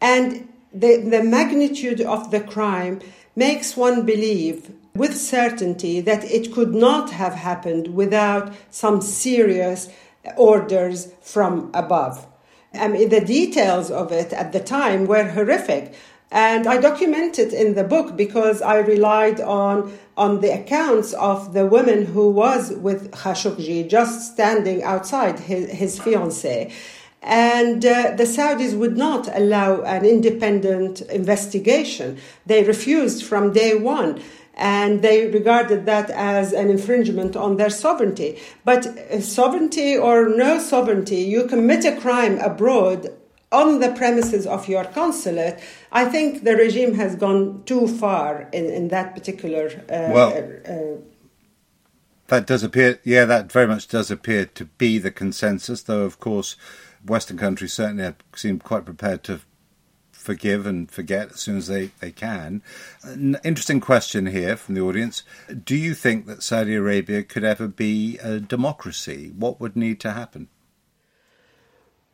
and 0.00 0.48
the, 0.74 0.96
the 0.96 1.22
magnitude 1.22 2.00
of 2.00 2.30
the 2.30 2.40
crime 2.40 3.00
makes 3.36 3.76
one 3.76 4.04
believe 4.04 4.72
with 4.94 5.16
certainty 5.16 6.00
that 6.00 6.24
it 6.24 6.52
could 6.52 6.74
not 6.74 7.10
have 7.10 7.34
happened 7.34 7.94
without 7.94 8.52
some 8.70 9.00
serious 9.00 9.88
orders 10.36 11.12
from 11.20 11.70
above. 11.74 12.26
I 12.72 12.88
mean, 12.88 13.08
the 13.08 13.20
details 13.20 13.90
of 13.90 14.10
it 14.12 14.32
at 14.32 14.52
the 14.52 14.60
time 14.60 15.06
were 15.06 15.30
horrific. 15.30 15.94
And 16.34 16.66
I 16.66 16.78
document 16.78 17.38
it 17.38 17.52
in 17.52 17.74
the 17.74 17.84
book 17.84 18.16
because 18.16 18.60
I 18.60 18.78
relied 18.78 19.40
on, 19.40 19.96
on 20.16 20.40
the 20.40 20.52
accounts 20.52 21.12
of 21.12 21.54
the 21.54 21.64
woman 21.64 22.06
who 22.06 22.28
was 22.28 22.72
with 22.72 23.12
Khashoggi 23.12 23.88
just 23.88 24.32
standing 24.32 24.82
outside 24.82 25.38
his, 25.38 25.70
his 25.70 26.00
fiancée. 26.00 26.72
And 27.22 27.86
uh, 27.86 28.16
the 28.16 28.24
Saudis 28.24 28.76
would 28.76 28.96
not 28.96 29.28
allow 29.32 29.82
an 29.82 30.04
independent 30.04 31.02
investigation. 31.02 32.18
They 32.44 32.64
refused 32.64 33.22
from 33.22 33.52
day 33.52 33.76
one 33.76 34.20
and 34.54 35.02
they 35.02 35.28
regarded 35.28 35.86
that 35.86 36.10
as 36.10 36.52
an 36.52 36.68
infringement 36.68 37.36
on 37.36 37.58
their 37.58 37.70
sovereignty. 37.70 38.40
But 38.64 38.86
uh, 38.86 39.20
sovereignty 39.20 39.96
or 39.96 40.28
no 40.28 40.58
sovereignty, 40.58 41.22
you 41.22 41.46
commit 41.46 41.84
a 41.84 41.94
crime 41.96 42.40
abroad 42.40 43.08
on 43.54 43.80
the 43.80 43.92
premises 43.92 44.46
of 44.46 44.68
your 44.68 44.84
consulate, 44.84 45.60
I 45.92 46.04
think 46.06 46.44
the 46.44 46.56
regime 46.56 46.94
has 46.94 47.14
gone 47.14 47.62
too 47.64 47.86
far 47.86 48.48
in, 48.52 48.66
in 48.66 48.88
that 48.88 49.14
particular. 49.14 49.66
Uh, 49.88 50.12
well, 50.12 50.30
uh, 50.68 51.00
that 52.26 52.46
does 52.46 52.62
appear, 52.62 53.00
yeah, 53.04 53.24
that 53.26 53.52
very 53.52 53.66
much 53.66 53.86
does 53.88 54.10
appear 54.10 54.46
to 54.46 54.64
be 54.64 54.98
the 54.98 55.10
consensus, 55.10 55.82
though, 55.82 56.02
of 56.02 56.18
course, 56.18 56.56
Western 57.06 57.38
countries 57.38 57.72
certainly 57.72 58.12
seem 58.34 58.58
quite 58.58 58.84
prepared 58.84 59.22
to 59.24 59.40
forgive 60.10 60.66
and 60.66 60.90
forget 60.90 61.32
as 61.32 61.40
soon 61.40 61.58
as 61.58 61.66
they, 61.66 61.90
they 62.00 62.10
can. 62.10 62.62
An 63.02 63.36
interesting 63.44 63.80
question 63.80 64.26
here 64.26 64.56
from 64.56 64.74
the 64.74 64.80
audience. 64.80 65.22
Do 65.64 65.76
you 65.76 65.94
think 65.94 66.26
that 66.26 66.42
Saudi 66.42 66.74
Arabia 66.74 67.22
could 67.22 67.44
ever 67.44 67.68
be 67.68 68.18
a 68.18 68.40
democracy? 68.40 69.32
What 69.36 69.60
would 69.60 69.76
need 69.76 70.00
to 70.00 70.12
happen? 70.12 70.48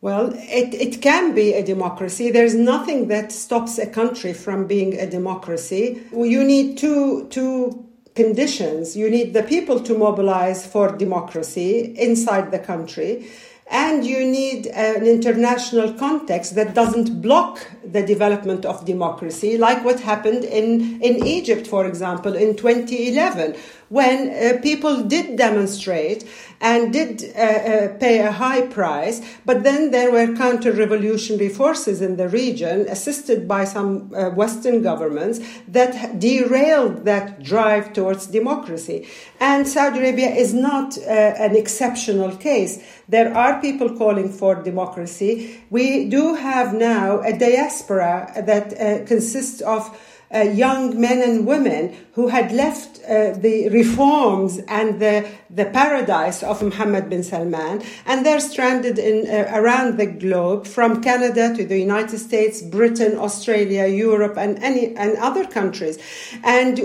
Well, 0.02 0.32
it, 0.34 0.72
it 0.72 1.02
can 1.02 1.34
be 1.34 1.52
a 1.52 1.62
democracy. 1.62 2.30
There's 2.30 2.54
nothing 2.54 3.08
that 3.08 3.30
stops 3.32 3.78
a 3.78 3.86
country 3.86 4.32
from 4.32 4.66
being 4.66 4.98
a 4.98 5.08
democracy. 5.08 6.02
You 6.12 6.42
need 6.42 6.78
two, 6.78 7.26
two 7.28 7.86
conditions. 8.14 8.96
You 8.96 9.10
need 9.10 9.34
the 9.34 9.42
people 9.42 9.78
to 9.80 9.96
mobilize 9.96 10.66
for 10.66 10.96
democracy 10.96 11.94
inside 11.98 12.50
the 12.50 12.58
country. 12.58 13.28
and 13.70 14.04
you 14.04 14.26
need 14.26 14.66
an 14.66 15.06
international 15.06 15.92
context 15.92 16.56
that 16.56 16.74
doesn't 16.74 17.22
block 17.22 17.64
the 17.84 18.04
development 18.04 18.66
of 18.66 18.84
democracy, 18.84 19.56
like 19.56 19.84
what 19.84 20.00
happened 20.00 20.42
in, 20.44 21.00
in 21.00 21.24
Egypt, 21.24 21.68
for 21.68 21.86
example, 21.86 22.34
in 22.34 22.56
2011, 22.56 23.54
when 23.90 24.30
uh, 24.30 24.60
people 24.62 25.02
did 25.02 25.36
demonstrate 25.36 26.24
and 26.60 26.92
did 26.92 27.24
uh, 27.34 27.40
uh, 27.40 27.98
pay 27.98 28.20
a 28.20 28.30
high 28.30 28.60
price, 28.66 29.20
but 29.44 29.64
then 29.64 29.90
there 29.90 30.12
were 30.12 30.36
counter 30.36 30.70
revolutionary 30.72 31.48
forces 31.48 32.00
in 32.00 32.16
the 32.16 32.28
region, 32.28 32.86
assisted 32.88 33.48
by 33.48 33.64
some 33.64 34.12
uh, 34.14 34.30
Western 34.30 34.80
governments, 34.80 35.40
that 35.66 36.20
derailed 36.20 37.04
that 37.04 37.42
drive 37.42 37.92
towards 37.92 38.28
democracy. 38.28 39.08
And 39.40 39.66
Saudi 39.66 39.98
Arabia 39.98 40.28
is 40.28 40.54
not 40.54 40.96
uh, 40.96 41.10
an 41.10 41.56
exceptional 41.56 42.36
case. 42.36 42.80
There 43.08 43.36
are 43.36 43.60
people 43.60 43.96
calling 43.96 44.28
for 44.28 44.62
democracy. 44.62 45.62
We 45.68 46.08
do 46.08 46.34
have 46.34 46.74
now 46.74 47.22
a 47.22 47.36
diaspora 47.36 48.44
that 48.46 48.72
uh, 48.72 49.04
consists 49.06 49.60
of 49.62 49.98
uh, 50.34 50.40
young 50.40 51.00
men 51.00 51.20
and 51.22 51.46
women 51.46 51.96
who 52.12 52.28
had 52.28 52.52
left 52.52 53.00
uh, 53.04 53.32
the 53.32 53.68
reforms 53.70 54.60
and 54.68 55.00
the, 55.00 55.28
the 55.48 55.64
paradise 55.64 56.42
of 56.42 56.62
Mohammed 56.62 57.10
bin 57.10 57.22
Salman, 57.22 57.82
and 58.06 58.24
they're 58.24 58.40
stranded 58.40 58.98
in, 58.98 59.28
uh, 59.28 59.50
around 59.54 59.98
the 59.98 60.06
globe, 60.06 60.66
from 60.66 61.02
Canada 61.02 61.54
to 61.56 61.64
the 61.64 61.78
United 61.78 62.18
States, 62.18 62.62
Britain, 62.62 63.18
Australia, 63.18 63.86
Europe, 63.86 64.36
and, 64.36 64.58
any, 64.62 64.94
and 64.96 65.16
other 65.18 65.44
countries. 65.44 65.98
And 66.44 66.78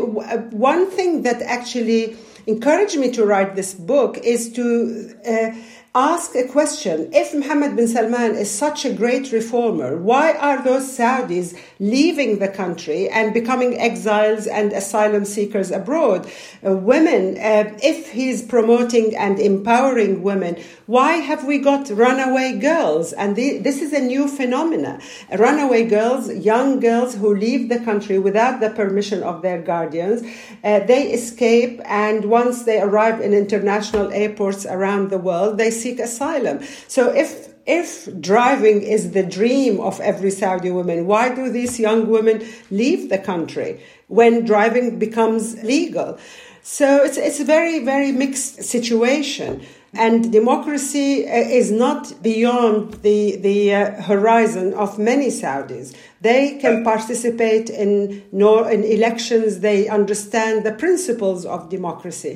one 0.51 0.89
thing 0.89 1.21
that 1.23 1.41
actually 1.41 2.17
encouraged 2.47 2.97
me 2.97 3.11
to 3.11 3.25
write 3.25 3.55
this 3.55 3.73
book 3.73 4.17
is 4.19 4.51
to 4.53 5.11
uh, 5.27 5.51
ask 5.95 6.35
a 6.35 6.45
question. 6.45 7.09
If 7.13 7.33
Mohammed 7.33 7.77
bin 7.77 7.87
Salman 7.87 8.35
is 8.35 8.51
such 8.51 8.83
a 8.83 8.93
great 8.93 9.31
reformer, 9.31 9.95
why 9.95 10.33
are 10.33 10.61
those 10.61 10.85
Saudis 10.97 11.57
leaving 11.79 12.39
the 12.39 12.49
country 12.49 13.07
and 13.07 13.33
becoming 13.33 13.79
exiles 13.79 14.45
and 14.45 14.73
asylum 14.73 15.23
seekers 15.23 15.71
abroad? 15.71 16.29
Uh, 16.65 16.75
women, 16.75 17.37
uh, 17.37 17.73
if 17.81 18.11
he's 18.11 18.43
promoting 18.43 19.15
and 19.15 19.39
empowering 19.39 20.21
women, 20.21 20.61
why 20.85 21.13
have 21.13 21.45
we 21.45 21.59
got 21.59 21.89
runaway 21.89 22.59
girls? 22.59 23.13
And 23.13 23.37
the, 23.37 23.59
this 23.59 23.81
is 23.81 23.93
a 23.93 24.01
new 24.01 24.27
phenomenon. 24.27 25.01
Runaway 25.39 25.87
girls, 25.87 26.29
young 26.33 26.81
girls 26.81 27.15
who 27.15 27.33
leave 27.33 27.69
the 27.69 27.79
country 27.79 28.19
without 28.19 28.59
the 28.59 28.69
permission 28.69 29.23
of 29.23 29.41
their 29.41 29.61
guardians, 29.61 30.23
uh, 30.61 30.81
they 30.81 31.13
escape 31.13 31.79
and 31.85 32.25
once 32.25 32.63
they 32.63 32.81
arrive 32.81 33.21
in 33.21 33.33
international 33.33 34.11
airports 34.11 34.65
around 34.65 35.09
the 35.09 35.17
world, 35.17 35.57
they 35.57 35.71
seek 35.85 35.99
asylum. 35.99 36.57
So 36.87 37.01
if 37.23 37.29
if 37.65 37.89
driving 38.21 38.77
is 38.95 39.11
the 39.17 39.25
dream 39.37 39.79
of 39.79 39.99
every 40.11 40.31
Saudi 40.41 40.71
woman, 40.79 41.07
why 41.11 41.33
do 41.33 41.49
these 41.49 41.79
young 41.79 42.01
women 42.15 42.37
leave 42.69 43.09
the 43.09 43.17
country 43.31 43.81
when 44.07 44.45
driving 44.45 44.99
becomes 44.99 45.43
legal? 45.63 46.19
So 46.61 46.87
it's, 47.05 47.17
it's 47.17 47.39
a 47.39 47.43
very, 47.43 47.77
very 47.83 48.11
mixed 48.11 48.63
situation. 48.63 49.65
And 49.93 50.31
democracy 50.31 51.25
uh, 51.25 51.59
is 51.61 51.71
not 51.71 52.21
beyond 52.21 52.95
the, 53.07 53.37
the 53.37 53.73
uh, 53.73 54.01
horizon 54.01 54.73
of 54.73 54.99
many 54.99 55.29
Saudis. 55.29 55.95
They 56.21 56.59
can 56.63 56.83
participate 56.83 57.69
in, 57.69 58.23
in 58.31 58.83
elections, 58.97 59.61
they 59.61 59.87
understand 59.87 60.65
the 60.65 60.73
principles 60.73 61.45
of 61.45 61.69
democracy. 61.69 62.35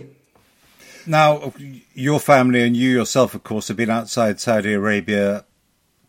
Now, 1.06 1.54
your 1.94 2.20
family 2.20 2.62
and 2.64 2.76
you 2.76 2.90
yourself, 2.90 3.34
of 3.34 3.44
course, 3.44 3.68
have 3.68 3.78
been 3.78 3.90
outside 3.90 4.40
Saudi 4.40 4.74
Arabia 4.74 5.46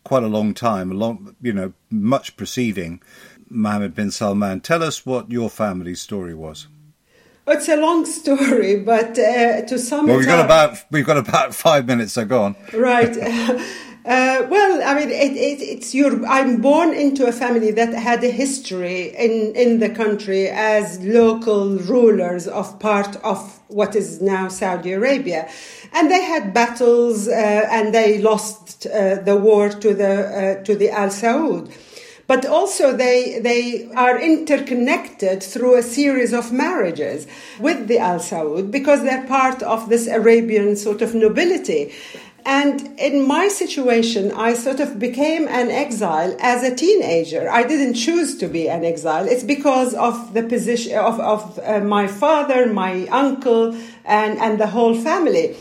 quite 0.03 0.23
a 0.23 0.27
long 0.27 0.53
time, 0.53 0.91
a 0.91 0.93
long, 0.93 1.35
you 1.41 1.53
know, 1.53 1.73
much 1.89 2.35
preceding 2.37 3.01
Mohammed 3.49 3.95
bin 3.95 4.11
Salman. 4.11 4.61
Tell 4.61 4.83
us 4.83 5.05
what 5.05 5.31
your 5.31 5.49
family's 5.49 6.01
story 6.01 6.33
was. 6.33 6.67
It's 7.47 7.67
a 7.67 7.75
long 7.75 8.05
story, 8.05 8.79
but 8.79 9.17
uh, 9.17 9.63
to 9.63 9.79
sum 9.79 10.05
well, 10.07 10.15
it 10.15 10.19
we've 10.19 10.27
got 10.27 10.39
up, 10.39 10.45
about 10.45 10.77
we've 10.91 11.05
got 11.05 11.17
about 11.17 11.55
five 11.55 11.85
minutes, 11.85 12.13
so 12.13 12.23
go 12.23 12.43
on. 12.43 12.55
right. 12.73 13.15
Uh, 14.03 14.47
well, 14.49 14.81
I 14.83 14.95
mean, 14.95 15.11
it, 15.11 15.33
it, 15.33 15.61
it's 15.61 15.93
your. 15.93 16.25
I'm 16.25 16.59
born 16.59 16.91
into 16.91 17.27
a 17.27 17.31
family 17.31 17.69
that 17.69 17.93
had 17.93 18.23
a 18.23 18.31
history 18.31 19.15
in 19.15 19.53
in 19.55 19.77
the 19.77 19.89
country 19.89 20.47
as 20.47 20.99
local 21.01 21.77
rulers 21.77 22.47
of 22.47 22.79
part 22.79 23.15
of 23.17 23.59
what 23.67 23.95
is 23.95 24.19
now 24.19 24.47
Saudi 24.47 24.93
Arabia, 24.93 25.47
and 25.93 26.09
they 26.09 26.23
had 26.23 26.51
battles 26.51 27.27
uh, 27.27 27.31
and 27.31 27.93
they 27.93 28.19
lost 28.19 28.87
uh, 28.87 29.21
the 29.21 29.35
war 29.35 29.69
to 29.69 29.93
the 29.93 30.57
uh, 30.59 30.63
to 30.63 30.75
the 30.75 30.89
Al 30.89 31.09
Saud. 31.09 31.71
But 32.25 32.45
also 32.45 32.97
they 32.97 33.39
they 33.39 33.87
are 33.95 34.19
interconnected 34.19 35.43
through 35.43 35.75
a 35.77 35.83
series 35.83 36.33
of 36.33 36.51
marriages 36.51 37.27
with 37.59 37.87
the 37.87 37.99
Al 37.99 38.17
Saud 38.19 38.71
because 38.71 39.03
they're 39.03 39.27
part 39.27 39.61
of 39.61 39.89
this 39.89 40.07
Arabian 40.07 40.75
sort 40.75 41.03
of 41.03 41.13
nobility. 41.13 41.93
And 42.45 42.99
in 42.99 43.27
my 43.27 43.47
situation, 43.47 44.31
I 44.31 44.53
sort 44.53 44.79
of 44.79 44.97
became 44.97 45.47
an 45.47 45.69
exile 45.69 46.35
as 46.39 46.63
a 46.63 46.75
teenager. 46.75 47.49
I 47.49 47.63
didn't 47.63 47.93
choose 47.93 48.37
to 48.39 48.47
be 48.47 48.67
an 48.67 48.83
exile. 48.83 49.27
It's 49.27 49.43
because 49.43 49.93
of 49.93 50.33
the 50.33 50.43
position 50.43 50.97
of, 50.97 51.19
of 51.19 51.59
uh, 51.59 51.79
my 51.81 52.07
father, 52.07 52.71
my 52.71 53.05
uncle, 53.07 53.75
and, 54.05 54.39
and 54.39 54.59
the 54.59 54.67
whole 54.67 54.95
family 54.95 55.55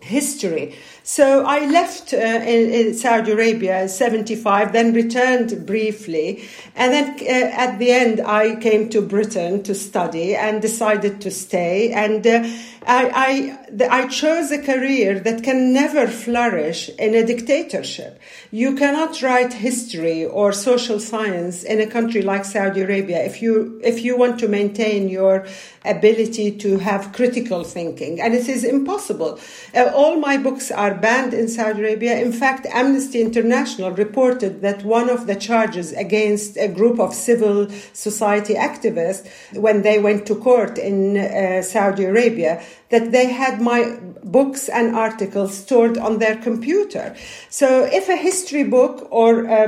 history. 0.00 0.74
So 1.02 1.44
I 1.44 1.66
left 1.66 2.12
uh, 2.12 2.16
in, 2.16 2.70
in, 2.70 2.94
Saudi 2.94 3.32
Arabia 3.32 3.82
in 3.82 3.88
75, 3.88 4.72
then 4.72 4.92
returned 4.92 5.66
briefly. 5.66 6.44
And 6.76 6.92
then 6.92 7.16
uh, 7.20 7.56
at 7.56 7.78
the 7.78 7.90
end, 7.90 8.20
I 8.20 8.56
came 8.56 8.90
to 8.90 9.00
Britain 9.00 9.62
to 9.62 9.74
study 9.74 10.36
and 10.36 10.60
decided 10.60 11.20
to 11.22 11.30
stay. 11.30 11.92
And 11.92 12.26
uh, 12.26 12.48
I, 12.88 13.58
I, 13.84 13.86
I 13.90 14.06
chose 14.06 14.50
a 14.50 14.62
career 14.62 15.20
that 15.20 15.42
can 15.42 15.74
never 15.74 16.06
flourish 16.06 16.88
in 16.98 17.14
a 17.14 17.22
dictatorship. 17.22 18.18
You 18.50 18.76
cannot 18.76 19.20
write 19.20 19.52
history 19.52 20.24
or 20.24 20.54
social 20.54 20.98
science 20.98 21.64
in 21.64 21.82
a 21.82 21.86
country 21.86 22.22
like 22.22 22.46
Saudi 22.46 22.80
Arabia 22.80 23.22
if 23.22 23.42
you, 23.42 23.78
if 23.84 24.02
you 24.02 24.16
want 24.16 24.40
to 24.40 24.48
maintain 24.48 25.10
your 25.10 25.46
ability 25.84 26.56
to 26.58 26.78
have 26.78 27.12
critical 27.12 27.62
thinking. 27.62 28.22
And 28.22 28.32
it 28.32 28.48
is 28.48 28.64
impossible. 28.64 29.38
Uh, 29.74 29.90
all 29.94 30.18
my 30.18 30.38
books 30.38 30.70
are 30.70 30.94
banned 30.94 31.34
in 31.34 31.48
Saudi 31.48 31.80
Arabia. 31.80 32.18
In 32.18 32.32
fact, 32.32 32.66
Amnesty 32.72 33.20
International 33.20 33.90
reported 33.90 34.62
that 34.62 34.82
one 34.82 35.10
of 35.10 35.26
the 35.26 35.36
charges 35.36 35.92
against 35.92 36.56
a 36.56 36.68
group 36.68 36.98
of 36.98 37.12
civil 37.12 37.68
society 37.92 38.54
activists 38.54 39.28
when 39.54 39.82
they 39.82 39.98
went 39.98 40.24
to 40.26 40.34
court 40.34 40.78
in 40.78 41.18
uh, 41.18 41.60
Saudi 41.60 42.04
Arabia 42.04 42.62
that 42.90 43.12
they 43.12 43.26
had 43.26 43.60
my 43.60 43.98
books 44.30 44.68
and 44.68 44.94
articles 44.94 45.56
stored 45.56 45.98
on 45.98 46.18
their 46.18 46.36
computer. 46.36 47.14
So 47.50 47.84
if 47.84 48.08
a 48.08 48.16
history 48.16 48.64
book 48.64 49.08
or 49.10 49.48
uh, 49.48 49.66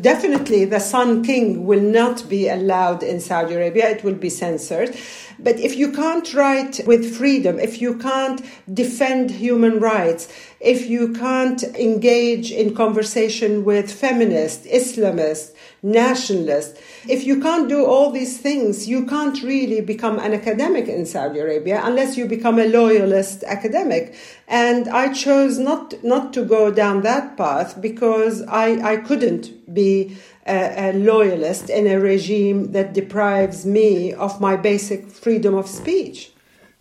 definitely 0.00 0.64
the 0.64 0.80
Son 0.80 1.24
King 1.24 1.66
will 1.66 1.80
not 1.80 2.28
be 2.28 2.48
allowed 2.48 3.02
in 3.02 3.20
Saudi 3.20 3.54
Arabia, 3.54 3.90
it 3.90 4.04
will 4.04 4.14
be 4.14 4.30
censored. 4.30 4.96
But 5.38 5.58
if 5.58 5.76
you 5.76 5.90
can't 5.90 6.32
write 6.34 6.80
with 6.86 7.16
freedom, 7.16 7.58
if 7.58 7.80
you 7.82 7.98
can't 7.98 8.40
defend 8.72 9.30
human 9.30 9.80
rights, 9.80 10.28
if 10.60 10.88
you 10.88 11.12
can't 11.12 11.62
engage 11.64 12.52
in 12.52 12.74
conversation 12.74 13.64
with 13.64 13.92
feminists, 13.92 14.66
Islamists, 14.66 15.52
nationalists, 15.82 16.80
if 17.08 17.26
you 17.26 17.40
can't 17.40 17.68
do 17.68 17.84
all 17.84 18.12
these 18.12 18.38
things, 18.38 18.88
you 18.88 19.04
can't 19.06 19.42
really 19.42 19.80
become 19.80 20.20
an 20.20 20.32
academic 20.32 20.86
in 20.86 21.04
Saudi 21.04 21.40
Arabia 21.40 21.80
unless 21.82 22.16
you 22.16 22.26
become 22.26 22.60
a 22.60 22.68
loyalist 22.68 23.42
academic. 23.44 24.01
And 24.48 24.88
I 24.88 25.12
chose 25.12 25.58
not, 25.58 25.94
not 26.02 26.32
to 26.34 26.44
go 26.44 26.70
down 26.70 27.02
that 27.02 27.36
path 27.36 27.80
because 27.80 28.42
I, 28.42 28.92
I 28.92 28.96
couldn't 28.96 29.72
be 29.72 30.16
a, 30.46 30.90
a 30.90 30.92
loyalist 30.92 31.70
in 31.70 31.86
a 31.86 31.98
regime 32.00 32.72
that 32.72 32.92
deprives 32.92 33.64
me 33.64 34.12
of 34.12 34.40
my 34.40 34.56
basic 34.56 35.10
freedom 35.10 35.54
of 35.54 35.68
speech. 35.68 36.32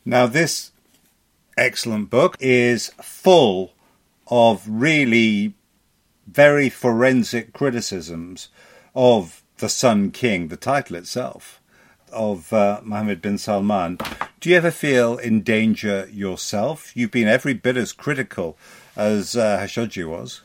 Now, 0.06 0.26
this 0.26 0.72
excellent 1.58 2.10
book 2.10 2.36
is 2.40 2.92
full 3.02 3.74
of 4.28 4.64
really 4.68 5.54
very 6.28 6.70
forensic 6.70 7.54
criticisms 7.54 8.50
of 8.96 9.44
the 9.58 9.70
Son 9.70 10.12
King, 10.12 10.48
the 10.48 10.58
title 10.58 10.96
itself, 10.96 11.62
of 12.12 12.52
uh, 12.52 12.82
Mohammed 12.84 13.22
bin 13.22 13.38
Salman. 13.38 14.00
Do 14.42 14.50
you 14.50 14.58
ever 14.58 14.72
feel 14.72 15.20
in 15.20 15.42
danger 15.42 16.10
yourself? 16.12 16.98
You've 16.98 17.12
been 17.12 17.28
every 17.28 17.54
bit 17.54 17.78
as 17.78 17.94
critical 17.94 18.58
as 18.96 19.36
uh, 19.36 19.68
was. 19.78 20.42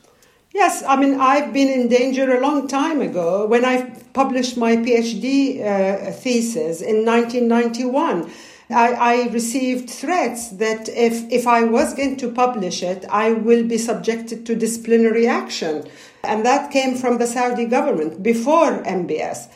Yes, 0.53 0.83
I 0.87 0.95
mean, 0.97 1.19
I've 1.19 1.51
been 1.51 1.67
in 1.67 1.87
danger 1.87 2.31
a 2.31 2.39
long 2.39 2.67
time 2.67 3.01
ago 3.01 3.47
when 3.47 3.65
I 3.65 3.89
published 4.13 4.55
my 4.55 4.75
PhD 4.75 5.61
uh, 5.61 6.11
thesis 6.11 6.79
in 6.79 7.05
1991. 7.05 8.29
I, 8.69 8.93
I, 8.93 9.27
received 9.29 9.89
threats 9.89 10.49
that 10.49 10.89
if, 10.89 11.23
if 11.31 11.47
I 11.47 11.63
was 11.63 11.95
going 11.95 12.17
to 12.17 12.31
publish 12.31 12.83
it, 12.83 13.03
I 13.09 13.31
will 13.31 13.65
be 13.65 13.79
subjected 13.79 14.45
to 14.45 14.55
disciplinary 14.55 15.25
action. 15.25 15.89
And 16.23 16.45
that 16.45 16.69
came 16.69 16.95
from 16.95 17.17
the 17.17 17.25
Saudi 17.25 17.65
government 17.65 18.21
before 18.21 18.83
MBS. 18.83 19.47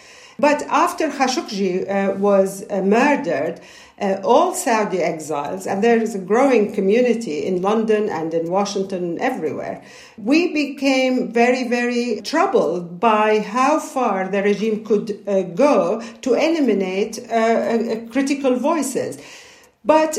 But 0.41 0.63
after 0.63 1.09
Khashoggi 1.09 1.87
uh, 1.87 2.15
was 2.15 2.65
uh, 2.71 2.81
murdered, 2.81 3.61
uh, 4.01 4.19
all 4.23 4.55
Saudi 4.55 4.97
exiles, 4.97 5.67
and 5.67 5.83
there 5.83 6.01
is 6.01 6.15
a 6.15 6.19
growing 6.19 6.73
community 6.73 7.45
in 7.45 7.61
London 7.61 8.09
and 8.09 8.33
in 8.33 8.49
Washington 8.49 9.03
and 9.03 9.19
everywhere, 9.19 9.83
we 10.17 10.51
became 10.51 11.31
very, 11.31 11.67
very 11.67 12.21
troubled 12.21 12.99
by 12.99 13.39
how 13.39 13.79
far 13.79 14.27
the 14.29 14.41
regime 14.41 14.83
could 14.83 15.23
uh, 15.27 15.43
go 15.43 16.01
to 16.21 16.33
eliminate 16.33 17.19
uh, 17.29 17.33
uh 17.33 18.07
critical 18.13 18.55
voices. 18.55 19.21
But 19.85 20.17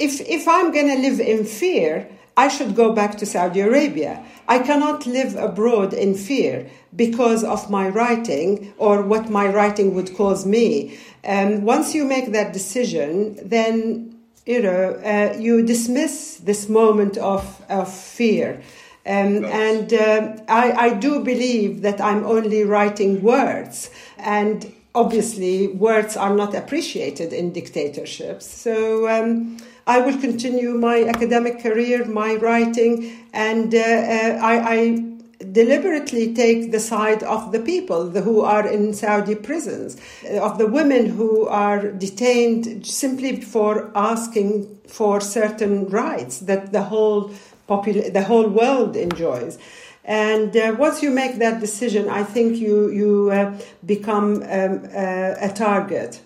if, 0.00 0.20
if 0.22 0.48
I'm 0.48 0.72
going 0.72 0.88
to 0.88 0.98
live 1.08 1.20
in 1.20 1.44
fear, 1.44 2.08
I 2.36 2.48
should 2.48 2.74
go 2.74 2.92
back 2.92 3.16
to 3.18 3.26
Saudi 3.26 3.60
Arabia. 3.60 4.24
I 4.48 4.58
cannot 4.58 5.06
live 5.06 5.36
abroad 5.36 5.92
in 5.92 6.14
fear 6.14 6.68
because 6.94 7.44
of 7.44 7.70
my 7.70 7.88
writing 7.88 8.74
or 8.76 9.02
what 9.02 9.30
my 9.30 9.46
writing 9.46 9.94
would 9.94 10.16
cause 10.16 10.44
me. 10.44 10.98
And 11.22 11.64
once 11.64 11.94
you 11.94 12.04
make 12.04 12.32
that 12.32 12.52
decision, 12.52 13.38
then 13.48 14.16
you 14.46 14.60
know 14.60 14.94
uh, 15.04 15.36
you 15.38 15.64
dismiss 15.64 16.38
this 16.38 16.68
moment 16.68 17.16
of 17.18 17.62
of 17.68 17.92
fear. 17.92 18.60
Um, 19.06 19.44
and 19.44 19.92
uh, 19.92 20.36
I, 20.48 20.72
I 20.72 20.94
do 20.94 21.20
believe 21.20 21.82
that 21.82 22.00
I'm 22.00 22.24
only 22.24 22.64
writing 22.64 23.22
words, 23.22 23.90
and 24.18 24.72
obviously 24.94 25.68
words 25.68 26.16
are 26.16 26.34
not 26.34 26.54
appreciated 26.54 27.32
in 27.32 27.52
dictatorships. 27.52 28.46
So. 28.46 29.08
Um, 29.08 29.58
I 29.86 30.00
will 30.00 30.18
continue 30.18 30.74
my 30.74 31.04
academic 31.04 31.60
career, 31.60 32.04
my 32.06 32.36
writing, 32.36 33.28
and 33.32 33.74
uh, 33.74 33.78
uh, 33.78 34.38
I, 34.42 34.74
I, 34.74 35.10
deliberately 35.52 36.32
take 36.32 36.72
the 36.72 36.80
side 36.80 37.22
of 37.22 37.52
the 37.52 37.60
people 37.60 38.08
who 38.10 38.40
are 38.40 38.66
in 38.66 38.94
Saudi 38.94 39.34
prisons, 39.34 39.96
uh, 40.24 40.38
of 40.38 40.56
the 40.58 40.66
women 40.66 41.06
who 41.06 41.46
are 41.46 41.90
detained 41.90 42.86
simply 42.86 43.40
for 43.40 43.90
asking 43.94 44.78
for 44.86 45.20
certain 45.20 45.86
rights 45.88 46.38
that 46.38 46.72
the 46.72 46.84
whole 46.84 47.30
popul- 47.68 48.12
the 48.12 48.24
whole 48.24 48.48
world 48.48 48.96
enjoys. 48.96 49.58
And 50.04 50.54
uh, 50.56 50.76
once 50.78 51.02
you 51.02 51.10
make 51.10 51.38
that 51.38 51.60
decision, 51.60 52.08
I 52.08 52.24
think 52.24 52.56
you 52.56 52.90
you 52.90 53.30
uh, 53.30 53.58
become 53.84 54.42
um, 54.42 54.84
uh, 54.94 55.48
a 55.48 55.52
target. 55.54 56.20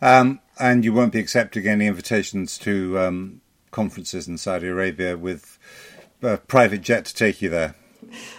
Um, 0.00 0.40
and 0.58 0.84
you 0.84 0.92
won't 0.92 1.12
be 1.12 1.18
accepting 1.18 1.66
any 1.66 1.86
invitations 1.86 2.58
to 2.58 2.98
um, 2.98 3.40
conferences 3.70 4.28
in 4.28 4.38
Saudi 4.38 4.68
Arabia 4.68 5.16
with 5.16 5.58
a 6.22 6.38
private 6.38 6.80
jet 6.80 7.04
to 7.06 7.14
take 7.14 7.42
you 7.42 7.50
there. 7.50 7.74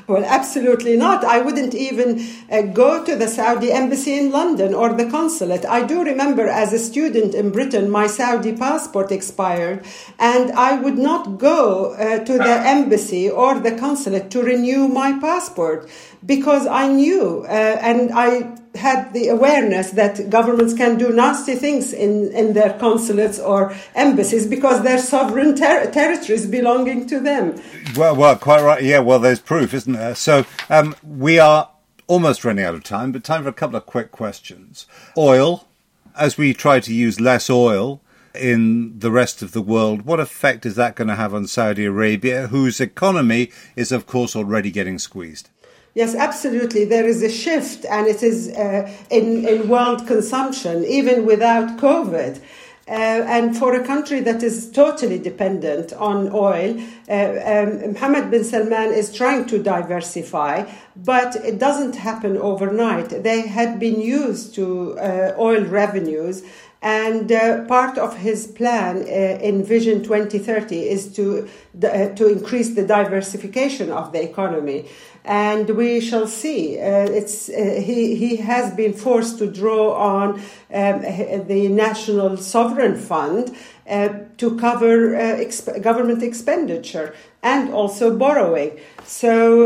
Well, 0.08 0.24
absolutely 0.24 0.96
not. 0.96 1.24
I 1.24 1.42
wouldn't 1.42 1.74
even 1.74 2.24
uh, 2.52 2.62
go 2.62 3.04
to 3.04 3.16
the 3.16 3.28
Saudi 3.28 3.72
embassy 3.72 4.18
in 4.18 4.32
London 4.32 4.74
or 4.74 4.94
the 4.94 5.10
consulate. 5.10 5.66
I 5.66 5.86
do 5.86 6.04
remember 6.04 6.48
as 6.48 6.72
a 6.72 6.80
student 6.80 7.34
in 7.34 7.52
Britain, 7.52 7.90
my 7.90 8.08
Saudi 8.08 8.56
passport 8.56 9.12
expired, 9.12 9.84
and 10.20 10.52
I 10.52 10.80
would 10.80 10.98
not 10.98 11.40
go 11.40 11.94
uh, 11.94 12.24
to 12.24 12.38
the 12.38 12.56
embassy 12.76 13.30
or 13.30 13.60
the 13.60 13.76
consulate 13.76 14.30
to 14.32 14.44
renew 14.44 14.88
my 14.88 15.20
passport 15.20 15.90
because 16.26 16.68
I 16.68 16.88
knew 16.88 17.44
uh, 17.46 17.78
and 17.82 18.12
I 18.14 18.56
had 18.78 19.14
the 19.14 19.30
awareness 19.30 19.92
that 19.92 20.30
governments 20.30 20.74
can 20.74 20.98
do 20.98 21.12
nasty 21.12 21.56
things 21.56 21.94
in, 21.94 22.32
in 22.32 22.54
their 22.54 22.78
consulates 22.78 23.40
or 23.40 23.76
embassies 23.96 24.48
because 24.48 24.84
they're 24.84 24.98
sovereign 24.98 25.56
ter- 25.56 25.92
territories 25.92 26.46
belonging 26.46 27.08
to 27.08 27.20
them. 27.20 27.62
Well, 27.96 28.16
well, 28.16 28.36
quite 28.36 28.64
right. 28.64 28.84
Yeah, 28.84 29.00
well, 29.00 29.20
there's 29.20 29.40
proof, 29.40 29.74
isn't 29.74 29.94
there? 29.94 30.16
So 30.16 30.46
um, 30.70 30.96
we 31.04 31.40
are 31.40 31.70
almost 32.08 32.46
running 32.46 32.64
out 32.64 32.76
of 32.76 32.84
time, 32.84 33.12
but 33.12 33.24
time 33.24 33.44
for 33.44 33.50
a 33.50 33.54
couple 33.54 33.76
of 33.76 33.86
quick 33.86 34.12
questions. 34.12 34.86
Oil, 35.18 35.68
as 36.16 36.38
we 36.38 36.54
try 36.54 36.80
to 36.80 36.94
use 36.94 37.20
less 37.20 37.50
oil 37.50 38.02
in 38.34 39.00
the 39.00 39.12
rest 39.12 39.42
of 39.42 39.54
the 39.54 39.62
world, 39.62 40.04
what 40.04 40.20
effect 40.20 40.66
is 40.66 40.76
that 40.76 40.96
going 40.96 41.08
to 41.08 41.16
have 41.16 41.34
on 41.34 41.48
Saudi 41.48 41.86
Arabia, 41.86 42.48
whose 42.48 42.80
economy 42.80 43.52
is, 43.76 43.92
of 43.92 44.06
course, 44.06 44.36
already 44.36 44.72
getting 44.72 45.00
squeezed? 45.00 45.50
Yes, 45.96 46.14
absolutely. 46.14 46.84
There 46.84 47.08
is 47.08 47.24
a 47.24 47.30
shift, 47.30 47.86
and 47.86 48.06
it 48.06 48.22
is 48.22 48.50
uh, 48.50 48.92
in, 49.10 49.48
in 49.48 49.70
world 49.70 50.06
consumption, 50.06 50.84
even 50.84 51.26
without 51.26 51.78
COVID. 51.80 52.42
Uh, 52.88 52.92
and 52.92 53.58
for 53.58 53.74
a 53.74 53.84
country 53.84 54.20
that 54.20 54.44
is 54.44 54.70
totally 54.72 55.18
dependent 55.18 55.94
on 55.94 56.30
oil, 56.34 56.78
uh, 57.10 57.14
um, 57.14 57.94
Mohammed 57.94 58.30
bin 58.30 58.44
Salman 58.44 58.94
is 58.94 59.12
trying 59.12 59.46
to 59.46 59.58
diversify, 59.64 60.70
but 60.98 61.38
it 61.38 61.60
doesn't 61.60 61.96
happen 61.96 62.38
overnight. 62.38 63.24
They 63.24 63.48
had 63.48 63.80
been 63.80 64.02
used 64.02 64.54
to 64.56 65.00
uh, 65.00 65.34
oil 65.40 65.64
revenues 65.64 66.44
and 66.86 67.32
uh, 67.32 67.66
part 67.66 67.98
of 67.98 68.16
his 68.18 68.46
plan 68.46 68.98
uh, 68.98 69.42
in 69.42 69.64
Vision 69.64 70.04
2030 70.04 70.88
is 70.88 71.12
to, 71.16 71.50
uh, 71.84 72.10
to 72.10 72.28
increase 72.28 72.76
the 72.76 72.86
diversification 72.86 73.92
of 73.92 74.12
the 74.12 74.22
economy. 74.22 74.88
And 75.24 75.68
we 75.72 76.00
shall 76.00 76.28
see. 76.28 76.78
Uh, 76.78 77.10
it's, 77.10 77.50
uh, 77.50 77.82
he, 77.84 78.16
he 78.16 78.36
has 78.36 78.72
been 78.76 78.94
forced 78.94 79.40
to 79.40 79.52
draw 79.52 79.96
on 79.96 80.34
um, 80.72 81.02
the 81.48 81.70
National 81.70 82.38
Sovereign 82.38 82.96
Fund 82.96 83.58
uh, 83.90 84.10
to 84.38 84.56
cover 84.56 85.14
exp- 85.14 85.82
government 85.82 86.22
expenditure 86.22 87.16
and 87.42 87.74
also 87.74 88.16
borrowing. 88.16 88.80
So 89.06 89.66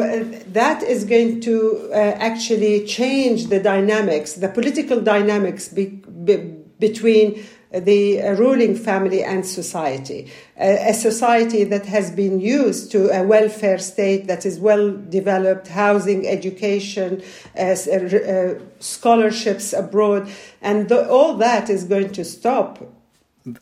that 0.53 0.83
is 0.83 1.03
going 1.03 1.41
to 1.41 1.89
actually 1.93 2.85
change 2.85 3.47
the 3.47 3.59
dynamics, 3.59 4.33
the 4.33 4.47
political 4.47 5.01
dynamics 5.01 5.67
be, 5.67 5.85
be, 5.87 6.58
between 6.79 7.45
the 7.71 8.19
ruling 8.37 8.75
family 8.75 9.23
and 9.23 9.45
society. 9.45 10.31
A, 10.57 10.93
society 10.93 11.63
that 11.65 11.85
has 11.85 12.09
been 12.09 12.39
used 12.39 12.91
to 12.91 13.09
a 13.09 13.23
welfare 13.23 13.77
state 13.77 14.27
that 14.27 14.45
is 14.45 14.59
well 14.59 14.91
developed, 14.91 15.67
housing, 15.67 16.27
education, 16.27 17.21
uh, 17.57 17.75
uh, 17.75 18.55
scholarships 18.79 19.71
abroad, 19.73 20.29
and 20.61 20.91
all 20.91 21.35
that 21.35 21.69
is 21.69 21.83
going 21.83 22.11
to 22.13 22.25
stop. 22.25 22.83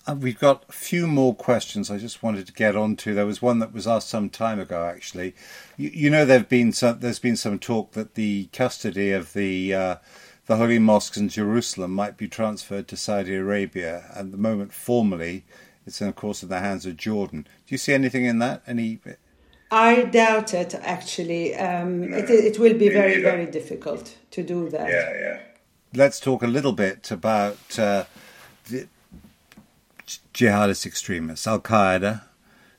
Uh, 0.06 0.16
we've 0.16 0.40
got 0.40 0.64
a 0.70 0.72
few 0.72 1.06
more 1.06 1.36
questions 1.36 1.92
I 1.92 1.98
just 1.98 2.24
wanted 2.24 2.48
to 2.48 2.54
get 2.54 2.76
onto. 2.76 3.14
There 3.14 3.26
was 3.26 3.42
one 3.42 3.60
that 3.60 3.74
was 3.74 3.88
asked 3.88 4.10
some 4.10 4.30
time 4.30 4.60
ago, 4.60 4.86
actually. 4.86 5.36
You, 5.78 5.90
you 5.94 6.10
know, 6.10 6.26
there've 6.26 6.50
been 6.50 6.72
some, 6.72 7.00
there's 7.00 7.20
been 7.20 7.36
some 7.36 7.60
talk 7.60 7.92
that 7.92 8.16
the 8.16 8.46
custody 8.54 9.12
of 9.12 9.34
the 9.34 9.74
uh, 9.74 9.96
the 10.48 10.56
holy 10.56 10.80
mosques 10.80 11.18
in 11.18 11.30
Jerusalem 11.30 11.94
might 11.94 12.18
be 12.18 12.28
transferred 12.28 12.88
to 12.88 12.98
Saudi 12.98 13.36
Arabia. 13.36 14.06
At 14.16 14.32
the 14.32 14.38
moment, 14.38 14.74
formally, 14.74 15.44
it's 15.86 16.02
of 16.02 16.16
course 16.16 16.42
in 16.42 16.50
the 16.50 16.60
hands 16.60 16.86
of 16.86 16.98
Jordan. 16.98 17.42
Do 17.44 17.74
you 17.74 17.78
see 17.78 17.94
anything 17.94 18.26
in 18.26 18.40
that? 18.40 18.64
Any? 18.66 19.00
I 19.70 20.04
doubt 20.04 20.54
it. 20.54 20.74
Actually, 20.76 21.54
um, 21.56 22.10
no, 22.10 22.18
it, 22.18 22.30
it 22.30 22.60
will 22.60 22.78
be 22.78 22.90
very, 22.90 23.22
very 23.22 23.46
difficult 23.46 24.18
to 24.32 24.42
do 24.42 24.70
that. 24.70 24.90
Yeah, 24.90 25.14
yeah. 25.20 25.40
Let's 25.94 26.20
talk 26.20 26.42
a 26.44 26.48
little 26.48 26.74
bit 26.74 27.12
about 27.12 27.78
uh, 27.78 28.06
the 28.70 28.88
jihadist 30.34 30.86
extremists, 30.86 31.46
Al 31.46 31.60
Qaeda, 31.60 32.24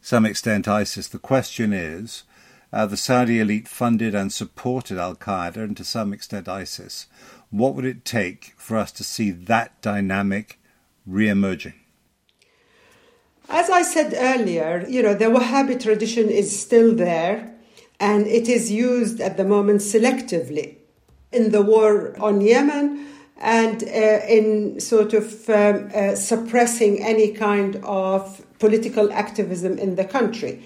some 0.00 0.24
extent 0.24 0.66
ISIS. 0.66 1.06
The 1.06 1.18
question 1.18 1.72
is. 1.74 2.24
Uh, 2.70 2.84
the 2.84 2.98
Saudi 2.98 3.40
elite 3.40 3.66
funded 3.66 4.14
and 4.14 4.30
supported 4.30 4.98
Al 4.98 5.14
Qaeda 5.14 5.56
and 5.56 5.74
to 5.78 5.84
some 5.84 6.12
extent 6.12 6.46
ISIS. 6.46 7.06
What 7.50 7.74
would 7.74 7.84
it 7.84 8.04
take 8.04 8.54
for 8.56 8.76
us 8.76 8.92
to 8.92 9.04
see 9.04 9.30
that 9.30 9.80
dynamic 9.80 10.60
re-emerging? 11.06 11.74
As 13.48 13.70
I 13.70 13.82
said 13.82 14.14
earlier, 14.14 14.84
you 14.88 15.02
know, 15.02 15.14
the 15.14 15.26
Wahhabi 15.26 15.82
tradition 15.82 16.28
is 16.28 16.58
still 16.58 16.94
there 16.94 17.54
and 17.98 18.26
it 18.26 18.48
is 18.48 18.70
used 18.70 19.20
at 19.20 19.38
the 19.38 19.44
moment 19.44 19.80
selectively 19.80 20.76
in 21.32 21.50
the 21.50 21.62
war 21.62 22.14
on 22.20 22.42
Yemen 22.42 23.06
and 23.40 23.82
uh, 23.84 24.20
in 24.28 24.78
sort 24.80 25.14
of 25.14 25.48
um, 25.48 25.90
uh, 25.94 26.14
suppressing 26.14 27.02
any 27.02 27.32
kind 27.32 27.76
of 27.84 28.44
political 28.58 29.10
activism 29.12 29.78
in 29.78 29.96
the 29.96 30.04
country. 30.04 30.62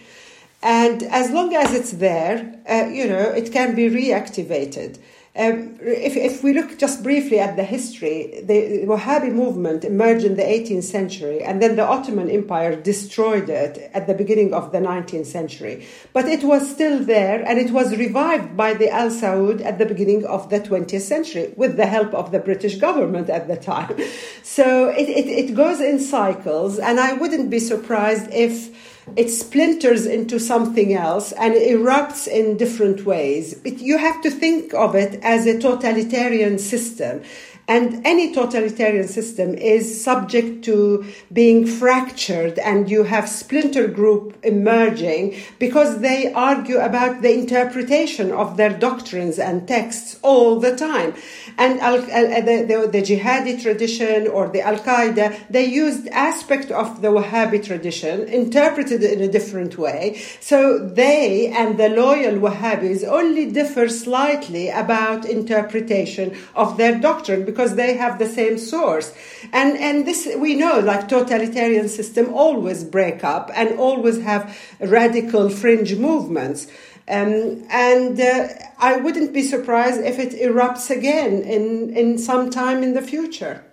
And 0.62 1.02
as 1.04 1.30
long 1.30 1.54
as 1.54 1.74
it's 1.74 1.92
there, 1.92 2.54
uh, 2.68 2.88
you 2.90 3.06
know, 3.06 3.30
it 3.30 3.52
can 3.52 3.74
be 3.74 3.90
reactivated. 3.90 4.98
Um, 5.34 5.78
if, 5.80 6.14
if 6.14 6.44
we 6.44 6.52
look 6.52 6.78
just 6.78 7.02
briefly 7.02 7.38
at 7.38 7.56
the 7.56 7.64
history, 7.64 8.42
the 8.44 8.84
Wahhabi 8.84 9.32
movement 9.32 9.82
emerged 9.82 10.26
in 10.26 10.36
the 10.36 10.42
18th 10.42 10.82
century, 10.82 11.42
and 11.42 11.62
then 11.62 11.76
the 11.76 11.86
Ottoman 11.86 12.28
Empire 12.28 12.76
destroyed 12.76 13.48
it 13.48 13.90
at 13.94 14.06
the 14.06 14.12
beginning 14.12 14.52
of 14.52 14.72
the 14.72 14.78
19th 14.78 15.24
century. 15.24 15.86
But 16.12 16.26
it 16.26 16.44
was 16.44 16.70
still 16.70 17.02
there, 17.02 17.42
and 17.46 17.58
it 17.58 17.70
was 17.70 17.96
revived 17.96 18.58
by 18.58 18.74
the 18.74 18.90
Al 18.90 19.08
Saud 19.08 19.64
at 19.64 19.78
the 19.78 19.86
beginning 19.86 20.26
of 20.26 20.50
the 20.50 20.60
20th 20.60 21.00
century 21.00 21.54
with 21.56 21.78
the 21.78 21.86
help 21.86 22.12
of 22.12 22.30
the 22.30 22.38
British 22.38 22.76
government 22.76 23.30
at 23.30 23.48
the 23.48 23.56
time. 23.56 23.96
So 24.42 24.90
it, 24.90 25.08
it, 25.08 25.26
it 25.28 25.54
goes 25.54 25.80
in 25.80 25.98
cycles, 25.98 26.78
and 26.78 27.00
I 27.00 27.14
wouldn't 27.14 27.48
be 27.48 27.58
surprised 27.58 28.30
if 28.32 28.91
it 29.16 29.28
splinters 29.28 30.06
into 30.06 30.38
something 30.38 30.94
else 30.94 31.32
and 31.32 31.54
erupts 31.54 32.26
in 32.26 32.56
different 32.56 33.04
ways. 33.04 33.60
It, 33.64 33.78
you 33.78 33.98
have 33.98 34.22
to 34.22 34.30
think 34.30 34.72
of 34.74 34.94
it 34.94 35.20
as 35.22 35.46
a 35.46 35.58
totalitarian 35.58 36.58
system. 36.58 37.22
And 37.68 38.04
any 38.04 38.34
totalitarian 38.34 39.06
system 39.06 39.54
is 39.54 40.02
subject 40.02 40.64
to 40.64 41.04
being 41.32 41.64
fractured, 41.64 42.58
and 42.58 42.90
you 42.90 43.04
have 43.04 43.28
splinter 43.28 43.86
group 43.86 44.36
emerging 44.42 45.36
because 45.60 46.00
they 46.00 46.32
argue 46.32 46.78
about 46.78 47.22
the 47.22 47.32
interpretation 47.32 48.32
of 48.32 48.56
their 48.56 48.76
doctrines 48.76 49.38
and 49.38 49.68
texts 49.68 50.18
all 50.22 50.58
the 50.58 50.76
time. 50.76 51.14
And 51.56 51.80
al- 51.80 52.00
uh, 52.00 52.38
uh, 52.38 52.40
the, 52.40 52.64
the, 52.68 52.88
the 52.90 53.02
jihadi 53.02 53.62
tradition 53.62 54.26
or 54.26 54.48
the 54.48 54.62
Al 54.62 54.78
Qaeda, 54.78 55.48
they 55.48 55.64
used 55.64 56.08
aspect 56.08 56.70
of 56.72 57.00
the 57.00 57.08
Wahhabi 57.08 57.64
tradition, 57.64 58.22
interpreted 58.24 59.02
in 59.04 59.20
a 59.20 59.28
different 59.28 59.78
way. 59.78 60.20
So 60.40 60.78
they 60.78 61.46
and 61.48 61.78
the 61.78 61.88
loyal 61.88 62.40
Wahhabis 62.40 63.06
only 63.06 63.50
differ 63.50 63.88
slightly 63.88 64.68
about 64.68 65.24
interpretation 65.26 66.36
of 66.56 66.76
their 66.76 66.98
doctrine 66.98 67.44
because 67.52 67.76
they 67.76 67.94
have 67.94 68.18
the 68.18 68.28
same 68.28 68.58
source. 68.58 69.14
And, 69.52 69.76
and 69.78 70.06
this, 70.06 70.28
we 70.36 70.54
know, 70.54 70.80
like 70.80 71.08
totalitarian 71.08 71.88
system 71.88 72.32
always 72.34 72.82
break 72.84 73.22
up 73.22 73.50
and 73.54 73.78
always 73.78 74.20
have 74.22 74.56
radical 74.80 75.48
fringe 75.50 75.94
movements. 75.96 76.66
Um, 77.08 77.64
and 77.70 78.20
uh, 78.20 78.48
I 78.78 78.96
wouldn't 78.96 79.32
be 79.32 79.42
surprised 79.42 80.00
if 80.00 80.18
it 80.18 80.32
erupts 80.32 80.90
again 80.90 81.42
in, 81.42 81.96
in 81.96 82.18
some 82.18 82.50
time 82.50 82.82
in 82.82 82.94
the 82.94 83.02
future. 83.02 83.64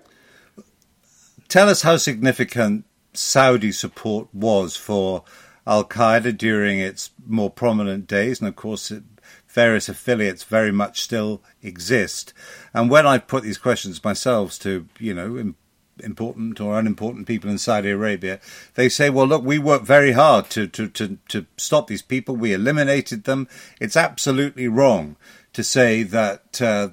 Tell 1.47 1.69
us 1.69 1.81
how 1.81 1.97
significant 1.97 2.85
Saudi 3.13 3.71
support 3.71 4.27
was 4.33 4.75
for 4.75 5.23
Al 5.65 5.83
Qaeda 5.83 6.37
during 6.37 6.79
its 6.79 7.11
more 7.27 7.49
prominent 7.49 8.07
days, 8.07 8.39
and 8.39 8.47
of 8.47 8.55
course, 8.55 8.91
it 8.91 9.03
various 9.49 9.89
affiliates 9.89 10.43
very 10.43 10.71
much 10.71 11.01
still 11.01 11.41
exist. 11.61 12.33
And 12.73 12.89
when 12.89 13.05
I 13.05 13.17
put 13.17 13.43
these 13.43 13.57
questions 13.57 14.03
myself 14.03 14.59
to, 14.59 14.87
you 14.99 15.13
know, 15.13 15.53
important 16.01 16.61
or 16.61 16.79
unimportant 16.79 17.27
people 17.27 17.49
in 17.49 17.57
Saudi 17.57 17.89
Arabia, 17.89 18.39
they 18.75 18.89
say, 18.89 19.09
well, 19.09 19.27
look, 19.27 19.43
we 19.43 19.57
worked 19.57 19.85
very 19.85 20.11
hard 20.11 20.49
to, 20.51 20.67
to, 20.67 20.87
to, 20.89 21.17
to 21.29 21.45
stop 21.57 21.87
these 21.87 22.01
people. 22.01 22.35
We 22.35 22.53
eliminated 22.53 23.23
them. 23.23 23.47
It's 23.81 23.97
absolutely 23.97 24.67
wrong 24.67 25.15
to 25.53 25.63
say 25.63 26.03
that 26.03 26.61
uh, 26.61 26.89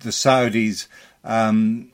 the 0.00 0.10
Saudis 0.10 0.86
um, 1.24 1.92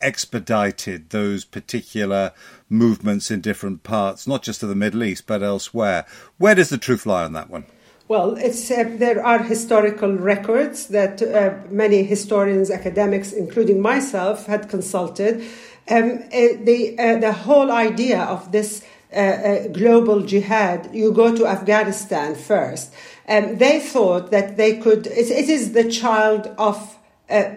expedited 0.00 1.10
those 1.10 1.44
particular 1.44 2.32
movements 2.68 3.30
in 3.30 3.40
different 3.40 3.82
parts, 3.82 4.26
not 4.26 4.42
just 4.42 4.62
of 4.62 4.68
the 4.68 4.74
Middle 4.74 5.02
East, 5.02 5.26
but 5.26 5.42
elsewhere. 5.42 6.04
Where 6.38 6.54
does 6.54 6.68
the 6.68 6.78
truth 6.78 7.06
lie 7.06 7.24
on 7.24 7.32
that 7.32 7.50
one? 7.50 7.64
Well, 8.06 8.36
uh, 8.36 8.84
there 8.98 9.24
are 9.24 9.42
historical 9.42 10.12
records 10.12 10.88
that 10.88 11.22
uh, 11.22 11.54
many 11.70 12.02
historians, 12.02 12.70
academics, 12.70 13.32
including 13.32 13.80
myself, 13.80 14.44
had 14.44 14.68
consulted. 14.68 15.42
Um, 15.90 16.22
uh, 16.26 16.60
the, 16.62 16.96
uh, 16.98 17.18
the 17.18 17.32
whole 17.32 17.72
idea 17.72 18.20
of 18.20 18.52
this 18.52 18.84
uh, 19.10 19.16
uh, 19.16 19.68
global 19.68 20.20
jihad, 20.20 20.90
you 20.94 21.12
go 21.12 21.34
to 21.34 21.46
Afghanistan 21.46 22.34
first. 22.34 22.92
Um, 23.26 23.56
they 23.56 23.80
thought 23.80 24.30
that 24.32 24.58
they 24.58 24.76
could, 24.76 25.06
it, 25.06 25.30
it 25.30 25.48
is 25.48 25.72
the 25.72 25.90
child 25.90 26.48
of 26.58 26.98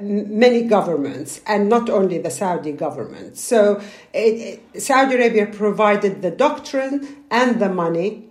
many 0.02 0.62
governments 0.62 1.42
and 1.46 1.68
not 1.68 1.90
only 1.90 2.20
the 2.20 2.32
Saudi 2.32 2.72
government. 2.72 3.38
So 3.38 3.82
it, 4.14 4.62
it, 4.74 4.82
Saudi 4.82 5.16
Arabia 5.16 5.48
provided 5.48 6.22
the 6.22 6.32
doctrine 6.32 7.26
and 7.30 7.60
the 7.60 7.68
money 7.68 8.28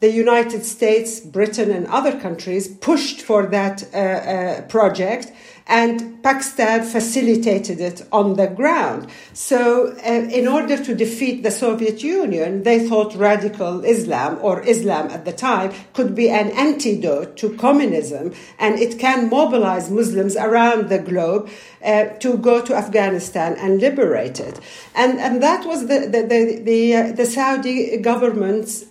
the 0.00 0.10
United 0.10 0.64
States, 0.64 1.20
Britain, 1.20 1.70
and 1.70 1.86
other 1.86 2.18
countries 2.20 2.68
pushed 2.68 3.22
for 3.22 3.46
that 3.46 3.82
uh, 3.94 3.96
uh, 3.96 4.62
project, 4.62 5.32
and 5.66 6.22
Pakistan 6.22 6.84
facilitated 6.84 7.80
it 7.80 8.06
on 8.12 8.34
the 8.34 8.46
ground. 8.46 9.08
So, 9.32 9.96
uh, 9.96 10.10
in 10.10 10.46
order 10.46 10.76
to 10.84 10.94
defeat 10.94 11.42
the 11.42 11.50
Soviet 11.50 12.02
Union, 12.02 12.62
they 12.62 12.86
thought 12.86 13.16
radical 13.16 13.84
Islam, 13.84 14.38
or 14.42 14.62
Islam 14.62 15.08
at 15.08 15.24
the 15.24 15.32
time, 15.32 15.72
could 15.94 16.14
be 16.14 16.28
an 16.28 16.50
antidote 16.50 17.36
to 17.38 17.56
communism, 17.56 18.34
and 18.58 18.78
it 18.78 18.98
can 18.98 19.30
mobilize 19.30 19.90
Muslims 19.90 20.36
around 20.36 20.88
the 20.88 20.98
globe 20.98 21.48
uh, 21.82 22.04
to 22.20 22.36
go 22.36 22.60
to 22.60 22.76
Afghanistan 22.76 23.56
and 23.58 23.80
liberate 23.80 24.38
it. 24.38 24.60
And, 24.94 25.18
and 25.18 25.42
that 25.42 25.64
was 25.66 25.88
the, 25.88 26.00
the, 26.00 26.22
the, 26.22 26.60
the, 26.62 26.96
uh, 26.96 27.12
the 27.12 27.26
Saudi 27.26 27.96
government's 27.96 28.84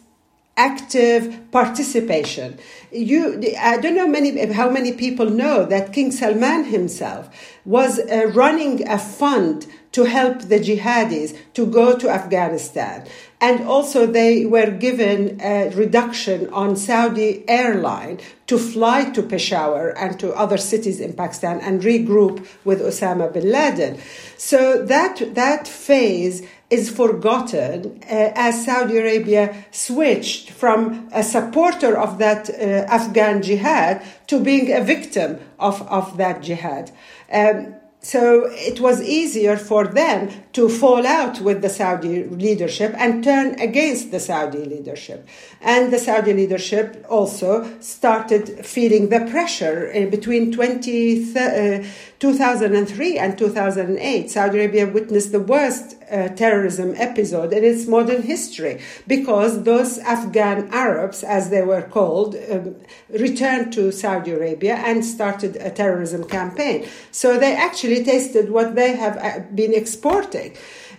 active 0.58 1.52
participation. 1.52 2.58
You, 2.92 3.44
I 3.60 3.78
don't 3.78 3.96
know 3.96 4.08
many, 4.08 4.54
how 4.54 4.70
many 4.70 4.94
people 4.94 5.30
know 5.30 5.66
that 5.66 5.92
King 5.92 6.12
Salman 6.12 6.66
himself 6.66 7.30
was 7.66 8.00
uh, 8.00 8.32
running 8.34 8.88
a 8.88 8.98
fund 8.98 9.68
to 9.92 10.04
help 10.04 10.40
the 10.42 10.60
jihadis 10.60 11.38
to 11.54 11.66
go 11.66 11.98
to 11.98 12.10
Afghanistan. 12.10 13.06
And 13.40 13.66
also, 13.66 14.06
they 14.06 14.46
were 14.46 14.72
given 14.72 15.40
a 15.42 15.70
reduction 15.70 16.50
on 16.50 16.76
Saudi 16.76 17.44
airline 17.48 18.20
to 18.48 18.58
fly 18.58 19.10
to 19.12 19.22
Peshawar 19.24 19.90
and 19.98 20.20
to 20.20 20.34
other 20.34 20.58
cities 20.58 21.00
in 21.00 21.14
Pakistan 21.14 21.60
and 21.62 21.82
regroup 21.82 22.46
with 22.66 22.82
Osama 22.82 23.32
bin 23.32 23.52
Laden. 23.52 23.98
So 24.38 24.86
that, 24.86 25.22
that 25.36 25.68
phase 25.68 26.46
is 26.70 26.90
forgotten 26.90 28.00
uh, 28.04 28.32
as 28.36 28.66
Saudi 28.66 28.98
Arabia 28.98 29.66
switched 29.72 30.50
from 30.50 31.08
a 31.14 31.24
supporter 31.24 31.98
of 31.98 32.18
that 32.18 32.50
uh, 32.50 32.86
Afghan 32.90 33.42
jihad 33.42 34.02
to 34.28 34.40
being 34.40 34.74
a 34.74 34.82
victim 34.84 35.40
of, 35.60 35.82
of 35.84 36.18
that 36.18 36.42
jihad. 36.42 36.92
Um, 37.32 37.76
so 38.06 38.46
it 38.52 38.80
was 38.80 39.02
easier 39.02 39.58
for 39.58 39.88
them 39.88 40.30
to 40.54 40.70
fall 40.70 41.08
out 41.08 41.42
with 41.42 41.64
the 41.64 41.70
Saudi 41.70 42.24
leadership 42.24 42.94
and 42.98 43.24
turn 43.24 43.60
against 43.60 44.12
the 44.12 44.20
Saudi 44.20 44.64
leadership. 44.64 45.28
And 45.66 45.92
the 45.92 45.98
Saudi 45.98 46.32
leadership 46.32 47.04
also 47.10 47.68
started 47.80 48.64
feeling 48.64 49.10
the 49.10 49.22
pressure 49.22 49.88
in 49.88 50.12
between 50.12 50.52
20, 50.52 51.36
uh, 51.36 51.84
2003 52.20 53.18
and 53.18 53.36
2008. 53.36 54.30
Saudi 54.30 54.60
Arabia 54.60 54.86
witnessed 54.86 55.32
the 55.32 55.40
worst 55.40 55.96
uh, 56.12 56.28
terrorism 56.30 56.94
episode 56.98 57.52
in 57.52 57.64
its 57.64 57.88
modern 57.88 58.22
history 58.22 58.80
because 59.08 59.64
those 59.64 59.98
Afghan 59.98 60.70
Arabs, 60.72 61.24
as 61.24 61.50
they 61.50 61.64
were 61.64 61.82
called, 61.82 62.36
um, 62.52 62.76
returned 63.10 63.74
to 63.74 63.92
Saudi 63.92 64.34
Arabia 64.34 64.76
and 64.76 65.04
started 65.04 65.56
a 65.56 65.72
terrorism 65.72 66.26
campaign. 66.26 66.88
So 67.10 67.40
they 67.40 67.56
actually 67.56 68.04
tasted 68.04 68.52
what 68.52 68.76
they 68.76 68.96
have 68.96 69.18
uh, 69.18 69.40
been 69.56 69.74
exporting 69.74 70.56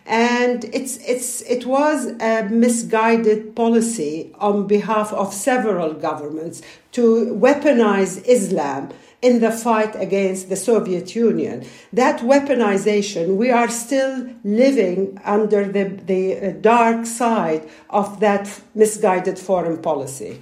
and 0.06 0.64
it's 0.72 0.98
it's 0.98 1.42
it 1.42 1.66
was 1.66 2.06
a 2.20 2.48
misguided 2.50 3.56
policy 3.56 4.32
on 4.38 4.66
behalf 4.66 5.12
of 5.12 5.34
several 5.34 5.92
governments 5.94 6.62
to 6.92 7.34
weaponize 7.34 8.24
Islam 8.26 8.90
in 9.22 9.40
the 9.40 9.50
fight 9.50 9.94
against 9.96 10.48
the 10.48 10.56
Soviet 10.56 11.16
Union. 11.16 11.64
That 11.92 12.20
weaponization, 12.20 13.36
we 13.36 13.50
are 13.50 13.68
still 13.68 14.28
living 14.44 15.20
under 15.24 15.64
the, 15.64 15.84
the 15.84 16.36
uh, 16.36 16.50
dark 16.60 17.06
side 17.06 17.68
of 17.90 18.20
that 18.20 18.60
misguided 18.74 19.38
foreign 19.38 19.78
policy. 19.78 20.40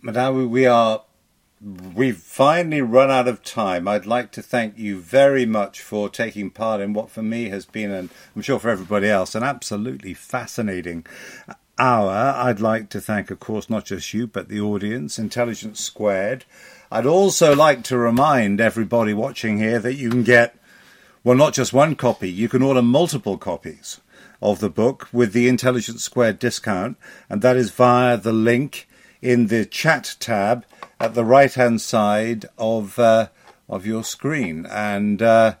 Madame, 0.00 0.48
we 0.50 0.66
are 0.66 1.02
We've 1.62 2.18
finally 2.18 2.82
run 2.82 3.10
out 3.10 3.26
of 3.26 3.42
time. 3.42 3.88
I'd 3.88 4.04
like 4.04 4.30
to 4.32 4.42
thank 4.42 4.76
you 4.76 5.00
very 5.00 5.46
much 5.46 5.80
for 5.80 6.10
taking 6.10 6.50
part 6.50 6.82
in 6.82 6.92
what 6.92 7.08
for 7.10 7.22
me 7.22 7.48
has 7.48 7.64
been, 7.64 7.90
and 7.90 8.10
I'm 8.34 8.42
sure 8.42 8.58
for 8.58 8.68
everybody 8.68 9.08
else, 9.08 9.34
an 9.34 9.42
absolutely 9.42 10.12
fascinating 10.12 11.06
hour. 11.78 12.34
I'd 12.36 12.60
like 12.60 12.90
to 12.90 13.00
thank, 13.00 13.30
of 13.30 13.40
course, 13.40 13.70
not 13.70 13.86
just 13.86 14.12
you, 14.12 14.26
but 14.26 14.48
the 14.48 14.60
audience, 14.60 15.18
Intelligence 15.18 15.80
Squared. 15.80 16.44
I'd 16.92 17.06
also 17.06 17.56
like 17.56 17.82
to 17.84 17.96
remind 17.96 18.60
everybody 18.60 19.14
watching 19.14 19.56
here 19.56 19.78
that 19.78 19.94
you 19.94 20.10
can 20.10 20.24
get, 20.24 20.58
well, 21.24 21.36
not 21.38 21.54
just 21.54 21.72
one 21.72 21.96
copy, 21.96 22.30
you 22.30 22.50
can 22.50 22.60
order 22.60 22.82
multiple 22.82 23.38
copies 23.38 23.98
of 24.42 24.60
the 24.60 24.68
book 24.68 25.08
with 25.10 25.32
the 25.32 25.48
Intelligence 25.48 26.04
Squared 26.04 26.38
discount, 26.38 26.98
and 27.30 27.40
that 27.40 27.56
is 27.56 27.70
via 27.70 28.18
the 28.18 28.34
link 28.34 28.86
in 29.22 29.46
the 29.46 29.64
chat 29.64 30.16
tab 30.20 30.66
at 31.00 31.14
the 31.14 31.24
right 31.24 31.52
hand 31.52 31.80
side 31.80 32.46
of 32.58 32.98
uh, 32.98 33.28
of 33.68 33.86
your 33.86 34.04
screen. 34.04 34.66
And 34.66 35.22
uh, 35.22 35.54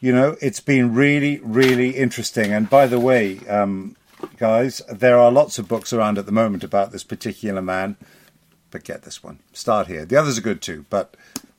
you 0.00 0.12
know, 0.12 0.36
it's 0.40 0.60
been 0.60 0.94
really, 0.94 1.38
really 1.38 1.90
interesting. 1.90 2.52
And 2.52 2.68
by 2.68 2.86
the 2.86 2.98
way, 2.98 3.38
um, 3.48 3.96
guys, 4.36 4.82
there 4.90 5.18
are 5.18 5.30
lots 5.30 5.58
of 5.58 5.68
books 5.68 5.92
around 5.92 6.18
at 6.18 6.26
the 6.26 6.32
moment 6.32 6.64
about 6.64 6.90
this 6.90 7.04
particular 7.04 7.62
man. 7.62 7.96
But 8.70 8.84
get 8.84 9.02
this 9.02 9.22
one. 9.22 9.38
Start 9.52 9.86
here. 9.86 10.04
The 10.04 10.16
others 10.16 10.38
are 10.38 10.42
good 10.42 10.62
too, 10.62 10.86
but 10.88 11.16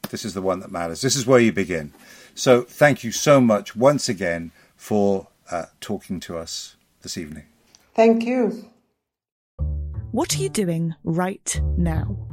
this 0.09 0.25
is 0.25 0.33
the 0.33 0.41
one 0.41 0.59
that 0.59 0.71
matters. 0.71 1.01
This 1.01 1.15
is 1.15 1.25
where 1.27 1.39
you 1.39 1.53
begin. 1.53 1.93
So 2.35 2.63
thank 2.63 3.03
you 3.03 3.11
so 3.11 3.39
much 3.39 3.75
once 3.75 4.09
again 4.09 4.51
for 4.75 5.27
uh, 5.51 5.65
talking 5.79 6.19
to 6.21 6.37
us 6.37 6.75
this 7.03 7.17
evening. 7.17 7.45
Thank 7.95 8.25
you. 8.25 8.69
What 10.11 10.35
are 10.35 10.39
you 10.39 10.49
doing 10.49 10.95
right 11.03 11.61
now? 11.77 12.32